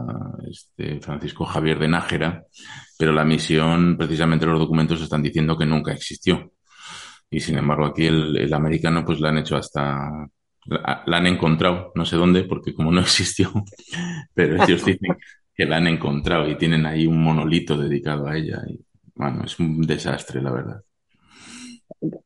este 0.49 0.99
Francisco 0.99 1.45
Javier 1.45 1.79
de 1.79 1.87
Nájera, 1.87 2.43
pero 2.97 3.13
la 3.13 3.23
misión, 3.23 3.97
precisamente 3.97 4.45
los 4.45 4.59
documentos 4.59 5.01
están 5.01 5.23
diciendo 5.23 5.57
que 5.57 5.65
nunca 5.65 5.93
existió. 5.93 6.51
Y 7.29 7.39
sin 7.39 7.57
embargo, 7.57 7.85
aquí 7.85 8.05
el, 8.05 8.35
el 8.37 8.53
americano, 8.53 9.05
pues 9.05 9.21
la 9.21 9.29
han 9.29 9.37
hecho 9.37 9.55
hasta, 9.55 10.27
la, 10.69 11.03
la, 11.05 11.17
han 11.17 11.27
encontrado, 11.27 11.91
no 11.95 12.05
sé 12.05 12.15
dónde, 12.15 12.43
porque 12.43 12.73
como 12.73 12.91
no 12.91 13.01
existió, 13.01 13.51
pero 14.33 14.63
ellos 14.63 14.85
dicen 14.85 15.17
que 15.53 15.65
la 15.65 15.77
han 15.77 15.87
encontrado 15.87 16.47
y 16.49 16.57
tienen 16.57 16.85
ahí 16.85 17.05
un 17.05 17.21
monolito 17.21 17.77
dedicado 17.77 18.27
a 18.27 18.37
ella. 18.37 18.61
Y, 18.67 18.79
bueno, 19.15 19.43
es 19.43 19.59
un 19.59 19.81
desastre, 19.81 20.41
la 20.41 20.51
verdad. 20.51 20.81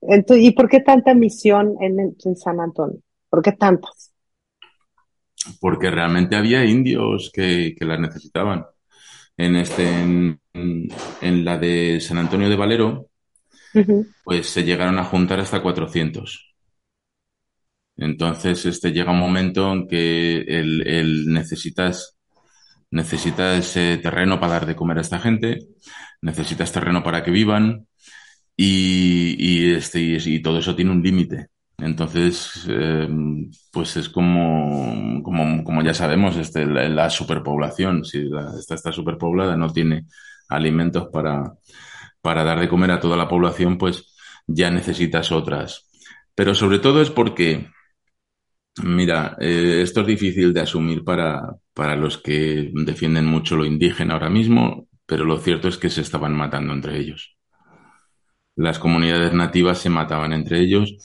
Entonces, 0.02 0.46
¿Y 0.46 0.52
por 0.52 0.70
qué 0.70 0.82
tanta 0.82 1.14
misión 1.16 1.76
en, 1.82 2.16
en 2.24 2.36
San 2.36 2.60
Antonio? 2.60 3.00
¿Por 3.30 3.42
qué 3.42 3.54
tantas? 3.54 4.14
porque 5.60 5.92
realmente 5.92 6.36
había 6.36 6.66
indios 6.66 7.32
que, 7.34 7.76
que 7.78 7.86
las 7.86 8.00
necesitaban. 8.00 8.66
En, 9.36 9.56
este, 9.56 9.84
en, 9.84 10.40
en, 10.54 11.46
la 11.46 11.58
de 11.58 12.00
San 12.00 12.18
Antonio 12.18 12.50
de 12.50 12.56
Valero, 12.56 13.10
uh 13.74 13.80
-huh. 13.80 14.08
pues 14.24 14.48
se 14.48 14.64
llegaron 14.64 15.00
a 15.00 15.06
juntar 15.06 15.40
hasta 15.40 15.62
400. 15.62 16.53
Entonces, 17.98 18.66
este 18.66 18.92
llega 18.92 19.12
un 19.12 19.20
momento 19.20 19.72
en 19.72 19.88
que 19.88 20.40
el, 20.48 21.26
necesitas, 21.28 22.18
necesitas 22.92 23.78
eh, 23.78 24.00
terreno 24.02 24.40
para 24.40 24.54
dar 24.54 24.66
de 24.66 24.76
comer 24.76 24.98
a 25.00 25.02
esta 25.02 25.20
gente, 25.20 25.60
necesitas 26.22 26.72
terreno 26.72 27.04
para 27.04 27.24
que 27.24 27.32
vivan 27.32 27.88
y, 28.56 29.74
este, 29.74 30.00
y, 30.02 30.42
todo 30.42 30.60
eso 30.60 30.76
tiene 30.76 30.92
un 30.92 31.04
límite. 31.04 31.48
Entonces, 31.78 32.66
eh, 32.70 33.08
pues 33.72 33.98
es 33.98 34.10
como, 34.10 35.22
como, 35.24 35.64
como, 35.64 35.82
ya 35.84 35.94
sabemos, 35.94 36.38
este, 36.38 36.66
la, 36.66 36.88
la 36.90 37.10
superpoblación. 37.10 38.06
Si 38.06 38.24
la, 38.24 38.54
esta 38.60 38.76
está 38.76 38.92
superpoblada, 38.92 39.58
no 39.58 39.72
tiene 39.72 40.06
alimentos 40.50 41.10
para, 41.12 41.54
para 42.22 42.44
dar 42.44 42.60
de 42.60 42.70
comer 42.70 42.92
a 42.92 43.00
toda 43.00 43.18
la 43.18 43.28
población, 43.28 43.78
pues 43.78 44.16
ya 44.48 44.72
necesitas 44.72 45.32
otras. 45.32 45.90
Pero 46.36 46.56
sobre 46.56 46.80
todo 46.80 47.02
es 47.02 47.10
porque, 47.12 47.70
mira, 48.84 49.36
eh, 49.40 49.82
esto 49.84 50.02
es 50.02 50.08
difícil 50.08 50.54
de 50.54 50.62
asumir 50.62 51.04
para, 51.04 51.56
para 51.74 51.96
los 51.96 52.18
que 52.18 52.72
defienden 52.74 53.26
mucho 53.26 53.56
lo 53.56 53.66
indígena 53.66 54.14
ahora 54.16 54.30
mismo, 54.30 54.88
pero 55.06 55.26
lo 55.26 55.38
cierto 55.40 55.68
es 55.68 55.78
que 55.78 55.90
se 55.90 56.02
estaban 56.02 56.34
matando 56.36 56.74
entre 56.74 56.98
ellos. 57.00 57.36
Las 58.56 58.80
comunidades 58.80 59.34
nativas 59.34 59.80
se 59.80 59.90
mataban 59.90 60.34
entre 60.34 60.60
ellos 60.62 60.96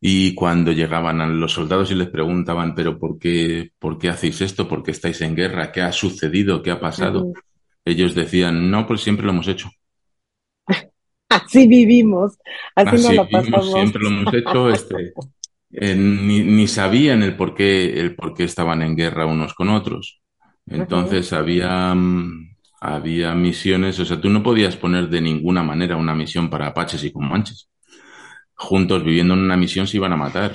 Y 0.00 0.34
cuando 0.34 0.72
llegaban 0.72 1.20
a 1.20 1.26
los 1.26 1.52
soldados 1.52 1.90
y 1.90 1.94
les 1.96 2.08
preguntaban, 2.08 2.74
pero 2.74 2.98
¿por 2.98 3.18
qué, 3.18 3.72
por 3.78 3.98
qué 3.98 4.08
hacéis 4.10 4.40
esto? 4.42 4.68
¿Por 4.68 4.82
qué 4.82 4.92
estáis 4.92 5.20
en 5.22 5.34
guerra? 5.34 5.72
¿Qué 5.72 5.80
ha 5.82 5.92
sucedido? 5.92 6.62
¿Qué 6.62 6.70
ha 6.70 6.80
pasado? 6.80 7.32
Ellos 7.84 8.14
decían, 8.14 8.70
no, 8.70 8.86
pues 8.86 9.00
siempre 9.02 9.26
lo 9.26 9.32
hemos 9.32 9.48
hecho. 9.48 9.70
Así 11.28 11.66
vivimos, 11.66 12.38
así, 12.74 12.96
así 12.96 13.12
nos 13.14 13.28
pasamos. 13.28 13.72
siempre 13.72 14.02
lo 14.02 14.08
hemos 14.08 14.32
hecho. 14.32 14.70
Este, 14.70 15.12
eh, 15.70 15.94
ni, 15.94 16.42
ni, 16.42 16.66
sabían 16.66 17.22
el 17.22 17.36
por, 17.36 17.54
qué, 17.54 18.00
el 18.00 18.14
por 18.14 18.34
qué 18.34 18.44
estaban 18.44 18.82
en 18.82 18.96
guerra 18.96 19.26
unos 19.26 19.54
con 19.54 19.68
otros. 19.68 20.22
Entonces 20.66 21.32
había, 21.32 21.94
mm, 21.94 22.56
había 22.80 23.34
misiones, 23.34 23.98
o 24.00 24.04
sea, 24.04 24.20
tú 24.20 24.30
no 24.30 24.42
podías 24.42 24.76
poner 24.76 25.08
de 25.08 25.20
ninguna 25.20 25.62
manera 25.62 25.96
una 25.96 26.14
misión 26.14 26.50
para 26.50 26.68
apaches 26.68 27.04
y 27.04 27.12
comanches. 27.12 27.68
Juntos 28.54 29.04
viviendo 29.04 29.34
en 29.34 29.40
una 29.40 29.56
misión 29.56 29.86
se 29.86 29.98
iban 29.98 30.12
a 30.12 30.16
matar. 30.16 30.54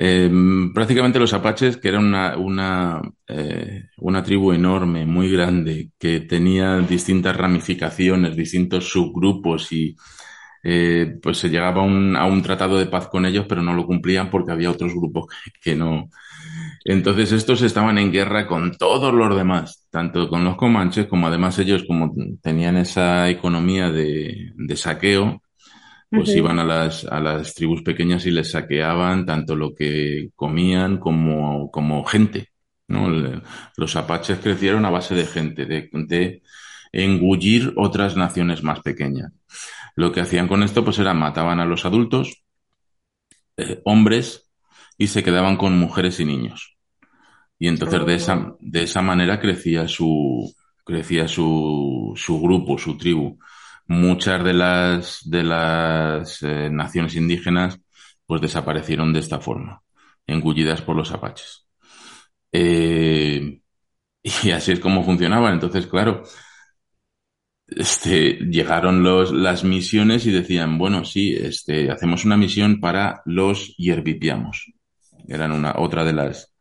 Em, 0.00 0.72
prácticamente 0.72 1.18
los 1.18 1.32
apaches, 1.32 1.76
que 1.76 1.88
eran 1.88 2.04
una, 2.04 2.36
una, 2.36 3.02
eh, 3.26 3.88
una, 3.96 4.22
tribu 4.22 4.52
enorme, 4.52 5.04
muy 5.04 5.28
grande, 5.28 5.90
que 5.98 6.20
tenía 6.20 6.78
distintas 6.78 7.36
ramificaciones, 7.36 8.36
distintos 8.36 8.88
subgrupos 8.88 9.72
y 9.72 9.96
eh, 10.64 11.18
pues 11.22 11.38
se 11.38 11.48
llegaba 11.48 11.82
a 11.82 11.84
un, 11.84 12.16
a 12.16 12.26
un, 12.26 12.42
tratado 12.42 12.78
de 12.78 12.86
paz 12.86 13.08
con 13.08 13.26
ellos, 13.26 13.46
pero 13.48 13.62
no 13.62 13.74
lo 13.74 13.86
cumplían 13.86 14.30
porque 14.30 14.52
había 14.52 14.70
otros 14.70 14.92
grupos 14.94 15.26
que, 15.62 15.76
no. 15.76 16.08
Entonces 16.84 17.32
estos 17.32 17.62
estaban 17.62 17.98
en 17.98 18.12
guerra 18.12 18.46
con 18.46 18.76
todos 18.76 19.12
los 19.12 19.36
demás, 19.36 19.86
tanto 19.90 20.28
con 20.28 20.44
los 20.44 20.56
comanches 20.56 21.06
como 21.06 21.26
además 21.26 21.58
ellos 21.58 21.84
como 21.86 22.12
tenían 22.42 22.76
esa 22.76 23.28
economía 23.28 23.90
de, 23.90 24.52
de 24.56 24.76
saqueo, 24.76 25.42
pues 26.10 26.34
iban 26.34 26.58
a 26.58 26.64
las, 26.64 27.04
a 27.04 27.20
las 27.20 27.54
tribus 27.54 27.82
pequeñas 27.82 28.24
y 28.26 28.30
les 28.30 28.52
saqueaban 28.52 29.26
tanto 29.26 29.54
lo 29.54 29.74
que 29.74 30.30
comían 30.34 30.98
como, 30.98 31.70
como 31.70 32.04
gente. 32.04 32.48
¿no? 32.88 33.10
Los 33.76 33.96
apaches 33.96 34.38
crecieron 34.38 34.84
a 34.86 34.90
base 34.90 35.14
de 35.14 35.26
gente, 35.26 35.66
de, 35.66 35.90
de 35.92 36.42
engullir 36.92 37.74
otras 37.76 38.16
naciones 38.16 38.62
más 38.62 38.80
pequeñas. 38.80 39.32
Lo 39.98 40.12
que 40.12 40.20
hacían 40.20 40.46
con 40.46 40.62
esto 40.62 40.84
pues 40.84 41.00
era 41.00 41.12
mataban 41.12 41.58
a 41.58 41.64
los 41.66 41.84
adultos, 41.84 42.44
eh, 43.56 43.82
hombres, 43.84 44.48
y 44.96 45.08
se 45.08 45.24
quedaban 45.24 45.56
con 45.56 45.76
mujeres 45.76 46.20
y 46.20 46.24
niños. 46.24 46.78
Y 47.58 47.66
entonces 47.66 48.06
de 48.06 48.14
esa, 48.14 48.54
de 48.60 48.84
esa 48.84 49.02
manera 49.02 49.40
crecía 49.40 49.88
su, 49.88 50.54
crecía 50.84 51.26
su, 51.26 52.12
su 52.14 52.40
grupo, 52.40 52.78
su 52.78 52.96
tribu 52.96 53.38
muchas 53.88 54.44
de 54.44 54.52
las, 54.54 55.20
de 55.28 55.42
las 55.42 56.42
eh, 56.42 56.70
naciones 56.70 57.16
indígenas 57.16 57.80
pues 58.24 58.40
desaparecieron 58.40 59.12
de 59.12 59.18
esta 59.18 59.40
forma, 59.40 59.82
engullidas 60.28 60.80
por 60.80 60.94
los 60.94 61.10
apaches. 61.10 61.66
Eh, 62.52 63.60
y 64.22 64.50
así 64.52 64.70
es 64.72 64.78
como 64.80 65.02
funcionaban. 65.02 65.54
Entonces, 65.54 65.88
claro, 65.88 66.22
este, 67.68 68.34
llegaron 68.34 69.02
los, 69.02 69.32
las 69.32 69.64
misiones 69.64 70.26
y 70.26 70.30
decían, 70.30 70.78
bueno, 70.78 71.04
sí, 71.04 71.34
este, 71.34 71.90
hacemos 71.90 72.24
una 72.24 72.36
misión 72.36 72.80
para 72.80 73.22
los 73.26 73.76
yerbipiamos. 73.76 74.72
Eran 75.28 75.52
una, 75.52 75.74
otra 75.76 76.04
de 76.04 76.12
las, 76.12 76.54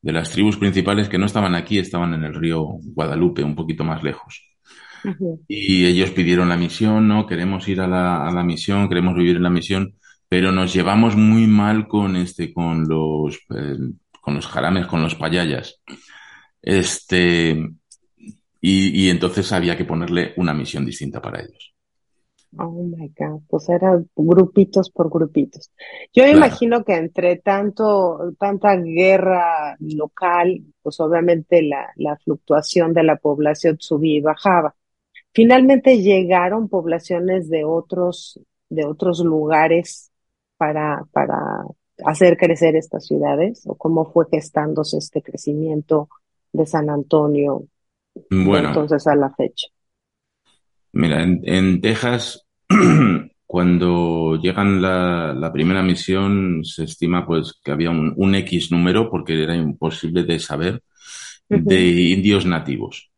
de 0.00 0.12
las 0.12 0.30
tribus 0.30 0.56
principales 0.56 1.08
que 1.08 1.18
no 1.18 1.26
estaban 1.26 1.54
aquí, 1.54 1.78
estaban 1.78 2.14
en 2.14 2.24
el 2.24 2.34
río 2.34 2.64
Guadalupe, 2.82 3.44
un 3.44 3.54
poquito 3.54 3.84
más 3.84 4.02
lejos. 4.02 4.42
Y 5.48 5.84
ellos 5.84 6.10
pidieron 6.10 6.48
la 6.48 6.56
misión, 6.56 7.08
¿no? 7.08 7.26
Queremos 7.26 7.66
ir 7.68 7.80
a 7.80 7.88
la, 7.88 8.26
a 8.26 8.30
la 8.30 8.44
misión, 8.44 8.88
queremos 8.88 9.14
vivir 9.16 9.36
en 9.36 9.42
la 9.42 9.50
misión, 9.50 9.96
pero 10.28 10.52
nos 10.52 10.72
llevamos 10.72 11.16
muy 11.16 11.46
mal 11.46 11.88
con 11.88 12.16
este, 12.16 12.52
con 12.54 12.84
los, 12.88 13.34
eh, 13.54 13.76
con 14.20 14.34
los 14.34 14.46
jarames, 14.46 14.86
con 14.86 15.02
los 15.02 15.14
payayas. 15.16 15.82
Este, 16.62 17.68
y, 18.64 19.06
y, 19.06 19.10
entonces 19.10 19.50
había 19.52 19.76
que 19.76 19.84
ponerle 19.84 20.32
una 20.36 20.54
misión 20.54 20.86
distinta 20.86 21.20
para 21.20 21.40
ellos. 21.40 21.74
Oh 22.56 22.84
my 22.84 23.12
God, 23.18 23.42
pues 23.48 23.68
eran 23.70 24.08
grupitos 24.14 24.90
por 24.90 25.10
grupitos. 25.10 25.72
Yo 26.12 26.26
imagino 26.26 26.84
que 26.84 26.94
entre 26.94 27.36
tanto, 27.38 28.34
tanta 28.38 28.76
guerra 28.76 29.76
local, 29.80 30.62
pues 30.80 31.00
obviamente 31.00 31.62
la, 31.62 31.90
la 31.96 32.16
fluctuación 32.18 32.92
de 32.92 33.02
la 33.02 33.16
población 33.16 33.78
subía 33.80 34.18
y 34.18 34.20
bajaba. 34.20 34.76
Finalmente 35.32 36.02
llegaron 36.02 36.68
poblaciones 36.68 37.48
de 37.48 37.64
otros, 37.64 38.38
de 38.68 38.84
otros 38.84 39.20
lugares 39.20 40.12
para, 40.58 41.04
para 41.10 41.64
hacer 42.04 42.36
crecer 42.36 42.76
estas 42.76 43.06
ciudades, 43.06 43.62
o 43.66 43.76
cómo 43.76 44.04
fue 44.12 44.26
gestándose 44.30 44.98
este 44.98 45.22
crecimiento 45.22 46.08
de 46.52 46.66
San 46.66 46.90
Antonio 46.90 47.66
bueno, 48.30 48.68
entonces 48.68 49.06
a 49.06 49.14
la 49.14 49.30
fecha. 49.30 49.68
Mira, 50.92 51.22
en, 51.22 51.80
Texas, 51.80 52.46
cuando 53.46 54.36
llegan 54.36 54.82
la, 54.82 55.32
la, 55.32 55.52
primera 55.52 55.82
misión, 55.82 56.64
se 56.64 56.84
estima 56.84 57.26
pues 57.26 57.58
que 57.64 57.70
había 57.70 57.90
un, 57.90 58.12
un 58.16 58.34
X 58.34 58.70
número, 58.70 59.10
porque 59.10 59.42
era 59.42 59.56
imposible 59.56 60.24
de 60.24 60.38
saber, 60.38 60.82
de 61.48 61.90
indios 61.90 62.46
nativos. 62.46 63.10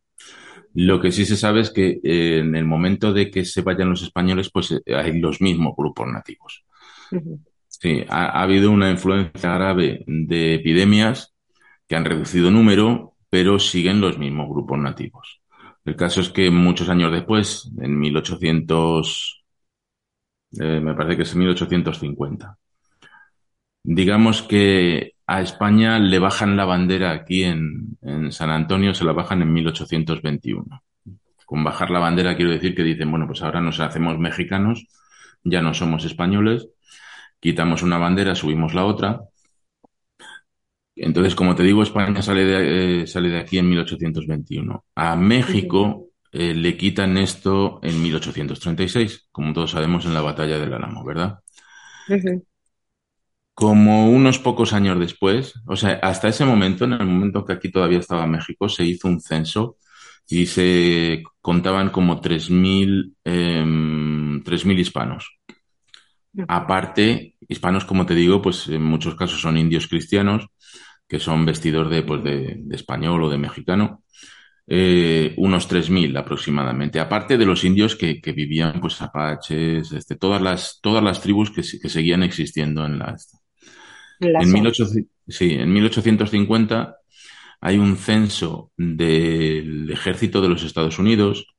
Lo 0.75 0.99
que 0.99 1.13
sí 1.13 1.25
se 1.25 1.37
sabe 1.37 1.61
es 1.61 1.69
que 1.69 2.01
eh, 2.03 2.39
en 2.39 2.53
el 2.53 2.65
momento 2.65 3.13
de 3.13 3.31
que 3.31 3.45
se 3.45 3.61
vayan 3.61 3.89
los 3.89 4.03
españoles, 4.03 4.49
pues 4.51 4.71
eh, 4.71 4.81
hay 4.93 5.17
los 5.19 5.39
mismos 5.39 5.73
grupos 5.77 6.07
nativos. 6.07 6.65
Sí, 7.67 8.03
ha, 8.09 8.41
habido 8.41 8.71
una 8.71 8.91
influencia 8.91 9.53
grave 9.53 10.03
de 10.05 10.55
epidemias 10.55 11.33
que 11.87 11.95
han 11.95 12.03
reducido 12.03 12.51
número, 12.51 13.14
pero 13.29 13.59
siguen 13.59 14.01
los 14.01 14.17
mismos 14.17 14.49
grupos 14.49 14.79
nativos. 14.79 15.41
El 15.85 15.95
caso 15.95 16.21
es 16.21 16.29
que 16.29 16.49
muchos 16.49 16.89
años 16.89 17.11
después, 17.11 17.71
en 17.79 17.99
1800, 17.99 19.43
eh, 20.59 20.79
me 20.81 20.93
parece 20.95 21.17
que 21.17 21.23
es 21.23 21.33
en 21.33 21.39
1850, 21.39 22.57
digamos 23.83 24.41
que 24.41 25.13
a 25.27 25.41
España 25.41 25.99
le 25.99 26.19
bajan 26.19 26.57
la 26.57 26.65
bandera 26.65 27.11
aquí 27.11 27.43
en, 27.43 27.97
en, 28.01 28.31
San 28.31 28.49
Antonio, 28.49 28.93
se 28.93 29.05
la 29.05 29.13
bajan 29.13 29.41
en 29.41 29.53
1821. 29.53 30.83
Con 31.45 31.63
bajar 31.63 31.91
la 31.91 31.99
bandera 31.99 32.35
quiero 32.35 32.51
decir 32.51 32.75
que 32.75 32.83
dicen, 32.83 33.11
bueno, 33.11 33.27
pues 33.27 33.41
ahora 33.43 33.61
nos 33.61 33.79
hacemos 33.79 34.17
mexicanos, 34.17 34.87
ya 35.43 35.61
no 35.61 35.73
somos 35.73 36.05
españoles, 36.05 36.67
quitamos 37.39 37.83
una 37.83 37.97
bandera, 37.97 38.35
subimos 38.35 38.73
la 38.73 38.85
otra. 38.85 39.21
Entonces, 40.95 41.35
como 41.35 41.55
te 41.55 41.63
digo, 41.63 41.83
España 41.83 42.21
sale 42.21 42.45
de, 42.45 43.01
eh, 43.01 43.07
sale 43.07 43.29
de 43.29 43.39
aquí 43.39 43.57
en 43.57 43.69
1821. 43.69 44.85
A 44.95 45.15
México 45.15 46.07
eh, 46.31 46.53
le 46.53 46.77
quitan 46.77 47.17
esto 47.17 47.79
en 47.83 48.01
1836, 48.01 49.27
como 49.31 49.53
todos 49.53 49.71
sabemos 49.71 50.05
en 50.05 50.13
la 50.13 50.21
batalla 50.21 50.57
del 50.57 50.73
Álamo, 50.73 51.03
¿verdad? 51.03 51.39
Como 53.53 54.09
unos 54.09 54.39
pocos 54.39 54.73
años 54.73 54.99
después, 54.99 55.53
o 55.65 55.75
sea, 55.75 55.99
hasta 56.01 56.27
ese 56.27 56.45
momento, 56.45 56.85
en 56.85 56.93
el 56.93 57.05
momento 57.05 57.45
que 57.45 57.53
aquí 57.53 57.71
todavía 57.71 57.99
estaba 57.99 58.27
México, 58.27 58.67
se 58.69 58.83
hizo 58.85 59.07
un 59.07 59.21
censo 59.21 59.77
y 60.27 60.45
se 60.45 61.23
contaban 61.41 61.89
como 61.89 62.21
3.000 62.21 63.15
eh, 63.23 64.77
hispanos. 64.77 65.39
Aparte, 66.47 67.35
hispanos, 67.47 67.85
como 67.85 68.05
te 68.05 68.13
digo, 68.13 68.41
pues 68.41 68.67
en 68.67 68.83
muchos 68.83 69.15
casos 69.15 69.39
son 69.39 69.57
indios 69.57 69.87
cristianos, 69.87 70.47
que 71.07 71.19
son 71.19 71.45
vestidos 71.45 71.89
de, 71.89 72.03
pues 72.03 72.23
de, 72.23 72.57
de 72.59 72.75
español 72.75 73.23
o 73.23 73.29
de 73.29 73.37
mexicano, 73.37 74.03
eh, 74.67 75.33
unos 75.37 75.69
3.000 75.69 76.17
aproximadamente, 76.17 76.99
aparte 76.99 77.37
de 77.37 77.45
los 77.45 77.63
indios 77.63 77.95
que, 77.95 78.19
que 78.19 78.31
vivían, 78.31 78.81
pues 78.81 78.99
apaches, 79.01 79.91
este, 79.91 80.15
todas, 80.15 80.41
las, 80.41 80.79
todas 80.81 81.03
las 81.03 81.21
tribus 81.21 81.51
que, 81.51 81.61
que 81.61 81.89
seguían 81.89 82.23
existiendo 82.23 82.85
en 82.85 82.97
la, 82.97 83.15
en, 84.19 84.73
sí, 85.27 85.53
en 85.53 85.71
1850 85.71 86.95
hay 87.61 87.77
un 87.77 87.95
censo 87.97 88.71
del 88.75 89.89
ejército 89.91 90.41
de 90.41 90.49
los 90.49 90.63
Estados 90.63 90.99
Unidos, 90.99 91.55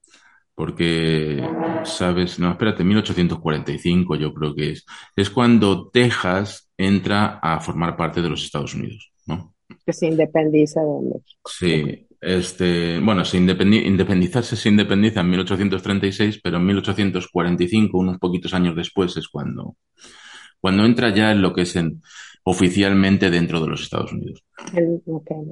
porque, 0.55 1.47
sabes, 1.85 2.39
no, 2.39 2.51
espérate, 2.51 2.83
1845 2.83 4.17
yo 4.17 4.33
creo 4.33 4.55
que 4.55 4.71
es, 4.73 4.87
es 5.15 5.31
cuando 5.31 5.91
Texas 5.91 6.71
entra 6.77 7.39
a 7.43 7.61
formar 7.61 7.97
parte 7.97 8.23
de 8.23 8.31
los 8.31 8.43
Estados 8.43 8.75
Unidos, 8.75 9.13
¿no? 9.27 9.55
Que 9.85 9.93
se 9.93 10.07
independiza 10.07 10.81
de 10.81 11.01
México. 11.03 11.51
Sí, 11.51 12.07
este, 12.21 12.99
bueno, 13.01 13.25
se 13.25 13.37
independizarse 13.37 14.57
se 14.57 14.69
independiza 14.69 15.21
en 15.21 15.31
1836, 15.31 16.41
pero 16.43 16.57
en 16.57 16.67
1845, 16.67 17.99
unos 17.99 18.19
poquitos 18.19 18.55
años 18.55 18.75
después, 18.75 19.17
es 19.17 19.29
cuando, 19.29 19.77
cuando 20.61 20.85
entra 20.85 21.15
ya 21.15 21.33
en 21.33 21.43
lo 21.43 21.53
que 21.53 21.63
es 21.63 21.77
en, 21.77 22.01
oficialmente 22.49 23.29
dentro 23.29 23.61
de 23.61 23.69
los 23.69 23.83
Estados 23.83 24.13
Unidos. 24.13 24.45
El, 24.73 25.03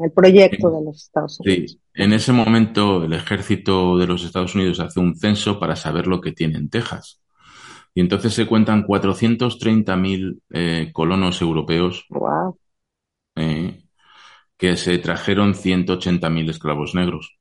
el 0.01 0.13
proyecto 0.13 0.71
de 0.71 0.85
los 0.85 1.03
Estados 1.03 1.41
Unidos. 1.41 1.73
Sí, 1.73 1.81
en 1.95 2.13
ese 2.13 2.33
momento 2.33 3.05
el 3.05 3.13
ejército 3.13 3.99
de 3.99 4.07
los 4.07 4.25
Estados 4.25 4.55
Unidos 4.55 4.79
hace 4.79 5.01
un 5.01 5.17
censo 5.17 5.59
para 5.59 5.75
saber 5.75 6.07
lo 6.07 6.21
que 6.21 6.31
tiene 6.31 6.57
en 6.57 6.71
Texas. 6.71 7.21
Y 7.95 8.01
entonces 8.01 8.33
se 8.33 8.47
cuentan 8.47 8.85
430.000 8.87 10.41
eh, 10.51 10.91
colonos 10.93 11.43
europeos 11.43 12.07
eh, 13.37 13.83
que 14.57 14.77
se 14.77 14.99
trajeron 14.99 15.55
180.000 15.55 16.51
esclavos 16.51 16.95
negros. 16.95 17.39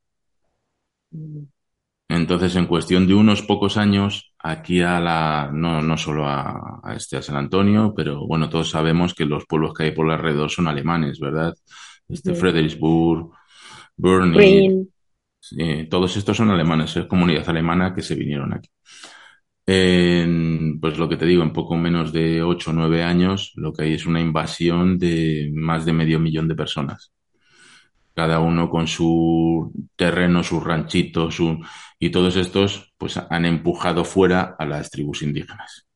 Mm. 1.12 1.44
Entonces, 2.10 2.56
en 2.56 2.68
cuestión 2.68 3.08
de 3.08 3.16
unos 3.16 3.42
pocos 3.42 3.78
años, 3.78 4.34
aquí 4.38 4.82
a 4.82 5.00
la, 5.00 5.50
no, 5.52 5.82
no 5.82 5.98
solo 5.98 6.28
a, 6.28 6.82
este, 6.96 7.18
a 7.18 7.22
San 7.22 7.38
Antonio, 7.38 7.94
pero 7.96 8.28
bueno, 8.28 8.50
todos 8.50 8.70
sabemos 8.70 9.16
que 9.16 9.26
los 9.26 9.46
pueblos 9.46 9.74
que 9.74 9.86
hay 9.86 9.92
por 9.92 10.12
alrededor 10.12 10.52
son 10.52 10.68
alemanes, 10.68 11.20
¿verdad? 11.20 11.56
Este, 12.08 12.36
Fredericksburg, 12.36 13.32
Burnley, 13.96 14.88
todos 15.90 16.16
estos 16.18 16.38
son 16.38 16.52
alemanes, 16.52 16.96
es 16.98 17.06
comunidad 17.06 17.50
alemana 17.50 17.96
que 17.96 18.02
se 18.02 18.16
vinieron 18.16 18.54
aquí. 18.54 18.70
En, 19.66 20.80
pues 20.82 20.98
lo 20.98 21.08
que 21.08 21.16
te 21.16 21.26
digo, 21.26 21.42
en 21.42 21.54
poco 21.54 21.76
menos 21.76 22.12
de 22.12 22.44
8 22.44 22.72
o 22.72 22.74
9 22.74 23.04
años, 23.04 23.54
lo 23.56 23.72
que 23.72 23.84
hay 23.84 23.94
es 23.94 24.06
una 24.06 24.20
invasión 24.20 25.00
de 25.00 25.52
más 25.54 25.86
de 25.86 25.94
medio 25.94 26.20
millón 26.20 26.48
de 26.48 26.56
personas 26.56 27.14
cada 28.14 28.40
uno 28.40 28.70
con 28.70 28.88
su 28.88 29.72
terreno, 29.96 30.44
sus 30.44 30.64
ranchitos, 30.64 31.36
su, 31.36 31.60
y 32.00 32.12
todos 32.12 32.36
estos 32.36 32.94
pues 32.98 33.18
han 33.18 33.46
empujado 33.46 34.06
fuera 34.06 34.56
a 34.58 34.66
las 34.66 34.90
tribus 34.92 35.24
indígenas. 35.24 35.88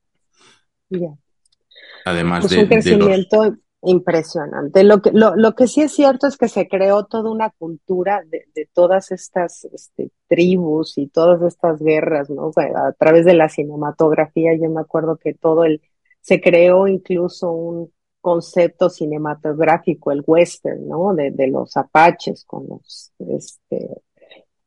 Además 2.05 2.41
pues 2.41 2.51
de, 2.51 2.59
un 2.59 2.67
crecimiento 2.67 3.57
impresionante. 3.81 4.83
Lo 4.83 5.01
que, 5.01 5.11
lo, 5.11 5.35
lo, 5.35 5.53
que 5.55 5.67
sí 5.67 5.81
es 5.81 5.93
cierto 5.93 6.27
es 6.27 6.37
que 6.37 6.47
se 6.47 6.67
creó 6.67 7.05
toda 7.05 7.31
una 7.31 7.51
cultura 7.51 8.23
de, 8.27 8.45
de 8.55 8.69
todas 8.73 9.11
estas 9.11 9.65
este, 9.65 10.11
tribus 10.27 10.97
y 10.97 11.07
todas 11.07 11.41
estas 11.43 11.81
guerras, 11.81 12.29
¿no? 12.29 12.51
A 12.57 12.91
través 12.93 13.25
de 13.25 13.33
la 13.33 13.49
cinematografía, 13.49 14.55
yo 14.55 14.69
me 14.69 14.81
acuerdo 14.81 15.17
que 15.17 15.33
todo 15.33 15.63
el, 15.63 15.81
se 16.21 16.41
creó 16.41 16.87
incluso 16.87 17.51
un, 17.51 17.91
concepto 18.27 18.89
cinematográfico, 18.89 20.11
el 20.11 20.21
western, 20.27 20.85
¿no? 20.85 21.13
De, 21.13 21.31
de 21.31 21.47
los 21.47 21.77
apaches 21.77 22.43
con 22.43 22.67
los, 22.67 23.13
este, 23.19 24.01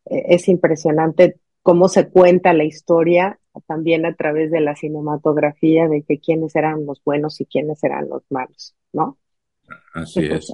e, 0.06 0.34
es 0.34 0.48
impresionante 0.48 1.38
cómo 1.62 1.88
se 1.88 2.08
cuenta 2.08 2.52
la 2.52 2.64
historia 2.64 3.38
también 3.66 4.06
a 4.06 4.14
través 4.14 4.50
de 4.50 4.60
la 4.60 4.76
cinematografía 4.76 5.88
de 5.88 6.02
que 6.02 6.18
quiénes 6.18 6.54
eran 6.56 6.86
los 6.86 7.02
buenos 7.04 7.40
y 7.40 7.46
quiénes 7.46 7.82
eran 7.82 8.08
los 8.08 8.22
malos, 8.30 8.74
¿no? 8.92 9.18
Así 9.94 10.20
es. 10.30 10.52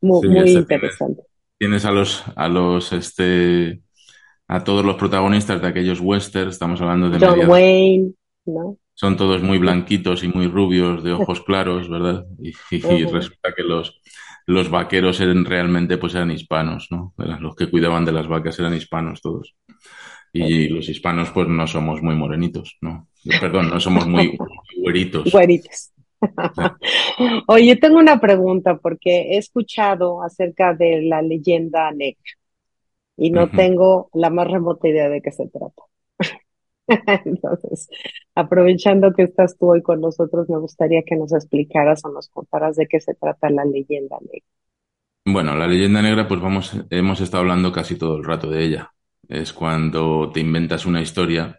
muy, 0.00 0.28
muy 0.28 0.50
interesante. 0.50 1.22
Tienes, 1.58 1.86
a 1.86 1.90
los, 1.90 2.22
a 2.36 2.48
los, 2.48 2.92
este, 2.92 3.80
a 4.46 4.62
todos 4.62 4.84
los 4.84 4.96
protagonistas 4.96 5.62
de 5.62 5.68
aquellos 5.68 6.00
westerns, 6.00 6.54
estamos 6.54 6.80
hablando 6.80 7.08
de 7.08 7.18
John 7.18 7.48
Wayne, 7.48 8.12
¿no? 8.44 8.76
son 8.96 9.16
todos 9.18 9.42
muy 9.42 9.58
blanquitos 9.58 10.24
y 10.24 10.28
muy 10.28 10.48
rubios, 10.48 11.04
de 11.04 11.12
ojos 11.12 11.42
claros, 11.46 11.88
¿verdad? 11.88 12.26
Y, 12.40 12.52
resulta 13.04 13.52
que 13.54 13.62
los, 13.62 14.00
los 14.46 14.70
vaqueros 14.70 15.20
eran 15.20 15.44
realmente 15.44 15.98
pues 15.98 16.14
eran 16.14 16.30
hispanos, 16.30 16.88
¿no? 16.90 17.14
los 17.16 17.54
que 17.54 17.70
cuidaban 17.70 18.04
de 18.04 18.12
las 18.12 18.26
vacas 18.26 18.58
eran 18.58 18.74
hispanos 18.74 19.20
todos. 19.20 19.54
Y 20.36 20.68
los 20.68 20.88
hispanos 20.88 21.30
pues 21.30 21.48
no 21.48 21.66
somos 21.66 22.02
muy 22.02 22.14
morenitos, 22.14 22.76
¿no? 22.80 23.08
Perdón, 23.40 23.70
no 23.70 23.80
somos 23.80 24.06
muy 24.06 24.36
güeritos. 24.82 25.30
Güeritos. 25.30 25.92
Oye, 27.48 27.76
tengo 27.76 27.98
una 27.98 28.20
pregunta 28.20 28.76
porque 28.76 29.32
he 29.32 29.38
escuchado 29.38 30.22
acerca 30.22 30.74
de 30.74 31.02
la 31.02 31.22
leyenda 31.22 31.90
negra 31.92 32.22
y 33.16 33.30
no 33.30 33.48
tengo 33.48 34.10
la 34.12 34.30
más 34.30 34.48
remota 34.50 34.88
idea 34.88 35.08
de 35.08 35.22
qué 35.22 35.32
se 35.32 35.48
trata. 35.48 35.82
Entonces, 37.24 37.88
aprovechando 38.34 39.12
que 39.12 39.24
estás 39.24 39.56
tú 39.58 39.70
hoy 39.70 39.82
con 39.82 40.00
nosotros, 40.00 40.48
me 40.48 40.58
gustaría 40.58 41.02
que 41.02 41.16
nos 41.16 41.32
explicaras 41.32 42.04
o 42.04 42.10
nos 42.10 42.28
contaras 42.28 42.76
de 42.76 42.86
qué 42.86 43.00
se 43.00 43.14
trata 43.14 43.50
la 43.50 43.64
leyenda 43.64 44.16
negra. 44.20 44.46
Bueno, 45.24 45.56
la 45.56 45.66
leyenda 45.66 46.02
negra, 46.02 46.28
pues 46.28 46.40
vamos, 46.40 46.72
hemos 46.90 47.20
estado 47.20 47.42
hablando 47.42 47.72
casi 47.72 47.98
todo 47.98 48.16
el 48.16 48.24
rato 48.24 48.48
de 48.48 48.64
ella. 48.64 48.92
Es 49.28 49.52
cuando 49.52 50.30
te 50.32 50.40
inventas 50.40 50.86
una 50.86 51.00
historia 51.00 51.58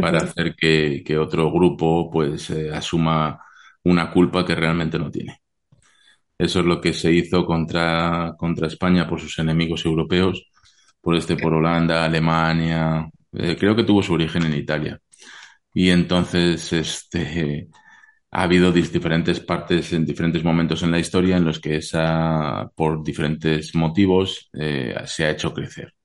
para 0.00 0.18
hacer 0.18 0.54
que, 0.54 1.18
otro 1.18 1.50
grupo 1.50 2.10
pues 2.10 2.50
eh, 2.50 2.70
asuma 2.72 3.40
una 3.84 4.10
culpa 4.10 4.44
que 4.44 4.54
realmente 4.54 4.98
no 4.98 5.10
tiene. 5.10 5.40
Eso 6.38 6.60
es 6.60 6.66
lo 6.66 6.80
que 6.80 6.92
se 6.92 7.12
hizo 7.12 7.46
contra, 7.46 8.34
contra 8.36 8.66
España 8.66 9.08
por 9.08 9.20
sus 9.20 9.38
enemigos 9.38 9.84
europeos, 9.86 10.50
por 11.00 11.16
este 11.16 11.36
por 11.36 11.54
Holanda, 11.54 12.04
Alemania, 12.04 13.08
eh, 13.32 13.56
creo 13.58 13.76
que 13.76 13.84
tuvo 13.84 14.02
su 14.02 14.14
origen 14.14 14.44
en 14.44 14.54
Italia. 14.54 15.00
Y 15.72 15.90
entonces, 15.90 16.72
este, 16.72 17.68
ha 18.30 18.42
habido 18.42 18.72
diferentes 18.72 19.40
partes 19.40 19.92
en 19.92 20.04
diferentes 20.06 20.44
momentos 20.44 20.82
en 20.82 20.90
la 20.90 20.98
historia 20.98 21.36
en 21.36 21.44
los 21.44 21.60
que 21.60 21.76
esa, 21.76 22.70
por 22.74 23.02
diferentes 23.04 23.74
motivos, 23.74 24.50
eh, 24.54 24.94
se 25.06 25.24
ha 25.26 25.30
hecho 25.30 25.52
crecer. 25.54 25.95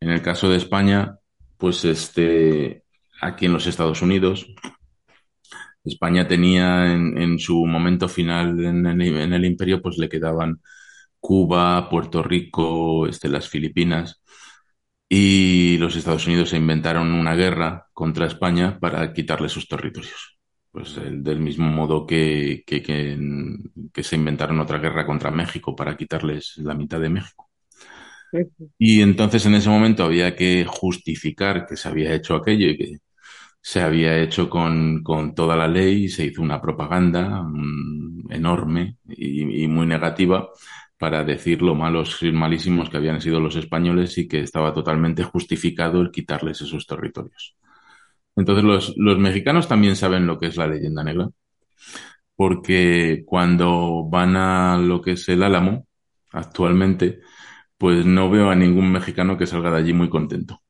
En 0.00 0.10
el 0.10 0.22
caso 0.22 0.48
de 0.48 0.56
España, 0.56 1.18
pues 1.56 1.84
este, 1.84 2.84
aquí 3.20 3.46
en 3.46 3.52
los 3.52 3.66
Estados 3.66 4.02
Unidos, 4.02 4.54
España 5.84 6.26
tenía 6.26 6.92
en, 6.92 7.38
su 7.38 7.64
momento 7.66 8.08
final 8.08 8.64
en 8.64 8.86
el, 8.86 9.44
imperio, 9.44 9.82
pues 9.82 9.98
le 9.98 10.08
quedaban 10.08 10.60
Cuba, 11.20 11.88
Puerto 11.90 12.22
Rico, 12.22 13.06
este, 13.06 13.28
las 13.28 13.48
Filipinas 13.48 14.22
y 15.08 15.76
los 15.78 15.96
Estados 15.96 16.26
Unidos 16.26 16.50
se 16.50 16.56
inventaron 16.56 17.12
una 17.12 17.34
guerra 17.34 17.86
contra 17.92 18.26
España 18.26 18.78
para 18.80 19.12
quitarle 19.12 19.48
sus 19.48 19.68
territorios. 19.68 20.38
Pues 20.70 20.96
del 20.96 21.38
mismo 21.38 21.70
modo 21.70 22.04
que, 22.04 22.64
que, 22.66 22.82
se 24.02 24.16
inventaron 24.16 24.58
otra 24.58 24.78
guerra 24.78 25.06
contra 25.06 25.30
México 25.30 25.76
para 25.76 25.96
quitarles 25.96 26.56
la 26.56 26.74
mitad 26.74 26.98
de 26.98 27.10
México. 27.10 27.43
Y 28.78 29.00
entonces 29.02 29.46
en 29.46 29.54
ese 29.54 29.70
momento 29.70 30.04
había 30.04 30.34
que 30.36 30.64
justificar 30.66 31.66
que 31.66 31.76
se 31.76 31.88
había 31.88 32.14
hecho 32.14 32.34
aquello 32.34 32.68
y 32.68 32.76
que 32.76 32.98
se 33.60 33.80
había 33.80 34.18
hecho 34.20 34.50
con, 34.50 35.02
con 35.02 35.34
toda 35.34 35.56
la 35.56 35.68
ley 35.68 36.08
se 36.08 36.26
hizo 36.26 36.42
una 36.42 36.60
propaganda 36.60 37.42
mm, 37.42 38.30
enorme 38.32 38.98
y, 39.08 39.64
y 39.64 39.68
muy 39.68 39.86
negativa 39.86 40.48
para 40.98 41.24
decir 41.24 41.62
lo 41.62 41.74
malos 41.74 42.22
y 42.22 42.32
malísimos 42.32 42.90
que 42.90 42.96
habían 42.96 43.20
sido 43.20 43.40
los 43.40 43.56
españoles 43.56 44.16
y 44.18 44.28
que 44.28 44.40
estaba 44.40 44.72
totalmente 44.74 45.22
justificado 45.22 46.00
el 46.00 46.10
quitarles 46.10 46.60
esos 46.60 46.86
territorios. 46.86 47.56
Entonces 48.36 48.64
los, 48.64 48.94
los 48.96 49.18
mexicanos 49.18 49.68
también 49.68 49.96
saben 49.96 50.26
lo 50.26 50.38
que 50.38 50.46
es 50.46 50.56
la 50.56 50.66
leyenda 50.66 51.04
negra, 51.04 51.28
porque 52.36 53.22
cuando 53.26 54.04
van 54.08 54.36
a 54.36 54.76
lo 54.78 55.00
que 55.00 55.12
es 55.12 55.28
el 55.28 55.42
Álamo, 55.42 55.86
actualmente, 56.32 57.20
pues 57.78 58.06
no 58.06 58.30
veo 58.30 58.50
a 58.50 58.54
ningún 58.54 58.92
mexicano 58.92 59.36
que 59.38 59.46
salga 59.46 59.70
de 59.70 59.78
allí 59.78 59.92
muy 59.92 60.08
contento, 60.10 60.62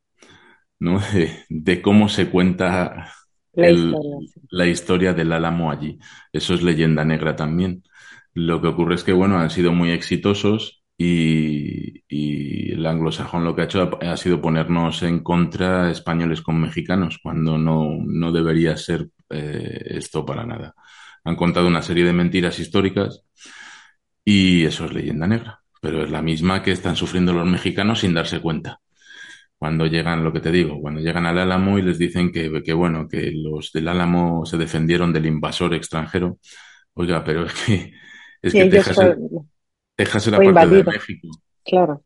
¿no? 0.78 1.00
De, 1.48 1.82
cómo 1.82 2.08
se 2.08 2.30
cuenta 2.30 3.12
la 4.50 4.66
historia 4.66 5.14
del 5.14 5.32
Álamo 5.32 5.70
allí. 5.70 5.98
Eso 6.32 6.54
es 6.54 6.62
leyenda 6.62 7.04
negra 7.04 7.36
también. 7.36 7.84
Lo 8.34 8.60
que 8.60 8.68
ocurre 8.68 8.96
es 8.96 9.04
que, 9.04 9.12
bueno, 9.12 9.38
han 9.38 9.50
sido 9.50 9.72
muy 9.72 9.90
exitosos 9.90 10.84
y, 10.98 12.02
el 12.72 12.86
anglosajón 12.86 13.44
lo 13.44 13.54
que 13.54 13.62
ha 13.62 13.64
hecho 13.64 13.98
ha, 14.02 14.16
sido 14.16 14.40
ponernos 14.40 15.02
en 15.02 15.22
contra 15.22 15.90
españoles 15.90 16.42
con 16.42 16.60
mexicanos, 16.60 17.18
cuando 17.22 17.56
no, 17.58 17.98
no 18.04 18.32
debería 18.32 18.76
ser 18.76 19.08
eh, 19.30 19.82
esto 19.86 20.24
para 20.24 20.44
nada. 20.46 20.74
Han 21.24 21.36
contado 21.36 21.68
una 21.68 21.82
serie 21.82 22.04
de 22.04 22.12
mentiras 22.12 22.58
históricas 22.58 23.24
y 24.24 24.64
eso 24.64 24.86
es 24.86 24.92
leyenda 24.92 25.26
negra, 25.26 25.63
pero 25.84 26.02
es 26.02 26.10
la 26.10 26.22
misma 26.22 26.62
que 26.62 26.72
están 26.72 26.96
sufriendo 26.96 27.34
los 27.34 27.46
mexicanos 27.46 28.00
sin 28.00 28.14
darse 28.14 28.40
cuenta. 28.40 28.80
Cuando 29.58 29.84
llegan, 29.84 30.24
lo 30.24 30.32
que 30.32 30.40
te 30.40 30.50
digo, 30.50 30.80
cuando 30.80 31.02
llegan 31.02 31.26
al 31.26 31.36
Álamo 31.36 31.78
y 31.78 31.82
les 31.82 31.98
dicen 31.98 32.32
que, 32.32 32.62
que 32.62 32.72
bueno, 32.72 33.06
que 33.06 33.30
los 33.32 33.70
del 33.70 33.88
Álamo 33.88 34.46
se 34.46 34.56
defendieron 34.56 35.12
del 35.12 35.26
invasor 35.26 35.74
extranjero. 35.74 36.38
Oiga, 36.94 37.22
pero 37.22 37.44
es 37.44 37.52
que 37.52 37.92
es 38.40 38.52
que 38.54 38.64
Texas, 38.64 38.98
es 40.26 40.26
la 40.32 40.38
parte 40.38 40.74
de 40.74 40.84
México. 40.84 41.28
Claro. 41.62 42.00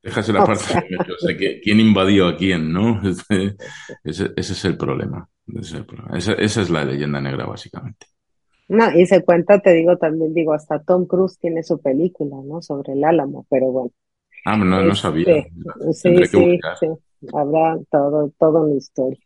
Texas 0.00 0.28
es 0.30 0.34
parte 0.34 0.64
de 0.66 0.80
México. 0.80 1.12
O 1.14 1.26
sea, 1.26 1.36
¿quién 1.62 1.78
invadió 1.78 2.26
a 2.26 2.36
quién, 2.38 2.72
no? 2.72 3.02
Ese, 4.02 4.32
es 4.34 4.64
el 4.64 4.78
problema. 4.78 5.28
Esa, 6.14 6.32
es 6.32 6.70
la 6.70 6.86
leyenda 6.86 7.20
negra, 7.20 7.44
básicamente. 7.44 8.06
No, 8.70 8.88
y 8.96 9.04
se 9.04 9.24
cuenta, 9.24 9.58
te 9.58 9.72
digo 9.72 9.96
también, 9.96 10.32
digo, 10.32 10.52
hasta 10.52 10.80
Tom 10.80 11.04
Cruise 11.06 11.36
tiene 11.40 11.64
su 11.64 11.80
película, 11.82 12.36
¿no? 12.44 12.62
Sobre 12.62 12.92
el 12.92 13.02
Álamo, 13.02 13.44
pero 13.50 13.72
bueno. 13.72 13.90
Ah, 14.44 14.56
no, 14.56 14.64
no 14.64 14.94
sabía. 14.94 15.38
Este, 15.38 15.92
sí, 15.92 16.24
sí, 16.26 16.60
sí. 16.78 16.86
Habrá 17.34 17.76
todo, 17.90 18.32
toda 18.38 18.62
una 18.62 18.76
historia. 18.76 19.18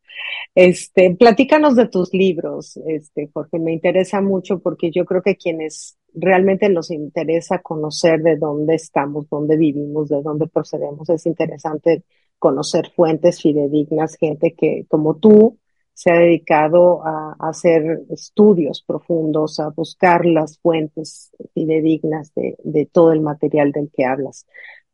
Este, 0.55 1.15
platícanos 1.15 1.77
de 1.77 1.89
tus 1.89 2.15
libros, 2.15 2.79
este, 2.87 3.29
porque 3.35 3.59
me 3.59 3.75
interesa 3.75 4.23
mucho, 4.23 4.61
porque 4.61 4.91
yo 4.91 5.05
creo 5.05 5.21
que 5.21 5.37
quienes 5.37 5.99
realmente 6.15 6.71
nos 6.71 6.91
interesa 6.91 7.59
conocer 7.59 8.23
de 8.23 8.37
dónde 8.37 8.77
estamos, 8.77 9.29
dónde 9.29 9.59
vivimos, 9.59 10.09
de 10.09 10.23
dónde 10.23 10.47
procedemos, 10.47 11.11
es 11.11 11.27
interesante 11.27 12.03
conocer 12.39 12.91
fuentes 12.97 13.43
fidedignas, 13.43 14.17
gente 14.17 14.55
que, 14.55 14.87
como 14.89 15.17
tú, 15.17 15.59
se 15.95 16.11
ha 16.11 16.19
dedicado 16.19 17.07
a, 17.07 17.37
hacer 17.39 18.03
estudios 18.11 18.83
profundos, 18.87 19.61
a 19.61 19.71
buscar 19.71 20.27
las 20.27 20.59
fuentes 20.59 21.31
fidedignas 21.55 22.35
de, 22.35 22.57
de 22.63 22.87
todo 22.87 23.13
el 23.13 23.21
material 23.21 23.73
del 23.73 23.91
que 23.97 24.05
hablas. 24.05 24.47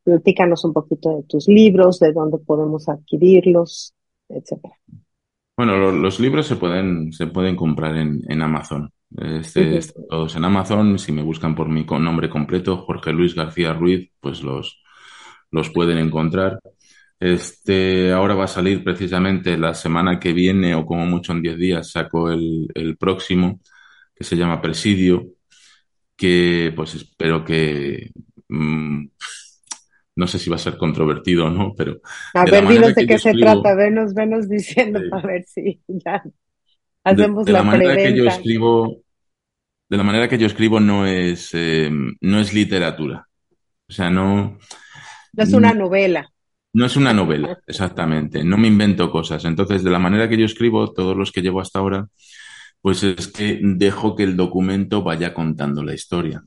Platícanos 0.05 0.64
un 0.64 0.72
poquito 0.72 1.16
de 1.16 1.22
tus 1.24 1.48
libros, 1.48 1.98
de 1.98 2.12
dónde 2.12 2.38
podemos 2.38 2.88
adquirirlos, 2.88 3.94
etcétera. 4.28 4.74
Bueno, 5.57 5.90
los, 5.92 6.20
libros 6.20 6.46
se 6.46 6.57
pueden, 6.57 7.12
se 7.12 7.26
pueden 7.26 7.55
comprar 7.55 7.96
en, 7.96 8.22
en 8.28 8.40
Amazon. 8.40 8.90
Este, 9.18 9.80
todos 10.09 10.36
en 10.36 10.44
Amazon, 10.44 10.98
si 10.98 11.12
me 11.12 11.22
buscan 11.22 11.55
por 11.55 11.68
mi 11.68 11.84
nombre 11.84 12.30
completo, 12.30 12.78
Jorge 12.78 13.12
Luis 13.12 13.34
García 13.34 13.74
Ruiz, 13.74 14.11
pues 14.20 14.42
los, 14.42 14.80
los 15.51 15.68
pueden 15.70 15.98
encontrar. 15.98 16.61
Este, 17.20 18.12
ahora 18.12 18.34
va 18.34 18.44
a 18.44 18.48
salir 18.48 18.82
precisamente 18.82 19.58
la 19.58 19.74
semana 19.74 20.18
que 20.18 20.32
viene, 20.32 20.74
o 20.74 20.86
como 20.86 21.04
mucho 21.04 21.32
en 21.32 21.42
10 21.42 21.58
días, 21.58 21.90
saco 21.90 22.30
el, 22.30 22.66
el 22.74 22.96
próximo, 22.96 23.60
que 24.14 24.24
se 24.24 24.36
llama 24.36 24.62
Presidio, 24.62 25.26
que 26.16 26.72
pues 26.74 26.94
espero 26.94 27.44
que 27.44 28.10
mm, 28.48 29.06
no 30.16 30.26
sé 30.26 30.38
si 30.38 30.50
va 30.50 30.56
a 30.56 30.58
ser 30.58 30.76
controvertido 30.76 31.46
o 31.46 31.50
no, 31.50 31.74
pero... 31.74 32.00
A 32.34 32.44
ver, 32.44 32.66
dinos 32.66 32.94
de 32.94 33.06
qué 33.06 33.18
se 33.18 33.32
trata, 33.32 33.74
venos, 33.74 34.14
venos 34.14 34.48
diciendo 34.48 35.00
a 35.12 35.20
ver 35.26 35.44
si 35.44 35.80
ya 35.88 36.22
hacemos 37.04 37.44
de, 37.44 37.52
la, 37.52 37.62
manera 37.62 37.96
que 37.96 38.16
yo 38.16 38.26
escribo, 38.26 39.02
de 39.88 39.96
la 39.96 40.02
manera 40.02 40.28
que 40.28 40.38
yo 40.38 40.46
escribo 40.46 40.80
no 40.80 41.06
es, 41.06 41.50
eh, 41.52 41.90
no 42.20 42.40
es 42.40 42.52
literatura. 42.52 43.26
O 43.88 43.92
sea, 43.92 44.10
no... 44.10 44.58
No 45.32 45.42
es 45.42 45.52
una 45.52 45.72
novela. 45.72 46.30
No 46.72 46.86
es 46.86 46.96
una 46.96 47.12
novela, 47.12 47.58
exactamente. 47.66 48.44
No 48.44 48.58
me 48.58 48.68
invento 48.68 49.10
cosas. 49.10 49.44
Entonces, 49.44 49.82
de 49.84 49.90
la 49.90 49.98
manera 49.98 50.28
que 50.28 50.36
yo 50.38 50.44
escribo, 50.44 50.92
todos 50.92 51.16
los 51.16 51.32
que 51.32 51.42
llevo 51.42 51.60
hasta 51.60 51.78
ahora, 51.80 52.08
pues 52.80 53.02
es 53.02 53.28
que 53.28 53.60
dejo 53.62 54.16
que 54.16 54.24
el 54.24 54.36
documento 54.36 55.02
vaya 55.02 55.34
contando 55.34 55.82
la 55.84 55.94
historia. 55.94 56.42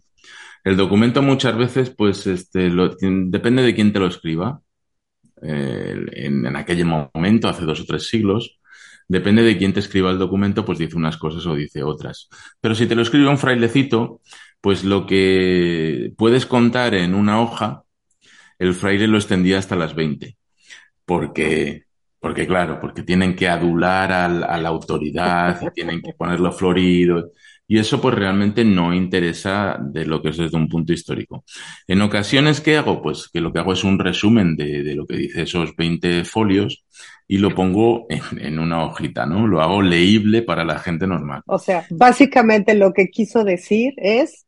El 0.64 0.78
documento 0.78 1.22
muchas 1.22 1.58
veces, 1.58 1.90
pues, 1.92 2.26
este, 2.28 2.72
depende 3.02 3.64
de 3.64 3.76
quién 3.76 3.92
te 3.94 4.00
lo 4.00 4.08
escriba. 4.08 4.62
Eh, 5.42 6.06
en, 6.14 6.46
en, 6.46 6.56
aquel 6.56 6.86
momento, 6.86 7.50
hace 7.50 7.66
dos 7.66 7.82
o 7.82 7.86
tres 7.86 8.08
siglos, 8.08 8.60
depende 9.08 9.44
de 9.44 9.58
quién 9.58 9.74
te 9.74 9.82
escriba 9.82 10.12
el 10.12 10.20
documento, 10.20 10.66
pues 10.66 10.80
dice 10.80 10.96
unas 10.96 11.18
cosas 11.18 11.46
o 11.46 11.56
dice 11.56 11.84
otras. 11.84 12.30
Pero 12.62 12.76
si 12.76 12.88
te 12.88 12.96
lo 12.96 13.02
escribe 13.02 13.28
un 13.28 13.38
frailecito, 13.38 14.22
pues 14.62 14.84
lo 14.86 15.06
que 15.06 16.14
puedes 16.18 16.46
contar 16.46 16.94
en 16.96 17.14
una 17.14 17.42
hoja, 17.42 17.84
el 18.60 18.74
fraile 18.74 19.08
lo 19.08 19.18
extendía 19.18 19.58
hasta 19.58 19.76
las 19.76 19.96
20. 19.96 20.36
Porque, 21.06 21.84
porque 22.20 22.48
claro, 22.48 22.80
porque 22.80 23.04
tienen 23.04 23.36
que 23.36 23.50
adular 23.50 24.12
a 24.12 24.58
la 24.58 24.70
autoridad, 24.70 25.62
y 25.62 25.72
tienen 25.72 26.02
que 26.02 26.14
ponerlo 26.14 26.52
florido. 26.52 27.32
Y 27.68 27.80
eso 27.80 28.02
pues 28.02 28.14
realmente 28.14 28.66
no 28.66 28.94
interesa 28.94 29.78
de 29.80 30.06
lo 30.06 30.22
que 30.22 30.30
es 30.30 30.38
desde 30.38 30.58
un 30.58 30.68
punto 30.68 30.94
histórico. 30.94 31.46
En 31.88 32.02
ocasiones, 32.02 32.62
¿qué 32.62 32.78
hago? 32.78 33.02
Pues 33.02 33.30
que 33.32 33.42
lo 33.42 33.54
que 33.54 33.60
hago 33.60 33.74
es 33.74 33.84
un 33.84 34.00
resumen 34.00 34.56
de, 34.56 34.84
de 34.84 34.96
lo 34.96 35.06
que 35.06 35.16
dice 35.16 35.44
esos 35.44 35.76
20 35.76 36.26
folios 36.26 36.84
y 37.28 37.38
lo 37.38 37.56
pongo 37.56 38.06
en, 38.10 38.22
en, 38.40 38.60
una 38.60 38.84
hojita, 38.84 39.26
¿no? 39.26 39.48
Lo 39.48 39.62
hago 39.62 39.82
leíble 39.82 40.42
para 40.42 40.66
la 40.66 40.78
gente 40.78 41.08
normal. 41.08 41.42
O 41.46 41.58
sea, 41.58 41.86
básicamente 41.90 42.76
lo 42.76 42.94
que 42.94 43.08
quiso 43.08 43.44
decir 43.44 43.94
es 43.98 44.46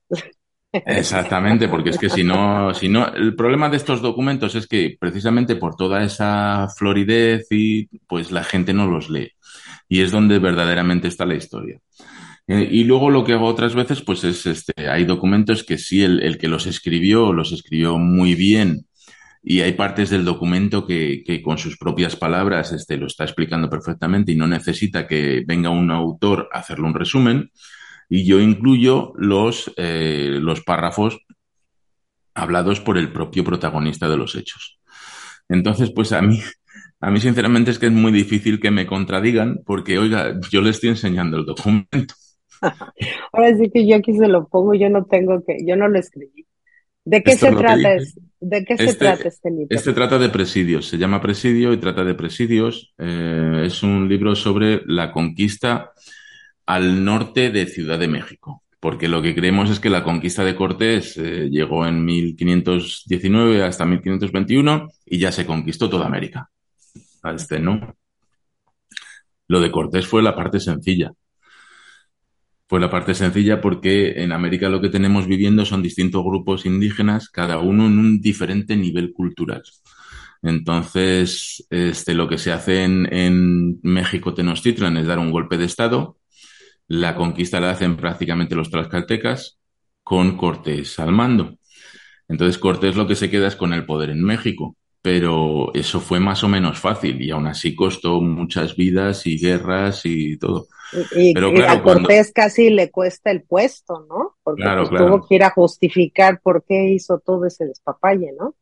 Exactamente, 0.85 1.67
porque 1.67 1.91
es 1.91 1.97
que 1.97 2.09
si 2.09 2.23
no, 2.23 2.73
si 2.73 2.89
no, 2.89 3.07
el 3.13 3.35
problema 3.35 3.69
de 3.69 3.77
estos 3.77 4.01
documentos 4.01 4.55
es 4.55 4.67
que 4.67 4.97
precisamente 4.99 5.55
por 5.55 5.75
toda 5.75 6.03
esa 6.03 6.67
floridez 6.75 7.47
y 7.51 7.87
pues 8.07 8.31
la 8.31 8.43
gente 8.43 8.73
no 8.73 8.87
los 8.87 9.09
lee. 9.09 9.31
Y 9.87 10.01
es 10.01 10.11
donde 10.11 10.39
verdaderamente 10.39 11.07
está 11.07 11.25
la 11.25 11.35
historia. 11.35 11.79
Eh, 12.47 12.67
y 12.71 12.83
luego 12.83 13.09
lo 13.09 13.23
que 13.23 13.33
hago 13.33 13.45
otras 13.45 13.75
veces, 13.75 14.01
pues 14.01 14.23
es 14.23 14.45
este, 14.45 14.89
hay 14.89 15.05
documentos 15.05 15.63
que 15.63 15.77
sí, 15.77 16.03
el, 16.03 16.21
el, 16.21 16.37
que 16.37 16.47
los 16.47 16.67
escribió, 16.67 17.33
los 17.33 17.51
escribió 17.51 17.97
muy 17.97 18.35
bien. 18.35 18.85
Y 19.43 19.61
hay 19.61 19.73
partes 19.73 20.09
del 20.09 20.25
documento 20.25 20.87
que, 20.87 21.23
que 21.23 21.41
con 21.43 21.59
sus 21.59 21.77
propias 21.77 22.15
palabras 22.15 22.71
este, 22.71 22.97
lo 22.97 23.05
está 23.05 23.25
explicando 23.25 23.69
perfectamente 23.69 24.31
y 24.31 24.35
no 24.35 24.47
necesita 24.47 25.05
que 25.05 25.43
venga 25.45 25.69
un 25.69 25.91
autor 25.91 26.49
a 26.51 26.59
hacerle 26.59 26.87
un 26.87 26.95
resumen 26.95 27.51
y 28.09 28.25
yo 28.25 28.39
incluyo 28.39 29.13
los, 29.15 29.71
eh, 29.77 30.37
los 30.41 30.61
párrafos 30.61 31.19
hablados 32.33 32.81
por 32.81 32.97
el 32.97 33.11
propio 33.11 33.43
protagonista 33.43 34.09
de 34.09 34.17
los 34.17 34.35
hechos. 34.35 34.79
Entonces, 35.47 35.91
pues 35.91 36.11
a 36.11 36.21
mí, 36.21 36.39
a 36.99 37.11
mí 37.11 37.19
sinceramente 37.19 37.71
es 37.71 37.79
que 37.79 37.87
es 37.87 37.91
muy 37.91 38.11
difícil 38.11 38.59
que 38.59 38.71
me 38.71 38.85
contradigan 38.85 39.61
porque, 39.65 39.97
oiga, 39.97 40.39
yo 40.51 40.61
le 40.61 40.71
estoy 40.71 40.89
enseñando 40.89 41.37
el 41.37 41.45
documento. 41.45 42.15
Ahora 43.31 43.55
sí 43.57 43.69
que 43.73 43.87
yo 43.87 43.95
aquí 43.95 44.13
se 44.13 44.27
lo 44.27 44.47
pongo, 44.47 44.73
yo 44.73 44.89
no 44.89 45.05
tengo 45.05 45.43
que, 45.45 45.57
yo 45.65 45.75
no 45.75 45.87
lo 45.87 45.99
escribí. 45.99 46.45
¿De 47.03 47.21
qué 47.21 47.35
se 47.35 47.51
trata? 47.51 47.93
Es, 47.93 48.19
¿De 48.39 48.65
qué 48.65 48.77
se 48.77 48.85
este, 48.85 49.05
trata 49.05 49.27
este 49.27 49.49
libro? 49.51 49.67
Este 49.69 49.93
trata 49.93 50.17
de 50.17 50.29
presidios, 50.29 50.87
se 50.87 50.97
llama 50.97 51.21
Presidio 51.21 51.71
y 51.71 51.77
trata 51.77 52.03
de 52.03 52.15
presidios. 52.15 52.93
Eh, 52.97 53.63
es 53.65 53.83
un 53.83 54.09
libro 54.09 54.35
sobre 54.35 54.81
la 54.87 55.11
conquista 55.11 55.91
al 56.65 57.03
norte 57.03 57.51
de 57.51 57.67
Ciudad 57.67 57.99
de 57.99 58.07
México, 58.07 58.63
porque 58.79 59.07
lo 59.07 59.21
que 59.21 59.35
creemos 59.35 59.69
es 59.69 59.79
que 59.79 59.89
la 59.89 60.03
conquista 60.03 60.43
de 60.43 60.55
Cortés 60.55 61.17
eh, 61.17 61.49
llegó 61.49 61.85
en 61.85 62.03
1519 62.05 63.63
hasta 63.63 63.85
1521 63.85 64.87
y 65.05 65.19
ya 65.19 65.31
se 65.31 65.45
conquistó 65.45 65.89
toda 65.89 66.07
América. 66.07 66.49
Este 67.23 67.59
no. 67.59 67.95
Lo 69.47 69.59
de 69.59 69.71
Cortés 69.71 70.07
fue 70.07 70.23
la 70.23 70.35
parte 70.35 70.59
sencilla. 70.59 71.11
Fue 72.67 72.79
la 72.79 72.89
parte 72.89 73.13
sencilla 73.13 73.61
porque 73.61 74.23
en 74.23 74.31
América 74.31 74.69
lo 74.69 74.81
que 74.81 74.89
tenemos 74.89 75.27
viviendo 75.27 75.65
son 75.65 75.83
distintos 75.83 76.23
grupos 76.23 76.65
indígenas, 76.65 77.29
cada 77.29 77.59
uno 77.59 77.85
en 77.85 77.99
un 77.99 78.21
diferente 78.21 78.75
nivel 78.75 79.13
cultural. 79.13 79.61
Entonces, 80.41 81.65
este, 81.69 82.15
lo 82.15 82.27
que 82.27 82.39
se 82.39 82.51
hace 82.51 82.83
en, 82.83 83.11
en 83.13 83.79
México 83.83 84.33
Tenochtitlan 84.33 84.97
es 84.97 85.05
dar 85.07 85.19
un 85.19 85.31
golpe 85.31 85.57
de 85.57 85.65
Estado 85.65 86.17
la 86.87 87.15
conquista 87.15 87.59
la 87.59 87.71
hacen 87.71 87.97
prácticamente 87.97 88.55
los 88.55 88.69
tlaxcaltecas 88.69 89.59
con 90.03 90.37
Cortés 90.37 90.99
al 90.99 91.11
mando. 91.11 91.57
Entonces 92.27 92.57
Cortés 92.57 92.95
lo 92.95 93.07
que 93.07 93.15
se 93.15 93.29
queda 93.29 93.47
es 93.47 93.55
con 93.55 93.73
el 93.73 93.85
poder 93.85 94.11
en 94.11 94.23
México, 94.23 94.75
pero 95.01 95.73
eso 95.73 95.99
fue 95.99 96.19
más 96.19 96.43
o 96.43 96.47
menos 96.47 96.79
fácil 96.79 97.21
y 97.21 97.31
aún 97.31 97.47
así 97.47 97.75
costó 97.75 98.21
muchas 98.21 98.75
vidas 98.75 99.25
y 99.27 99.37
guerras 99.39 100.01
y 100.05 100.37
todo. 100.37 100.67
Y, 101.15 101.33
pero 101.33 101.51
a 101.67 101.81
Cortés 101.81 102.31
casi 102.33 102.69
le 102.69 102.91
cuesta 102.91 103.31
el 103.31 103.43
puesto, 103.43 104.05
¿no? 104.07 104.35
Porque 104.43 104.63
pues, 104.63 104.89
tuvo 104.89 105.27
que 105.27 105.35
ir 105.35 105.43
a 105.43 105.49
justificar 105.49 106.39
por 106.41 106.63
qué 106.67 106.89
hizo 106.89 107.19
todo 107.19 107.45
ese 107.45 107.65
despapalle, 107.65 108.31
¿no? 108.39 108.55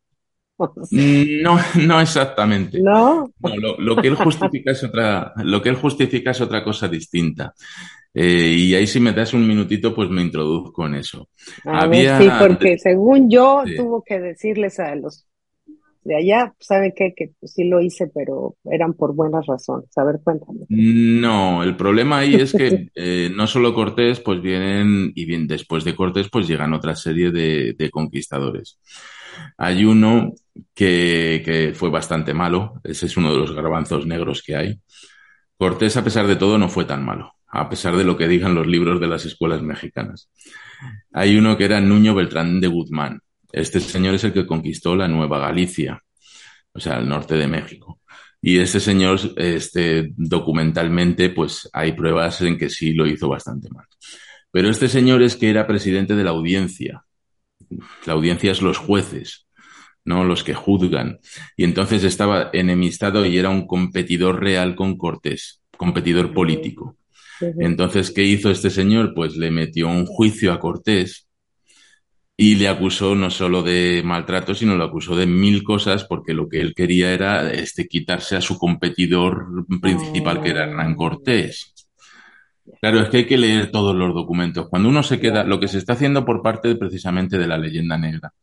No, 0.92 1.60
no 1.76 2.00
exactamente. 2.00 2.80
No. 2.82 3.32
no 3.40 3.56
lo, 3.56 3.78
lo, 3.80 3.96
que 3.98 4.08
él 4.08 4.16
justifica 4.16 4.72
es 4.72 4.84
otra, 4.84 5.34
lo 5.38 5.62
que 5.62 5.70
él 5.70 5.76
justifica 5.76 6.32
es 6.32 6.42
otra 6.42 6.64
cosa 6.64 6.88
distinta. 6.88 7.54
Eh, 8.14 8.54
y 8.56 8.76
ahí 8.76 8.86
si 8.86 9.00
me 9.00 9.12
das 9.12 9.34
un 9.34 9.48
minutito, 9.48 9.94
pues 9.94 10.10
me 10.10 10.22
introduzco 10.22 10.86
en 10.86 10.96
eso. 10.96 11.30
Había... 11.66 12.20
sí, 12.20 12.30
porque 12.40 12.78
según 12.78 13.30
yo 13.30 13.64
sí. 13.66 13.76
tuvo 13.76 14.04
que 14.04 14.20
decirles 14.20 14.80
a 14.80 14.96
los 14.96 15.26
de 16.04 16.18
allá, 16.18 16.54
¿saben 16.60 16.94
qué? 16.96 17.14
Que 17.16 17.32
pues, 17.40 17.54
sí 17.54 17.64
lo 17.64 17.80
hice, 17.82 18.12
pero 18.14 18.56
eran 18.66 18.94
por 18.94 19.16
buenas 19.16 19.46
razones. 19.46 19.90
A 19.98 20.04
ver, 20.04 20.20
cuéntame. 20.24 20.66
No, 20.70 21.64
el 21.64 21.76
problema 21.76 22.20
ahí 22.20 22.36
es 22.36 22.52
que 22.52 22.90
eh, 22.96 23.32
no 23.34 23.48
solo 23.48 23.74
Cortés, 23.74 24.20
pues 24.20 24.42
vienen, 24.42 25.12
y 25.16 25.26
bien 25.26 25.48
después 25.48 25.84
de 25.84 25.96
Cortés, 25.96 26.30
pues 26.30 26.48
llegan 26.48 26.74
otra 26.74 26.96
serie 26.96 27.32
de, 27.32 27.74
de 27.78 27.90
conquistadores. 27.90 28.80
Hay 29.58 29.86
uno 29.86 30.34
que, 30.74 31.42
que, 31.44 31.74
fue 31.74 31.90
bastante 31.90 32.34
malo, 32.34 32.82
ese 32.84 33.06
es 33.06 33.18
uno 33.18 33.32
de 33.32 33.40
los 33.40 33.56
garbanzos 33.56 34.06
negros 34.06 34.44
que 34.46 34.56
hay. 34.56 34.80
Cortés, 35.58 35.96
a 35.96 36.04
pesar 36.04 36.28
de 36.28 36.36
todo, 36.36 36.58
no 36.58 36.68
fue 36.68 36.86
tan 36.86 37.04
malo 37.06 37.34
a 37.56 37.70
pesar 37.70 37.96
de 37.96 38.04
lo 38.04 38.18
que 38.18 38.28
digan 38.28 38.56
los 38.56 38.66
libros 38.66 39.00
de 39.00 39.08
las 39.08 39.26
escuelas 39.26 39.62
mexicanas. 39.62 40.30
Hay 41.12 41.38
uno 41.38 41.56
que 41.56 41.66
era 41.66 41.80
Nuño 41.80 42.16
Beltrán 42.16 42.60
de 42.60 42.68
Guzmán. 42.68 43.22
Este 43.52 43.80
señor 43.80 44.16
es 44.16 44.24
el 44.24 44.34
que 44.34 44.48
conquistó 44.48 44.96
la 44.96 45.08
Nueva 45.08 45.38
Galicia, 45.38 46.02
o 46.74 46.80
sea, 46.80 46.98
el 46.98 47.08
norte 47.08 47.36
de 47.36 47.48
México. 47.48 48.02
Y 48.42 48.58
este 48.58 48.80
señor, 48.80 49.20
este, 49.38 50.12
documentalmente, 50.18 51.30
pues 51.30 51.70
hay 51.72 51.94
pruebas 51.94 52.42
en 52.42 52.58
que 52.58 52.72
sí 52.72 52.94
lo 52.94 53.06
hizo 53.06 53.30
bastante 53.30 53.70
mal. 53.70 53.86
Pero 54.50 54.70
este 54.70 54.90
señor 54.90 55.22
es 55.22 55.36
que 55.36 55.52
era 55.52 55.68
presidente 55.68 56.16
de 56.16 56.24
la 56.24 56.32
audiencia. 56.32 57.06
La 58.08 58.14
audiencia 58.14 58.52
es 58.52 58.64
los 58.64 58.80
jueces, 58.80 59.46
no 60.04 60.24
los 60.24 60.44
que 60.44 60.56
juzgan. 60.56 61.20
Y 61.56 61.66
entonces 61.66 62.04
estaba 62.04 62.50
enemistado 62.52 63.24
y 63.28 63.38
era 63.38 63.50
un 63.50 63.68
competidor 63.68 64.42
real 64.42 64.76
con 64.76 64.98
Cortés, 64.98 65.62
competidor 65.78 66.34
político. 66.34 66.98
Entonces, 67.60 68.12
¿qué 68.12 68.24
hizo 68.24 68.50
este 68.50 68.70
señor? 68.70 69.14
Pues 69.14 69.36
le 69.36 69.52
metió 69.52 69.88
un 69.88 70.06
juicio 70.06 70.54
a 70.54 70.60
Cortés 70.60 71.28
y 72.36 72.56
le 72.56 72.68
acusó 72.68 73.16
no 73.16 73.30
solo 73.30 73.62
de 73.62 74.02
maltrato, 74.04 74.56
sino 74.56 74.76
lo 74.76 74.84
acusó 74.84 75.16
de 75.16 75.28
mil 75.28 75.64
cosas, 75.64 76.06
porque 76.06 76.34
lo 76.34 76.50
que 76.50 76.62
él 76.62 76.74
quería 76.76 77.14
era 77.14 77.52
este, 77.52 77.88
quitarse 77.88 78.36
a 78.36 78.42
su 78.42 78.58
competidor 78.58 79.66
principal, 79.82 80.42
que 80.42 80.50
era 80.50 80.64
Hernán 80.64 80.96
Cortés. 80.96 81.74
Claro, 82.82 83.02
es 83.02 83.10
que 83.10 83.18
hay 83.18 83.26
que 83.26 83.38
leer 83.38 83.72
todos 83.72 83.96
los 83.96 84.14
documentos. 84.14 84.68
Cuando 84.70 84.90
uno 84.90 85.04
se 85.04 85.20
queda, 85.20 85.44
lo 85.44 85.60
que 85.60 85.68
se 85.68 85.78
está 85.78 85.94
haciendo 85.94 86.26
por 86.26 86.42
parte 86.42 86.76
precisamente 86.76 87.38
de 87.38 87.48
la 87.48 87.58
leyenda 87.58 87.98
negra, 87.98 88.34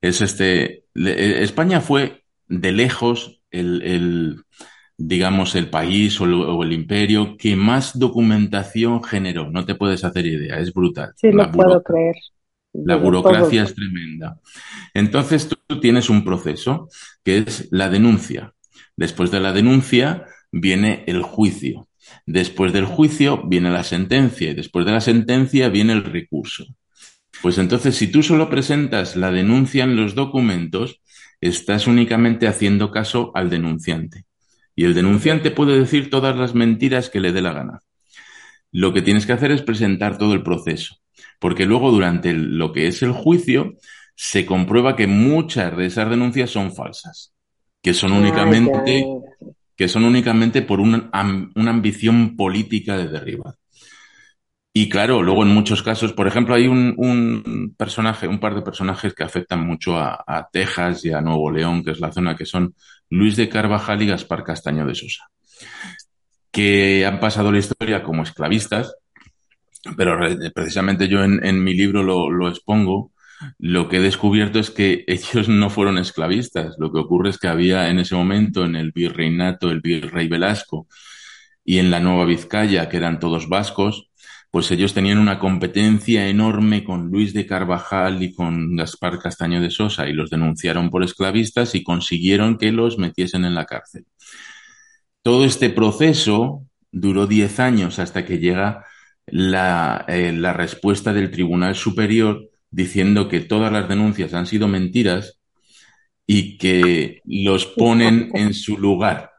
es 0.00 0.20
este, 0.20 0.84
eh, 0.94 1.38
España 1.40 1.80
fue 1.80 2.24
de 2.46 2.72
lejos 2.72 3.40
el, 3.50 4.42
digamos, 4.96 5.54
el 5.54 5.70
país 5.70 6.20
o 6.20 6.62
el, 6.62 6.72
imperio 6.72 7.36
que 7.36 7.56
más 7.56 7.98
documentación 7.98 9.02
generó. 9.02 9.50
No 9.50 9.64
te 9.64 9.74
puedes 9.74 10.04
hacer 10.04 10.26
idea, 10.26 10.58
es 10.58 10.72
brutal. 10.72 11.12
Sí, 11.16 11.32
lo 11.32 11.50
puedo 11.50 11.82
creer. 11.82 12.16
La 12.72 12.96
burocracia 12.96 13.62
es 13.62 13.74
tremenda. 13.74 14.40
Entonces 14.92 15.48
tú 15.48 15.80
tienes 15.80 16.10
un 16.10 16.24
proceso 16.24 16.88
que 17.22 17.38
es 17.38 17.68
la 17.70 17.88
denuncia. 17.88 18.52
Después 18.96 19.30
de 19.30 19.40
la 19.40 19.52
denuncia 19.52 20.26
viene 20.50 21.04
el 21.06 21.22
juicio. 21.22 21.88
Después 22.26 22.72
del 22.72 22.84
juicio 22.84 23.42
viene 23.46 23.70
la 23.70 23.84
sentencia 23.84 24.50
y 24.50 24.54
después 24.54 24.86
de 24.86 24.92
la 24.92 25.00
sentencia 25.00 25.68
viene 25.68 25.92
el 25.92 26.04
recurso. 26.04 26.66
Pues 27.42 27.58
entonces, 27.58 27.96
si 27.96 28.08
tú 28.08 28.22
solo 28.22 28.48
presentas 28.48 29.16
la 29.16 29.30
denuncia 29.30 29.84
en 29.84 29.96
los 29.96 30.14
documentos, 30.14 31.00
estás 31.40 31.86
únicamente 31.86 32.46
haciendo 32.46 32.90
caso 32.90 33.32
al 33.34 33.50
denunciante. 33.50 34.24
Y 34.74 34.84
el 34.84 34.94
denunciante 34.94 35.50
puede 35.50 35.78
decir 35.78 36.10
todas 36.10 36.36
las 36.36 36.54
mentiras 36.54 37.10
que 37.10 37.20
le 37.20 37.32
dé 37.32 37.42
la 37.42 37.52
gana. 37.52 37.80
Lo 38.72 38.92
que 38.92 39.02
tienes 39.02 39.26
que 39.26 39.32
hacer 39.32 39.52
es 39.52 39.62
presentar 39.62 40.18
todo 40.18 40.34
el 40.34 40.42
proceso 40.42 40.96
porque 41.38 41.66
luego 41.66 41.90
durante 41.90 42.32
lo 42.32 42.72
que 42.72 42.86
es 42.86 43.02
el 43.02 43.12
juicio 43.12 43.74
se 44.14 44.46
comprueba 44.46 44.96
que 44.96 45.06
muchas 45.06 45.76
de 45.76 45.86
esas 45.86 46.08
denuncias 46.08 46.50
son 46.50 46.74
falsas, 46.74 47.34
que 47.82 47.92
son 47.92 48.12
únicamente, 48.12 49.04
que 49.76 49.88
son 49.88 50.04
únicamente 50.04 50.62
por 50.62 50.80
una, 50.80 51.10
ambición 51.12 52.36
política 52.36 52.96
de 52.96 53.08
derribar. 53.08 53.56
Y 54.76 54.88
claro, 54.88 55.22
luego 55.22 55.44
en 55.44 55.50
muchos 55.50 55.82
casos, 55.84 56.12
por 56.12 56.26
ejemplo, 56.26 56.54
hay 56.54 56.66
un, 56.66 57.74
personaje, 57.78 58.26
un 58.26 58.40
par 58.40 58.56
de 58.56 58.62
personajes 58.62 59.14
que 59.14 59.22
afectan 59.22 59.64
mucho 59.64 59.96
a, 59.96 60.48
Texas 60.52 61.04
y 61.04 61.12
a 61.12 61.20
Nuevo 61.20 61.50
León, 61.50 61.84
que 61.84 61.92
es 61.92 62.00
la 62.00 62.10
zona 62.10 62.36
que 62.36 62.44
son 62.44 62.74
Luis 63.08 63.36
de 63.36 63.48
Carvajal 63.48 64.02
y 64.02 64.08
Gaspar 64.08 64.42
Castaño 64.42 64.84
de 64.84 64.96
Sosa, 64.96 65.30
que 66.50 67.06
han 67.06 67.20
pasado 67.20 67.52
la 67.52 67.58
historia 67.58 68.02
como 68.02 68.24
esclavistas 68.24 68.96
pero 69.96 70.18
precisamente 70.54 71.08
yo 71.08 71.22
en, 71.22 71.62
mi 71.62 71.74
libro 71.74 72.02
lo, 72.02 72.48
expongo, 72.48 73.12
lo 73.58 73.88
que 73.88 73.98
he 73.98 74.00
descubierto 74.00 74.58
es 74.58 74.70
que 74.70 75.04
ellos 75.06 75.48
no 75.48 75.70
fueron 75.70 75.98
esclavistas. 75.98 76.76
Lo 76.78 76.90
que 76.92 77.00
ocurre 77.00 77.30
es 77.30 77.38
que 77.38 77.48
había 77.48 77.90
en 77.90 77.98
ese 77.98 78.14
momento 78.14 78.64
en 78.64 78.76
el 78.76 78.92
virreinato 78.92 79.70
el 79.70 79.80
virrey 79.80 80.28
Velasco 80.28 80.86
y 81.64 81.78
en 81.78 81.90
la 81.90 82.00
Nueva 82.00 82.24
Vizcaya, 82.24 82.88
que 82.88 82.96
eran 82.96 83.20
todos 83.20 83.48
vascos, 83.48 84.10
pues 84.54 84.70
ellos 84.70 84.94
tenían 84.94 85.18
una 85.18 85.40
competencia 85.40 86.28
enorme 86.28 86.84
con 86.84 87.10
Luis 87.10 87.34
de 87.34 87.44
Carvajal 87.44 88.22
y 88.22 88.32
con 88.32 88.76
Gaspar 88.76 89.18
Castaño 89.18 89.60
de 89.60 89.68
Sosa 89.68 90.08
y 90.08 90.12
los 90.12 90.30
denunciaron 90.30 90.90
por 90.90 91.02
esclavistas 91.02 91.74
y 91.74 91.82
consiguieron 91.82 92.56
que 92.56 92.70
los 92.70 92.96
metiesen 92.96 93.44
en 93.44 93.56
la 93.56 93.64
cárcel. 93.64 94.06
Todo 95.22 95.44
este 95.44 95.70
proceso 95.70 96.62
duró 96.92 97.26
diez 97.26 97.58
años 97.58 97.98
hasta 97.98 98.24
que 98.24 98.38
llega 98.38 98.84
la, 99.26 100.04
eh, 100.06 100.30
la 100.30 100.52
respuesta 100.52 101.12
del 101.12 101.32
Tribunal 101.32 101.74
Superior 101.74 102.48
diciendo 102.70 103.28
que 103.28 103.40
todas 103.40 103.72
las 103.72 103.88
denuncias 103.88 104.34
han 104.34 104.46
sido 104.46 104.68
mentiras 104.68 105.40
y 106.28 106.58
que 106.58 107.22
los 107.24 107.66
ponen 107.66 108.30
en 108.34 108.54
su 108.54 108.78
lugar. 108.78 109.32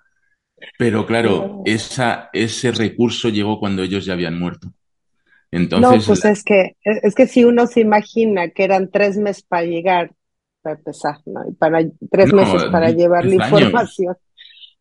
Pero 0.77 1.05
claro, 1.05 1.61
esa, 1.63 2.29
ese 2.33 2.73
recurso 2.73 3.29
llegó 3.29 3.61
cuando 3.61 3.81
ellos 3.81 4.03
ya 4.03 4.11
habían 4.11 4.37
muerto. 4.37 4.73
Entonces, 5.51 5.99
no, 5.99 6.05
pues 6.05 6.25
es 6.25 6.43
que, 6.43 6.75
es 6.83 7.15
que 7.15 7.27
si 7.27 7.45
uno 7.45 7.67
se 7.67 7.81
imagina 7.81 8.49
que 8.49 8.63
eran 8.63 8.89
tres 8.91 9.17
meses 9.17 9.43
para 9.43 9.63
llegar, 9.63 10.11
para 10.61 10.75
empezar, 10.75 11.15
¿no? 11.25 11.41
para 11.57 11.79
tres 12.11 12.33
meses 12.33 12.65
para 12.71 12.91
llevar 12.91 13.25
la 13.25 13.35
información. 13.35 14.15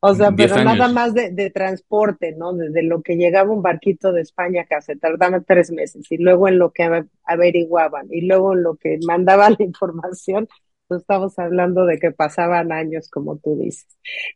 O 0.07 0.15
sea, 0.15 0.33
pero 0.33 0.63
nada 0.63 0.89
más 0.89 1.15
de, 1.15 1.51
transporte, 1.51 2.35
¿no? 2.37 2.53
Desde 2.53 2.83
lo 2.83 3.01
que 3.01 3.17
llegaba 3.17 3.51
un 3.51 3.63
barquito 3.63 4.13
de 4.13 4.21
España 4.21 4.61
acá, 4.61 4.83
se 4.83 4.97
tardaba 4.97 5.41
tres 5.41 5.71
meses, 5.71 6.05
y 6.11 6.19
luego 6.19 6.47
en 6.47 6.59
lo 6.59 6.73
que 6.73 7.07
averiguaban, 7.25 8.09
y 8.11 8.21
luego 8.27 8.53
en 8.53 8.65
lo 8.65 8.75
que 8.77 8.99
mandaban 9.07 9.57
la 9.59 9.65
información, 9.65 10.47
pues 10.89 11.01
estamos 11.01 11.39
hablando 11.39 11.87
de 11.87 11.99
que 11.99 12.11
pasaban 12.11 12.71
años, 12.71 13.09
como 13.09 13.39
tú 13.39 13.57
dices. 13.59 13.87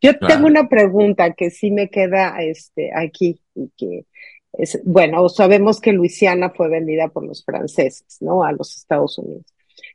Yo 0.01 0.17
tengo 0.17 0.47
una 0.47 0.67
pregunta 0.67 1.33
que 1.33 1.51
sí 1.51 1.69
me 1.69 1.91
queda 1.91 2.41
este, 2.41 2.89
aquí, 2.95 3.39
y 3.53 3.69
que 3.77 4.07
es, 4.53 4.79
bueno, 4.85 5.27
sabemos 5.29 5.79
que 5.79 5.93
Luisiana 5.93 6.49
fue 6.49 6.69
vendida 6.69 7.07
por 7.09 7.25
los 7.25 7.43
franceses, 7.43 8.17
¿no? 8.21 8.43
A 8.43 8.51
los 8.51 8.75
Estados 8.75 9.17
Unidos 9.17 9.45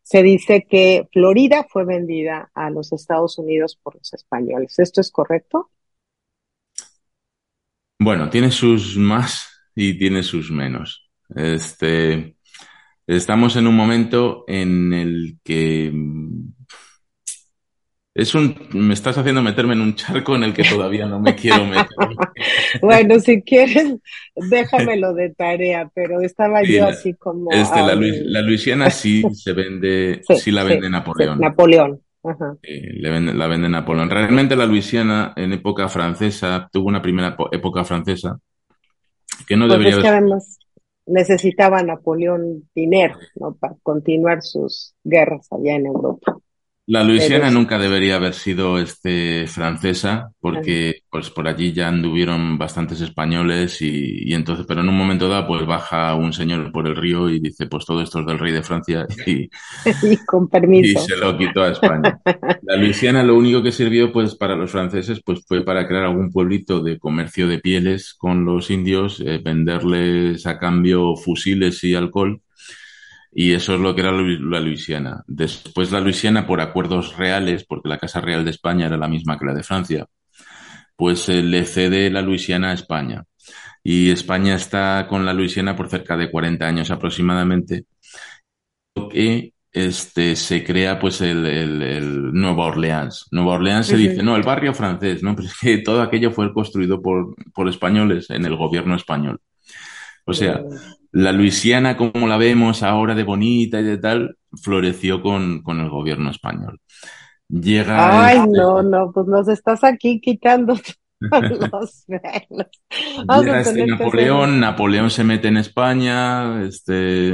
se 0.02 0.22
dice 0.22 0.66
que 0.68 1.08
Florida 1.12 1.66
fue 1.68 1.84
vendida 1.84 2.50
a 2.54 2.70
los 2.70 2.92
Estados 2.92 3.38
Unidos 3.38 3.78
por 3.82 3.96
los 3.96 4.12
españoles. 4.12 4.78
¿Esto 4.78 5.00
es 5.00 5.10
correcto? 5.10 5.70
Bueno, 7.98 8.28
tiene 8.28 8.50
sus 8.50 8.96
más 8.96 9.48
y 9.74 9.98
tiene 9.98 10.22
sus 10.22 10.50
menos. 10.50 11.10
Este, 11.34 12.36
estamos 13.06 13.56
en 13.56 13.66
un 13.66 13.76
momento 13.76 14.44
en 14.46 14.92
el 14.92 15.38
que 15.42 15.90
es 18.14 18.32
un, 18.36 18.54
me 18.72 18.94
estás 18.94 19.18
haciendo 19.18 19.42
meterme 19.42 19.74
en 19.74 19.80
un 19.80 19.96
charco 19.96 20.36
en 20.36 20.44
el 20.44 20.54
que 20.54 20.62
todavía 20.62 21.04
no 21.06 21.18
me 21.18 21.34
quiero 21.34 21.64
meter. 21.64 21.88
bueno, 22.80 23.18
si 23.18 23.42
quieres, 23.42 23.96
déjamelo 24.36 25.14
de 25.14 25.30
tarea, 25.30 25.90
pero 25.92 26.20
estaba 26.20 26.62
yo 26.62 26.86
así 26.86 27.14
como. 27.14 27.50
Este, 27.50 27.80
la, 27.80 27.96
la, 27.96 28.42
Luisiana 28.42 28.90
sí 28.90 29.24
se 29.32 29.52
vende, 29.52 30.22
sí, 30.36 30.52
la 30.52 30.62
vende 30.62 30.88
Napoleón. 30.88 31.40
Napoleón. 31.40 32.00
Ajá. 32.22 32.56
le 32.62 33.10
vende, 33.10 33.34
la 33.34 33.48
vende 33.48 33.68
Napoleón. 33.68 34.08
Realmente 34.08 34.56
la 34.56 34.64
Luisiana 34.64 35.34
en 35.36 35.52
época 35.52 35.88
francesa 35.88 36.70
tuvo 36.72 36.88
una 36.88 37.02
primera 37.02 37.36
época 37.52 37.84
francesa 37.84 38.38
que 39.46 39.56
no 39.56 39.66
pues 39.66 39.78
debería. 39.78 39.96
Es 39.96 40.02
que 40.02 40.08
además 40.08 40.58
necesitaba 41.06 41.82
Napoleón 41.82 42.68
dinero, 42.74 43.16
¿no? 43.34 43.54
Para 43.56 43.74
continuar 43.82 44.40
sus 44.42 44.94
guerras 45.02 45.48
allá 45.52 45.74
en 45.74 45.86
Europa. 45.86 46.38
La 46.86 47.02
Luisiana 47.02 47.50
nunca 47.50 47.78
debería 47.78 48.16
haber 48.16 48.34
sido 48.34 48.78
este, 48.78 49.46
francesa, 49.46 50.30
porque 50.38 50.96
pues 51.08 51.30
por 51.30 51.48
allí 51.48 51.72
ya 51.72 51.88
anduvieron 51.88 52.58
bastantes 52.58 53.00
españoles 53.00 53.80
y, 53.80 54.28
y, 54.30 54.34
entonces, 54.34 54.66
pero 54.68 54.82
en 54.82 54.90
un 54.90 54.98
momento 54.98 55.26
dado, 55.26 55.46
pues 55.46 55.64
baja 55.64 56.14
un 56.14 56.34
señor 56.34 56.70
por 56.72 56.86
el 56.86 56.94
río 56.94 57.30
y 57.30 57.40
dice, 57.40 57.68
pues 57.68 57.86
todo 57.86 58.02
esto 58.02 58.20
es 58.20 58.26
del 58.26 58.38
rey 58.38 58.52
de 58.52 58.62
Francia 58.62 59.06
y, 59.26 59.48
y 60.02 60.16
con 60.26 60.46
permiso. 60.46 61.00
Y 61.00 61.06
se 61.06 61.16
lo 61.16 61.38
quitó 61.38 61.62
a 61.62 61.70
España. 61.70 62.20
La 62.62 62.76
Luisiana 62.76 63.22
lo 63.22 63.36
único 63.36 63.62
que 63.62 63.72
sirvió 63.72 64.12
pues 64.12 64.34
para 64.34 64.54
los 64.54 64.70
franceses 64.70 65.22
pues 65.24 65.42
fue 65.48 65.64
para 65.64 65.88
crear 65.88 66.04
algún 66.04 66.30
pueblito 66.30 66.80
de 66.80 66.98
comercio 66.98 67.48
de 67.48 67.60
pieles 67.60 68.12
con 68.12 68.44
los 68.44 68.70
indios, 68.70 69.20
eh, 69.20 69.40
venderles 69.42 70.46
a 70.46 70.58
cambio 70.58 71.16
fusiles 71.16 71.82
y 71.84 71.94
alcohol 71.94 72.42
y 73.34 73.52
eso 73.52 73.74
es 73.74 73.80
lo 73.80 73.94
que 73.94 74.02
era 74.02 74.12
la 74.12 74.60
Luisiana. 74.60 75.24
Después 75.26 75.90
la 75.90 76.00
Luisiana, 76.00 76.46
por 76.46 76.60
acuerdos 76.60 77.16
reales, 77.16 77.64
porque 77.64 77.88
la 77.88 77.98
Casa 77.98 78.20
Real 78.20 78.44
de 78.44 78.52
España 78.52 78.86
era 78.86 78.96
la 78.96 79.08
misma 79.08 79.38
que 79.38 79.46
la 79.46 79.54
de 79.54 79.64
Francia, 79.64 80.06
pues 80.96 81.28
le 81.28 81.64
cede 81.64 82.10
la 82.10 82.22
Luisiana 82.22 82.70
a 82.70 82.74
España. 82.74 83.24
Y 83.82 84.10
España 84.10 84.54
está 84.54 85.06
con 85.08 85.26
la 85.26 85.34
Luisiana 85.34 85.76
por 85.76 85.88
cerca 85.88 86.16
de 86.16 86.30
40 86.30 86.64
años 86.64 86.90
aproximadamente. 86.92 87.86
Que 89.10 89.52
este, 89.72 90.36
se 90.36 90.62
crea 90.62 91.00
pues 91.00 91.20
el, 91.20 91.44
el, 91.44 92.32
Nueva 92.32 92.66
Orleans. 92.66 93.26
Nueva 93.32 93.54
Orleans 93.54 93.88
se 93.88 93.96
dice, 93.96 94.22
no, 94.22 94.36
el 94.36 94.44
barrio 94.44 94.72
francés, 94.72 95.24
¿no? 95.24 95.34
Pero 95.36 95.48
es 95.48 95.58
que 95.58 95.78
todo 95.78 96.00
aquello 96.00 96.30
fue 96.30 96.54
construido 96.54 97.02
por, 97.02 97.34
por 97.52 97.68
españoles 97.68 98.30
en 98.30 98.44
el 98.44 98.54
gobierno 98.54 98.94
español. 98.94 99.40
O 100.24 100.32
sea, 100.32 100.62
la 101.14 101.30
Luisiana, 101.30 101.96
como 101.96 102.26
la 102.26 102.36
vemos 102.36 102.82
ahora 102.82 103.14
de 103.14 103.22
bonita 103.22 103.80
y 103.80 103.84
de 103.84 103.98
tal, 103.98 104.36
floreció 104.60 105.22
con, 105.22 105.62
con 105.62 105.80
el 105.80 105.88
gobierno 105.88 106.30
español. 106.30 106.80
Llega 107.48 108.26
Ay, 108.26 108.40
no, 108.48 108.82
no, 108.82 109.12
pues 109.12 109.26
nos 109.28 109.48
estás 109.48 109.84
aquí 109.84 110.20
quitando 110.20 110.74
los 111.72 112.04
Llega 112.06 113.60
este 113.60 113.86
Napoleón, 113.86 114.58
Napoleón 114.58 115.08
se 115.08 115.22
mete 115.22 115.46
en 115.48 115.58
España, 115.58 116.64
este, 116.64 117.32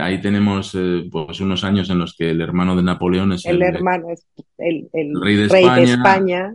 ahí 0.00 0.20
tenemos 0.20 0.74
eh, 0.74 1.04
pues 1.10 1.40
unos 1.40 1.62
años 1.62 1.90
en 1.90 1.98
los 2.00 2.16
que 2.16 2.30
el 2.30 2.40
hermano 2.40 2.74
de 2.74 2.82
Napoleón 2.82 3.34
es 3.34 3.46
el, 3.46 3.62
hermano, 3.62 4.10
es 4.10 4.26
el, 4.58 4.88
rey, 5.22 5.36
de, 5.36 5.44
España, 5.44 6.54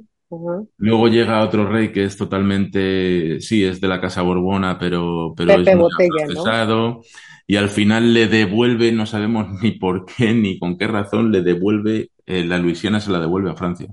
Luego 0.78 1.08
llega 1.08 1.44
otro 1.44 1.70
rey 1.70 1.92
que 1.92 2.04
es 2.04 2.18
totalmente, 2.18 3.40
sí, 3.40 3.64
es 3.64 3.80
de 3.80 3.88
la 3.88 4.02
Casa 4.02 4.22
Borbona, 4.22 4.78
pero, 4.78 5.34
pero 5.36 5.54
es 5.54 5.76
muy 5.76 5.90
procesado. 6.10 7.02
Y 7.46 7.56
al 7.56 7.70
final 7.70 8.14
le 8.14 8.28
devuelve, 8.28 8.92
no 8.92 9.06
sabemos 9.06 9.48
ni 9.62 9.72
por 9.72 10.06
qué 10.06 10.34
ni 10.34 10.60
con 10.60 10.78
qué 10.78 10.88
razón, 10.88 11.32
le 11.32 11.42
devuelve, 11.42 12.12
eh, 12.26 12.44
la 12.44 12.58
Luisiana 12.58 13.00
se 13.00 13.12
la 13.12 13.20
devuelve 13.20 13.52
a 13.52 13.56
Francia. 13.56 13.88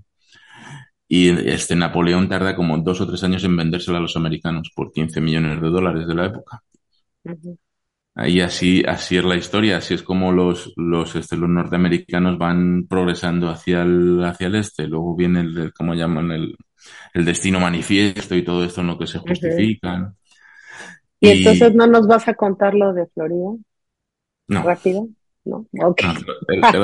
Y 1.07 1.29
este 1.29 1.77
Napoleón 1.77 2.29
tarda 2.29 2.57
como 2.57 2.79
dos 2.79 3.01
o 3.01 3.07
tres 3.07 3.23
años 3.23 3.45
en 3.45 3.57
vendérsela 3.57 3.99
a 3.99 4.01
los 4.01 4.17
americanos 4.17 4.73
por 4.75 4.91
15 4.91 5.21
millones 5.21 5.61
de 5.61 5.69
dólares 5.69 6.09
de 6.09 6.15
la 6.15 6.27
época. 6.27 6.63
Ahí 8.17 8.41
así, 8.41 8.85
así 8.87 9.17
es 9.17 9.25
la 9.25 9.35
historia, 9.35 9.79
así 9.79 9.95
es 9.95 10.03
como 10.05 10.31
los, 10.31 10.73
los, 10.77 11.17
este, 11.17 11.37
los 11.37 11.49
norteamericanos 11.49 12.39
van 12.39 12.87
progresando 12.87 13.49
hacia 13.49 13.83
el, 13.83 14.23
hacia 14.25 14.47
el 14.47 14.55
este. 14.55 14.87
Luego 14.87 15.17
viene 15.17 15.41
el, 15.41 15.73
como 15.73 15.95
llaman, 15.95 16.31
el, 16.31 16.57
el 17.13 17.25
destino 17.25 17.59
manifiesto 17.59 18.37
y 18.37 18.45
todo 18.45 18.65
esto 18.65 18.83
en 18.83 18.87
lo 18.87 18.99
que 18.99 19.09
se 19.09 19.19
justifican. 19.19 20.17
¿Y, 21.19 21.31
entonces 21.31 21.75
no 21.75 21.87
nos 21.87 22.07
vas 22.07 22.29
a 22.29 22.35
contar 22.35 22.75
lo 22.75 22.93
de 22.93 23.07
Florida? 23.07 23.57
No. 24.47 24.63
¿Rápido? 24.63 25.09
¿No? 25.45 25.67
Okay. 25.73 26.11
te, 26.47 26.79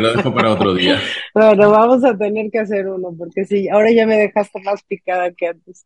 lo 0.00 0.14
dejo, 0.14 0.34
para 0.34 0.52
otro 0.52 0.74
día. 0.74 0.98
Bueno, 1.34 1.70
vamos 1.70 2.04
a 2.04 2.16
tener 2.16 2.50
que 2.50 2.58
hacer 2.58 2.88
uno, 2.88 3.14
porque 3.16 3.44
sí, 3.44 3.68
ahora 3.68 3.92
ya 3.92 4.06
me 4.06 4.16
dejaste 4.16 4.60
más 4.62 4.82
picada 4.82 5.30
que 5.32 5.48
antes. 5.48 5.84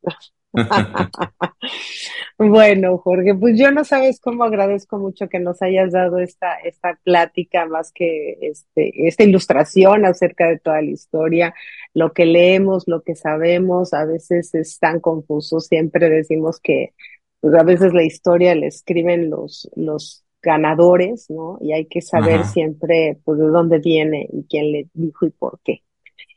bueno, 2.39 2.99
Jorge, 2.99 3.35
pues 3.35 3.59
yo 3.59 3.71
no 3.73 3.85
sabes 3.85 4.21
cómo 4.21 4.45
agradezco 4.45 4.99
mucho 4.99 5.29
que 5.29 5.41
nos 5.41 5.61
hayas 5.63 5.93
dado 5.93 6.19
esta, 6.19 6.55
esta 6.57 6.99
plática, 7.03 7.67
más 7.67 7.93
que 7.93 8.39
este, 8.41 9.07
esta 9.07 9.25
ilustración 9.25 10.07
acerca 10.07 10.49
de 10.49 10.59
toda 10.59 10.81
la 10.81 10.91
historia, 10.91 11.55
lo 11.93 12.13
que 12.13 12.25
leemos, 12.27 12.85
lo 12.87 13.03
que 13.03 13.17
sabemos, 13.17 13.93
a 13.93 14.05
veces 14.05 14.55
es 14.55 14.79
tan 14.79 15.01
confuso, 15.01 15.61
siempre 15.61 16.09
decimos 16.09 16.61
que 16.61 16.95
pues 17.41 17.55
a 17.57 17.63
veces 17.63 17.93
la 17.93 18.05
historia 18.05 18.55
la 18.55 18.67
escriben 18.67 19.29
los, 19.29 19.69
los 19.77 20.24
ganadores, 20.45 21.31
¿no? 21.31 21.59
Y 21.61 21.73
hay 21.73 21.87
que 21.87 22.01
saber 22.01 22.45
siempre 22.45 23.19
pues, 23.25 23.39
de 23.39 23.47
dónde 23.47 23.79
viene 23.79 24.29
y 24.33 24.45
quién 24.45 24.71
le 24.71 24.89
dijo 24.93 25.27
y 25.27 25.31
por 25.31 25.59
qué. 25.65 25.83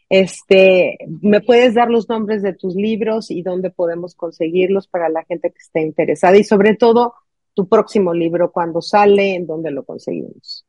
Este, 0.09 0.97
¿me 1.21 1.41
puedes 1.41 1.73
dar 1.73 1.89
los 1.89 2.07
nombres 2.07 2.41
de 2.41 2.53
tus 2.53 2.75
libros 2.75 3.29
y 3.29 3.41
dónde 3.41 3.69
podemos 3.69 4.15
conseguirlos 4.15 4.87
para 4.87 5.09
la 5.09 5.23
gente 5.25 5.51
que 5.51 5.59
esté 5.59 5.81
interesada? 5.81 6.37
Y 6.37 6.43
sobre 6.43 6.75
todo, 6.75 7.13
tu 7.53 7.67
próximo 7.67 8.13
libro, 8.13 8.51
cuando 8.51 8.81
sale, 8.81 9.35
en 9.35 9.45
dónde 9.45 9.71
lo 9.71 9.83
conseguimos. 9.83 10.65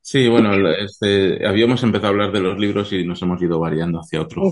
Sí, 0.00 0.26
bueno, 0.28 0.52
este, 0.70 1.46
habíamos 1.46 1.82
empezado 1.82 2.06
a 2.06 2.10
hablar 2.10 2.32
de 2.32 2.40
los 2.40 2.58
libros 2.58 2.92
y 2.92 3.04
nos 3.04 3.20
hemos 3.20 3.42
ido 3.42 3.58
variando 3.58 4.00
hacia 4.00 4.22
otro, 4.22 4.42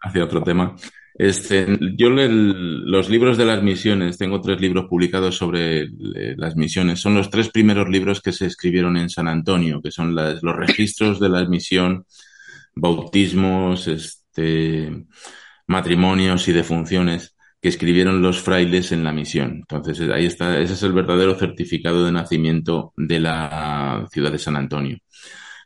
hacia 0.00 0.24
otro 0.24 0.42
tema. 0.42 0.76
Este, 1.18 1.66
yo 1.96 2.10
los 2.10 3.08
libros 3.08 3.38
de 3.38 3.46
las 3.46 3.62
misiones, 3.62 4.18
tengo 4.18 4.40
tres 4.42 4.60
libros 4.60 4.86
publicados 4.86 5.36
sobre 5.36 5.84
eh, 5.84 6.34
las 6.36 6.56
misiones. 6.56 7.00
Son 7.00 7.14
los 7.14 7.30
tres 7.30 7.48
primeros 7.48 7.88
libros 7.88 8.20
que 8.20 8.32
se 8.32 8.46
escribieron 8.46 8.98
en 8.98 9.08
San 9.08 9.26
Antonio, 9.26 9.80
que 9.80 9.90
son 9.90 10.14
los 10.14 10.56
registros 10.56 11.18
de 11.18 11.28
la 11.30 11.46
misión, 11.46 12.04
bautismos, 12.74 13.88
este, 13.88 15.06
matrimonios 15.66 16.48
y 16.48 16.52
defunciones 16.52 17.34
que 17.62 17.70
escribieron 17.70 18.20
los 18.20 18.42
frailes 18.42 18.92
en 18.92 19.02
la 19.02 19.12
misión. 19.12 19.52
Entonces, 19.54 20.00
ahí 20.10 20.26
está, 20.26 20.60
ese 20.60 20.74
es 20.74 20.82
el 20.82 20.92
verdadero 20.92 21.34
certificado 21.34 22.04
de 22.04 22.12
nacimiento 22.12 22.92
de 22.94 23.20
la 23.20 24.06
ciudad 24.12 24.32
de 24.32 24.38
San 24.38 24.56
Antonio. 24.56 24.98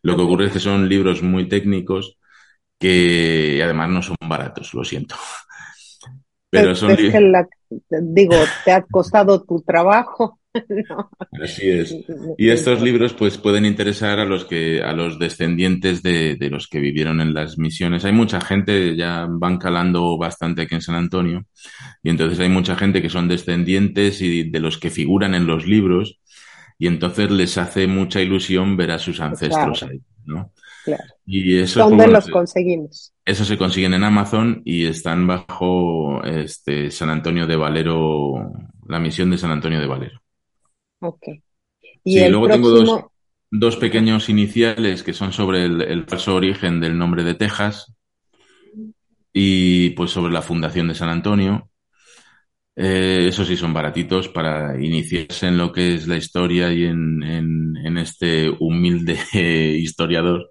Lo 0.03 0.16
que 0.16 0.22
ocurre 0.22 0.46
es 0.46 0.53
que 0.53 0.61
son 0.61 0.88
libros 0.88 1.22
muy 1.22 1.48
técnicos 1.48 2.20
que 2.81 3.61
además 3.62 3.91
no 3.91 4.03
son 4.03 4.16
baratos, 4.26 4.74
lo 4.74 4.83
siento. 4.83 5.14
Pero 6.51 6.74
son 6.74 6.97
digo, 8.03 8.35
te 8.64 8.72
ha 8.72 8.83
costado 8.83 9.45
tu 9.45 9.62
trabajo. 9.62 10.41
Así 11.41 11.70
es. 11.70 11.95
Y 12.37 12.49
estos 12.49 12.83
libros 12.83 13.14
pues 13.14 13.39
pueden 13.39 13.64
interesar 13.64 14.18
a 14.18 14.24
los 14.24 14.47
que 14.47 14.83
a 14.83 14.93
los 14.93 15.20
descendientes 15.20 16.03
de, 16.03 16.35
de, 16.35 16.51
los 16.51 16.66
que 16.66 16.81
vivieron 16.81 17.20
en 17.20 17.35
las 17.35 17.57
misiones. 17.57 18.05
Hay 18.05 18.11
mucha 18.11 18.41
gente, 18.41 18.97
ya 18.97 19.28
van 19.31 19.59
calando 19.59 20.18
bastante 20.18 20.62
aquí 20.62 20.74
en 20.74 20.81
San 20.81 20.97
Antonio, 20.97 21.45
y 22.03 22.11
entonces 22.11 22.41
hay 22.41 22.49
mucha 22.49 22.74
gente 22.74 23.01
que 23.01 23.11
son 23.11 23.28
descendientes 23.28 24.20
y 24.22 24.51
de 24.51 24.59
los 24.59 24.78
que 24.78 24.91
figuran 24.91 25.37
en 25.37 25.47
los 25.47 25.66
libros, 25.66 26.20
y 26.78 26.89
entonces 26.89 27.31
les 27.31 27.57
hace 27.57 27.87
mucha 27.87 28.20
ilusión 28.20 28.76
ver 28.76 28.91
a 28.91 28.99
sus 28.99 29.20
ancestros 29.20 29.85
ahí, 29.85 30.01
¿no? 30.24 30.53
Claro. 30.85 31.05
Y 31.33 31.61
eso 31.61 31.78
¿Dónde 31.78 32.09
los 32.09 32.28
conseguimos? 32.28 33.14
Eso 33.24 33.45
se 33.45 33.57
consiguen 33.57 33.95
en 33.95 34.03
Amazon 34.03 34.62
y 34.64 34.87
están 34.87 35.28
bajo 35.28 36.24
este 36.24 36.91
San 36.91 37.09
Antonio 37.09 37.47
de 37.47 37.55
Valero, 37.55 38.51
la 38.89 38.99
misión 38.99 39.31
de 39.31 39.39
San 39.39 39.53
Antonio 39.53 39.78
de 39.78 39.87
Valero. 39.87 40.20
Ok. 40.99 41.28
Y 42.03 42.28
luego 42.28 42.49
tengo 42.49 42.70
dos, 42.70 43.05
dos, 43.49 43.76
pequeños 43.76 44.28
iniciales 44.28 45.05
que 45.05 45.12
son 45.12 45.33
sobre 45.33 45.66
el, 45.66 46.05
falso 46.09 46.35
origen 46.35 46.81
del 46.81 46.99
nombre 46.99 47.22
de 47.22 47.35
Texas 47.35 47.95
y 49.33 49.91
pues 49.91 50.11
sobre 50.11 50.33
la 50.33 50.43
fundación 50.43 50.89
de 50.89 50.97
San 50.97 51.11
Antonio. 51.11 51.70
Eh, 52.74 53.26
esos 53.28 53.47
sí 53.47 53.57
son 53.57 53.72
baratitos 53.72 54.28
para 54.28 54.83
iniciarse 54.83 55.47
en 55.47 55.59
lo 55.59 55.70
que 55.70 55.95
es 55.95 56.09
la 56.09 56.16
historia 56.16 56.72
y 56.72 56.87
en, 56.87 57.22
en 57.22 57.99
este 57.99 58.51
humilde 58.59 59.16
historiador 59.78 60.51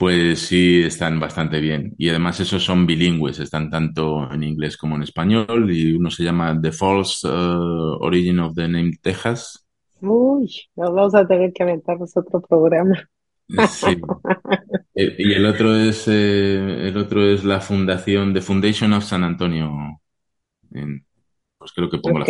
pues 0.00 0.46
sí 0.46 0.80
están 0.82 1.20
bastante 1.20 1.60
bien. 1.60 1.94
Y 1.98 2.08
además 2.08 2.40
esos 2.40 2.64
son 2.64 2.86
bilingües, 2.86 3.38
están 3.38 3.68
tanto 3.68 4.32
en 4.32 4.42
inglés 4.42 4.78
como 4.78 4.96
en 4.96 5.02
español. 5.02 5.70
Y 5.70 5.92
uno 5.92 6.10
se 6.10 6.24
llama 6.24 6.58
The 6.58 6.72
False 6.72 7.28
uh, 7.28 7.98
Origin 8.00 8.38
of 8.38 8.54
the 8.54 8.66
Name 8.66 8.92
Texas. 9.02 9.62
Uy, 10.00 10.50
nos 10.74 10.94
vamos 10.94 11.14
a 11.14 11.26
tener 11.26 11.52
que 11.52 11.64
aventarnos 11.64 12.16
otro 12.16 12.40
programa. 12.40 13.10
Sí. 13.68 14.00
Eh, 14.94 15.16
y 15.18 15.32
el 15.34 15.46
otro 15.46 15.76
es 15.76 16.08
eh, 16.08 16.88
el 16.88 16.96
otro 16.96 17.24
es 17.28 17.44
la 17.44 17.60
fundación, 17.60 18.32
The 18.32 18.40
Foundation 18.40 18.92
of 18.92 19.04
San 19.04 19.22
Antonio. 19.22 20.00
pues 20.70 21.72
creo 21.74 21.90
que 21.90 21.98
pongo 21.98 22.20
la 22.20 22.26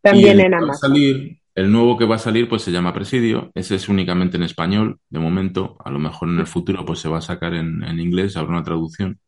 También 0.00 0.40
en 0.40 0.54
Amazon. 0.54 0.90
salir 0.90 1.38
el 1.54 1.70
nuevo 1.70 1.96
que 1.96 2.04
va 2.04 2.16
a 2.16 2.18
salir 2.18 2.48
pues 2.48 2.62
se 2.62 2.72
llama 2.72 2.92
Presidio, 2.92 3.50
ese 3.54 3.76
es 3.76 3.88
únicamente 3.88 4.36
en 4.36 4.42
español 4.42 4.98
de 5.08 5.20
momento, 5.20 5.76
a 5.84 5.90
lo 5.90 5.98
mejor 5.98 6.28
en 6.28 6.40
el 6.40 6.46
futuro 6.46 6.84
pues 6.84 6.98
se 6.98 7.08
va 7.08 7.18
a 7.18 7.22
sacar 7.22 7.54
en, 7.54 7.82
inglés, 8.00 8.36
habrá 8.36 8.54
una 8.54 8.64
traducción. 8.64 9.20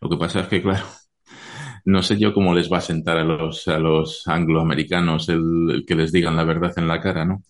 Lo 0.00 0.10
que 0.10 0.16
pasa 0.18 0.40
es 0.40 0.48
que 0.48 0.62
claro, 0.62 0.84
no 1.86 2.02
sé 2.02 2.18
yo 2.18 2.34
cómo 2.34 2.54
les 2.54 2.70
va 2.70 2.78
a 2.78 2.80
sentar 2.82 3.16
a 3.16 3.24
los, 3.24 3.66
a 3.68 3.78
los 3.78 4.26
angloamericanos 4.28 5.28
el, 5.30 5.84
que 5.86 5.94
les 5.94 6.12
digan 6.12 6.36
la 6.36 6.44
verdad 6.44 6.72
en 6.76 6.88
la 6.88 7.00
cara, 7.00 7.24
¿no? 7.24 7.42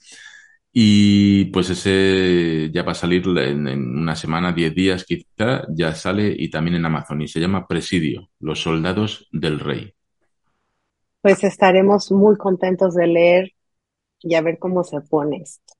Y 0.72 1.46
pues 1.46 1.70
ese 1.70 2.70
ya 2.72 2.82
va 2.82 2.92
a 2.92 2.96
salir 2.96 3.24
en, 3.38 3.68
en 3.68 3.96
una 3.96 4.16
semana, 4.16 4.52
diez 4.52 4.74
días 4.74 5.04
quizá, 5.04 5.64
ya 5.68 5.94
sale 5.94 6.34
y 6.36 6.50
también 6.50 6.76
en 6.76 6.84
Amazon 6.84 7.22
y 7.22 7.28
se 7.28 7.40
llama 7.40 7.66
Presidio, 7.68 8.30
los 8.40 8.60
soldados 8.60 9.28
del 9.32 9.60
rey. 9.60 9.92
Pues 11.20 11.42
estaremos 11.42 12.12
muy 12.12 12.36
contentos 12.36 12.94
de 12.94 13.06
leer 13.06 13.53
y 14.24 14.34
a 14.34 14.40
ver 14.40 14.58
cómo 14.58 14.82
se 14.84 15.00
pone 15.02 15.38
esto. 15.38 15.74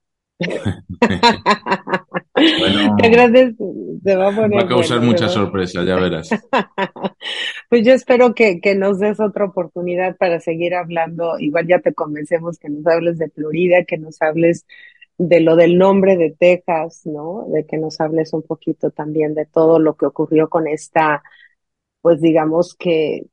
bueno, 2.60 2.96
Te 3.00 3.06
agradezco, 3.06 3.72
se 4.02 4.16
va 4.16 4.28
a 4.28 4.36
poner. 4.36 4.60
Va 4.60 4.64
a 4.64 4.68
causar 4.68 5.00
mucha 5.00 5.28
sorpresa, 5.28 5.82
ya 5.84 5.96
verás. 5.96 6.28
pues 7.70 7.86
yo 7.86 7.92
espero 7.92 8.34
que, 8.34 8.60
que 8.60 8.74
nos 8.74 8.98
des 8.98 9.20
otra 9.20 9.46
oportunidad 9.46 10.16
para 10.16 10.40
seguir 10.40 10.74
hablando. 10.74 11.38
Igual 11.38 11.66
ya 11.66 11.80
te 11.80 11.94
convencemos 11.94 12.58
que 12.58 12.68
nos 12.68 12.86
hables 12.86 13.18
de 13.18 13.30
Florida, 13.30 13.84
que 13.84 13.98
nos 13.98 14.20
hables 14.20 14.66
de 15.16 15.40
lo 15.40 15.56
del 15.56 15.78
nombre 15.78 16.16
de 16.16 16.34
Texas, 16.38 17.02
¿no? 17.06 17.46
De 17.48 17.64
que 17.66 17.78
nos 17.78 18.00
hables 18.00 18.32
un 18.32 18.42
poquito 18.42 18.90
también 18.90 19.34
de 19.34 19.46
todo 19.46 19.78
lo 19.78 19.96
que 19.96 20.06
ocurrió 20.06 20.48
con 20.48 20.66
esta, 20.66 21.22
pues 22.00 22.20
digamos 22.20 22.74
que 22.74 23.26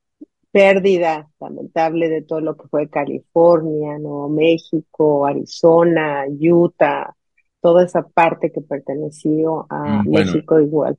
pérdida 0.51 1.29
lamentable 1.39 2.09
de 2.09 2.21
todo 2.21 2.41
lo 2.41 2.57
que 2.57 2.67
fue 2.67 2.89
California, 2.89 3.97
Nuevo 3.97 4.29
México, 4.29 5.25
Arizona, 5.25 6.25
Utah, 6.27 7.13
toda 7.61 7.85
esa 7.85 8.07
parte 8.07 8.51
que 8.51 8.61
perteneció 8.61 9.65
a 9.69 10.03
mm, 10.03 10.09
México 10.09 10.59
igual. 10.59 10.97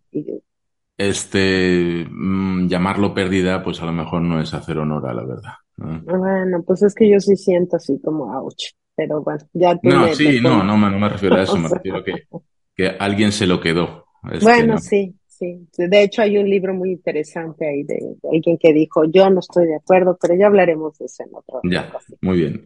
Este, 0.97 2.07
mm, 2.09 2.69
llamarlo 2.69 3.13
pérdida, 3.13 3.63
pues 3.63 3.83
a 3.83 3.87
lo 3.87 3.93
mejor 3.93 4.23
no 4.23 4.41
es 4.41 4.55
hacer 4.55 4.79
honor 4.79 5.09
a 5.09 5.15
la 5.15 5.25
verdad. 5.25 5.53
Bueno, 5.77 6.63
pues 6.67 6.83
es 6.83 6.95
que 6.95 7.09
yo 7.09 7.19
sí 7.19 7.37
siento 7.37 7.77
así 7.77 8.01
como 8.03 8.33
ouch, 8.39 8.73
pero 8.95 9.23
bueno, 9.23 9.41
ya 9.53 9.75
tú 9.77 9.89
No, 9.89 10.15
sí, 10.15 10.41
no, 10.41 10.63
no, 10.63 10.77
me 10.77 11.09
refiero 11.09 11.37
a 11.37 11.43
eso, 11.43 11.57
me 11.57 11.69
refiero 11.73 11.99
a 11.99 12.05
que, 12.05 12.13
que 12.75 12.87
alguien 12.99 13.33
se 13.33 13.47
lo 13.47 13.61
quedó. 13.61 14.07
Este, 14.31 14.45
bueno, 14.45 14.79
sí, 14.79 15.15
Sí, 15.43 15.67
de 15.77 16.03
hecho 16.05 16.23
hay 16.23 16.39
un 16.39 16.49
libro 16.49 16.73
muy 16.73 16.93
interesante 16.93 17.67
ahí 17.67 17.83
de, 17.83 17.99
alguien 18.33 18.57
que 18.59 18.73
dijo, 18.73 19.03
yo 19.07 19.29
no 19.29 19.41
estoy 19.41 19.67
de 19.67 19.75
acuerdo, 19.75 20.17
pero 20.21 20.37
ya 20.37 20.47
hablaremos 20.47 20.97
de 20.99 21.07
eso 21.07 21.25
en 21.25 21.35
otro. 21.35 21.61
Ya, 21.65 21.93
muy 22.21 22.37
bien. 22.39 22.65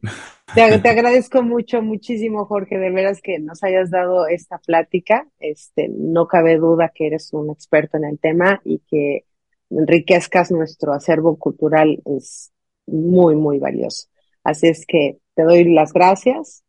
Te, 0.54 0.60
agradezco 0.60 1.42
mucho, 1.42 1.80
muchísimo, 1.80 2.44
Jorge, 2.44 2.76
de 2.76 2.90
veras 2.90 3.22
que 3.22 3.38
nos 3.38 3.64
hayas 3.64 3.90
dado 3.90 4.26
esta 4.28 4.58
plática. 4.58 5.26
Este, 5.38 5.88
no 5.88 6.28
cabe 6.28 6.58
duda 6.58 6.92
que 6.94 7.06
eres 7.06 7.32
un 7.32 7.50
experto 7.50 7.96
en 7.96 8.04
el 8.04 8.18
tema 8.18 8.60
y 8.62 8.80
que 8.80 9.24
enriquezcas 9.70 10.50
nuestro 10.50 10.92
acervo 10.92 11.38
cultural 11.38 12.02
es 12.04 12.52
muy, 12.86 13.36
muy 13.36 13.58
valioso. 13.58 14.08
Así 14.44 14.66
es 14.66 14.84
que 14.86 15.16
te 15.34 15.44
doy 15.44 15.64
las 15.64 15.94
gracias 15.94 16.62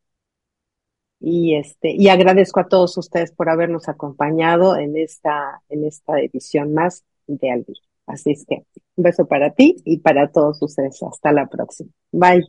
y 1.20 1.56
este 1.56 1.92
y 1.92 2.10
agradezco 2.10 2.60
a 2.60 2.68
todos 2.68 2.98
ustedes 2.98 3.32
por 3.32 3.50
habernos 3.50 3.90
acompañado 3.90 4.78
en 4.78 4.98
esta 4.98 5.62
en 5.70 5.86
esta 5.86 6.20
edición 6.20 6.74
más 6.74 7.04
de 7.28 7.52
Albi. 7.52 7.74
Así 8.06 8.32
es 8.32 8.46
que 8.48 8.66
un 8.96 9.04
beso 9.04 9.28
para 9.28 9.52
ti 9.54 9.76
y 9.84 10.00
para 10.00 10.32
todos 10.32 10.62
ustedes. 10.62 11.02
Hasta 11.04 11.32
la 11.32 11.48
próxima. 11.48 11.90
Bye. 12.12 12.46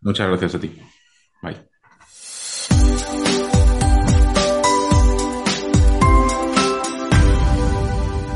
Muchas 0.00 0.28
gracias 0.28 0.54
a 0.54 0.60
ti. 0.60 0.72
Bye. 1.42 1.68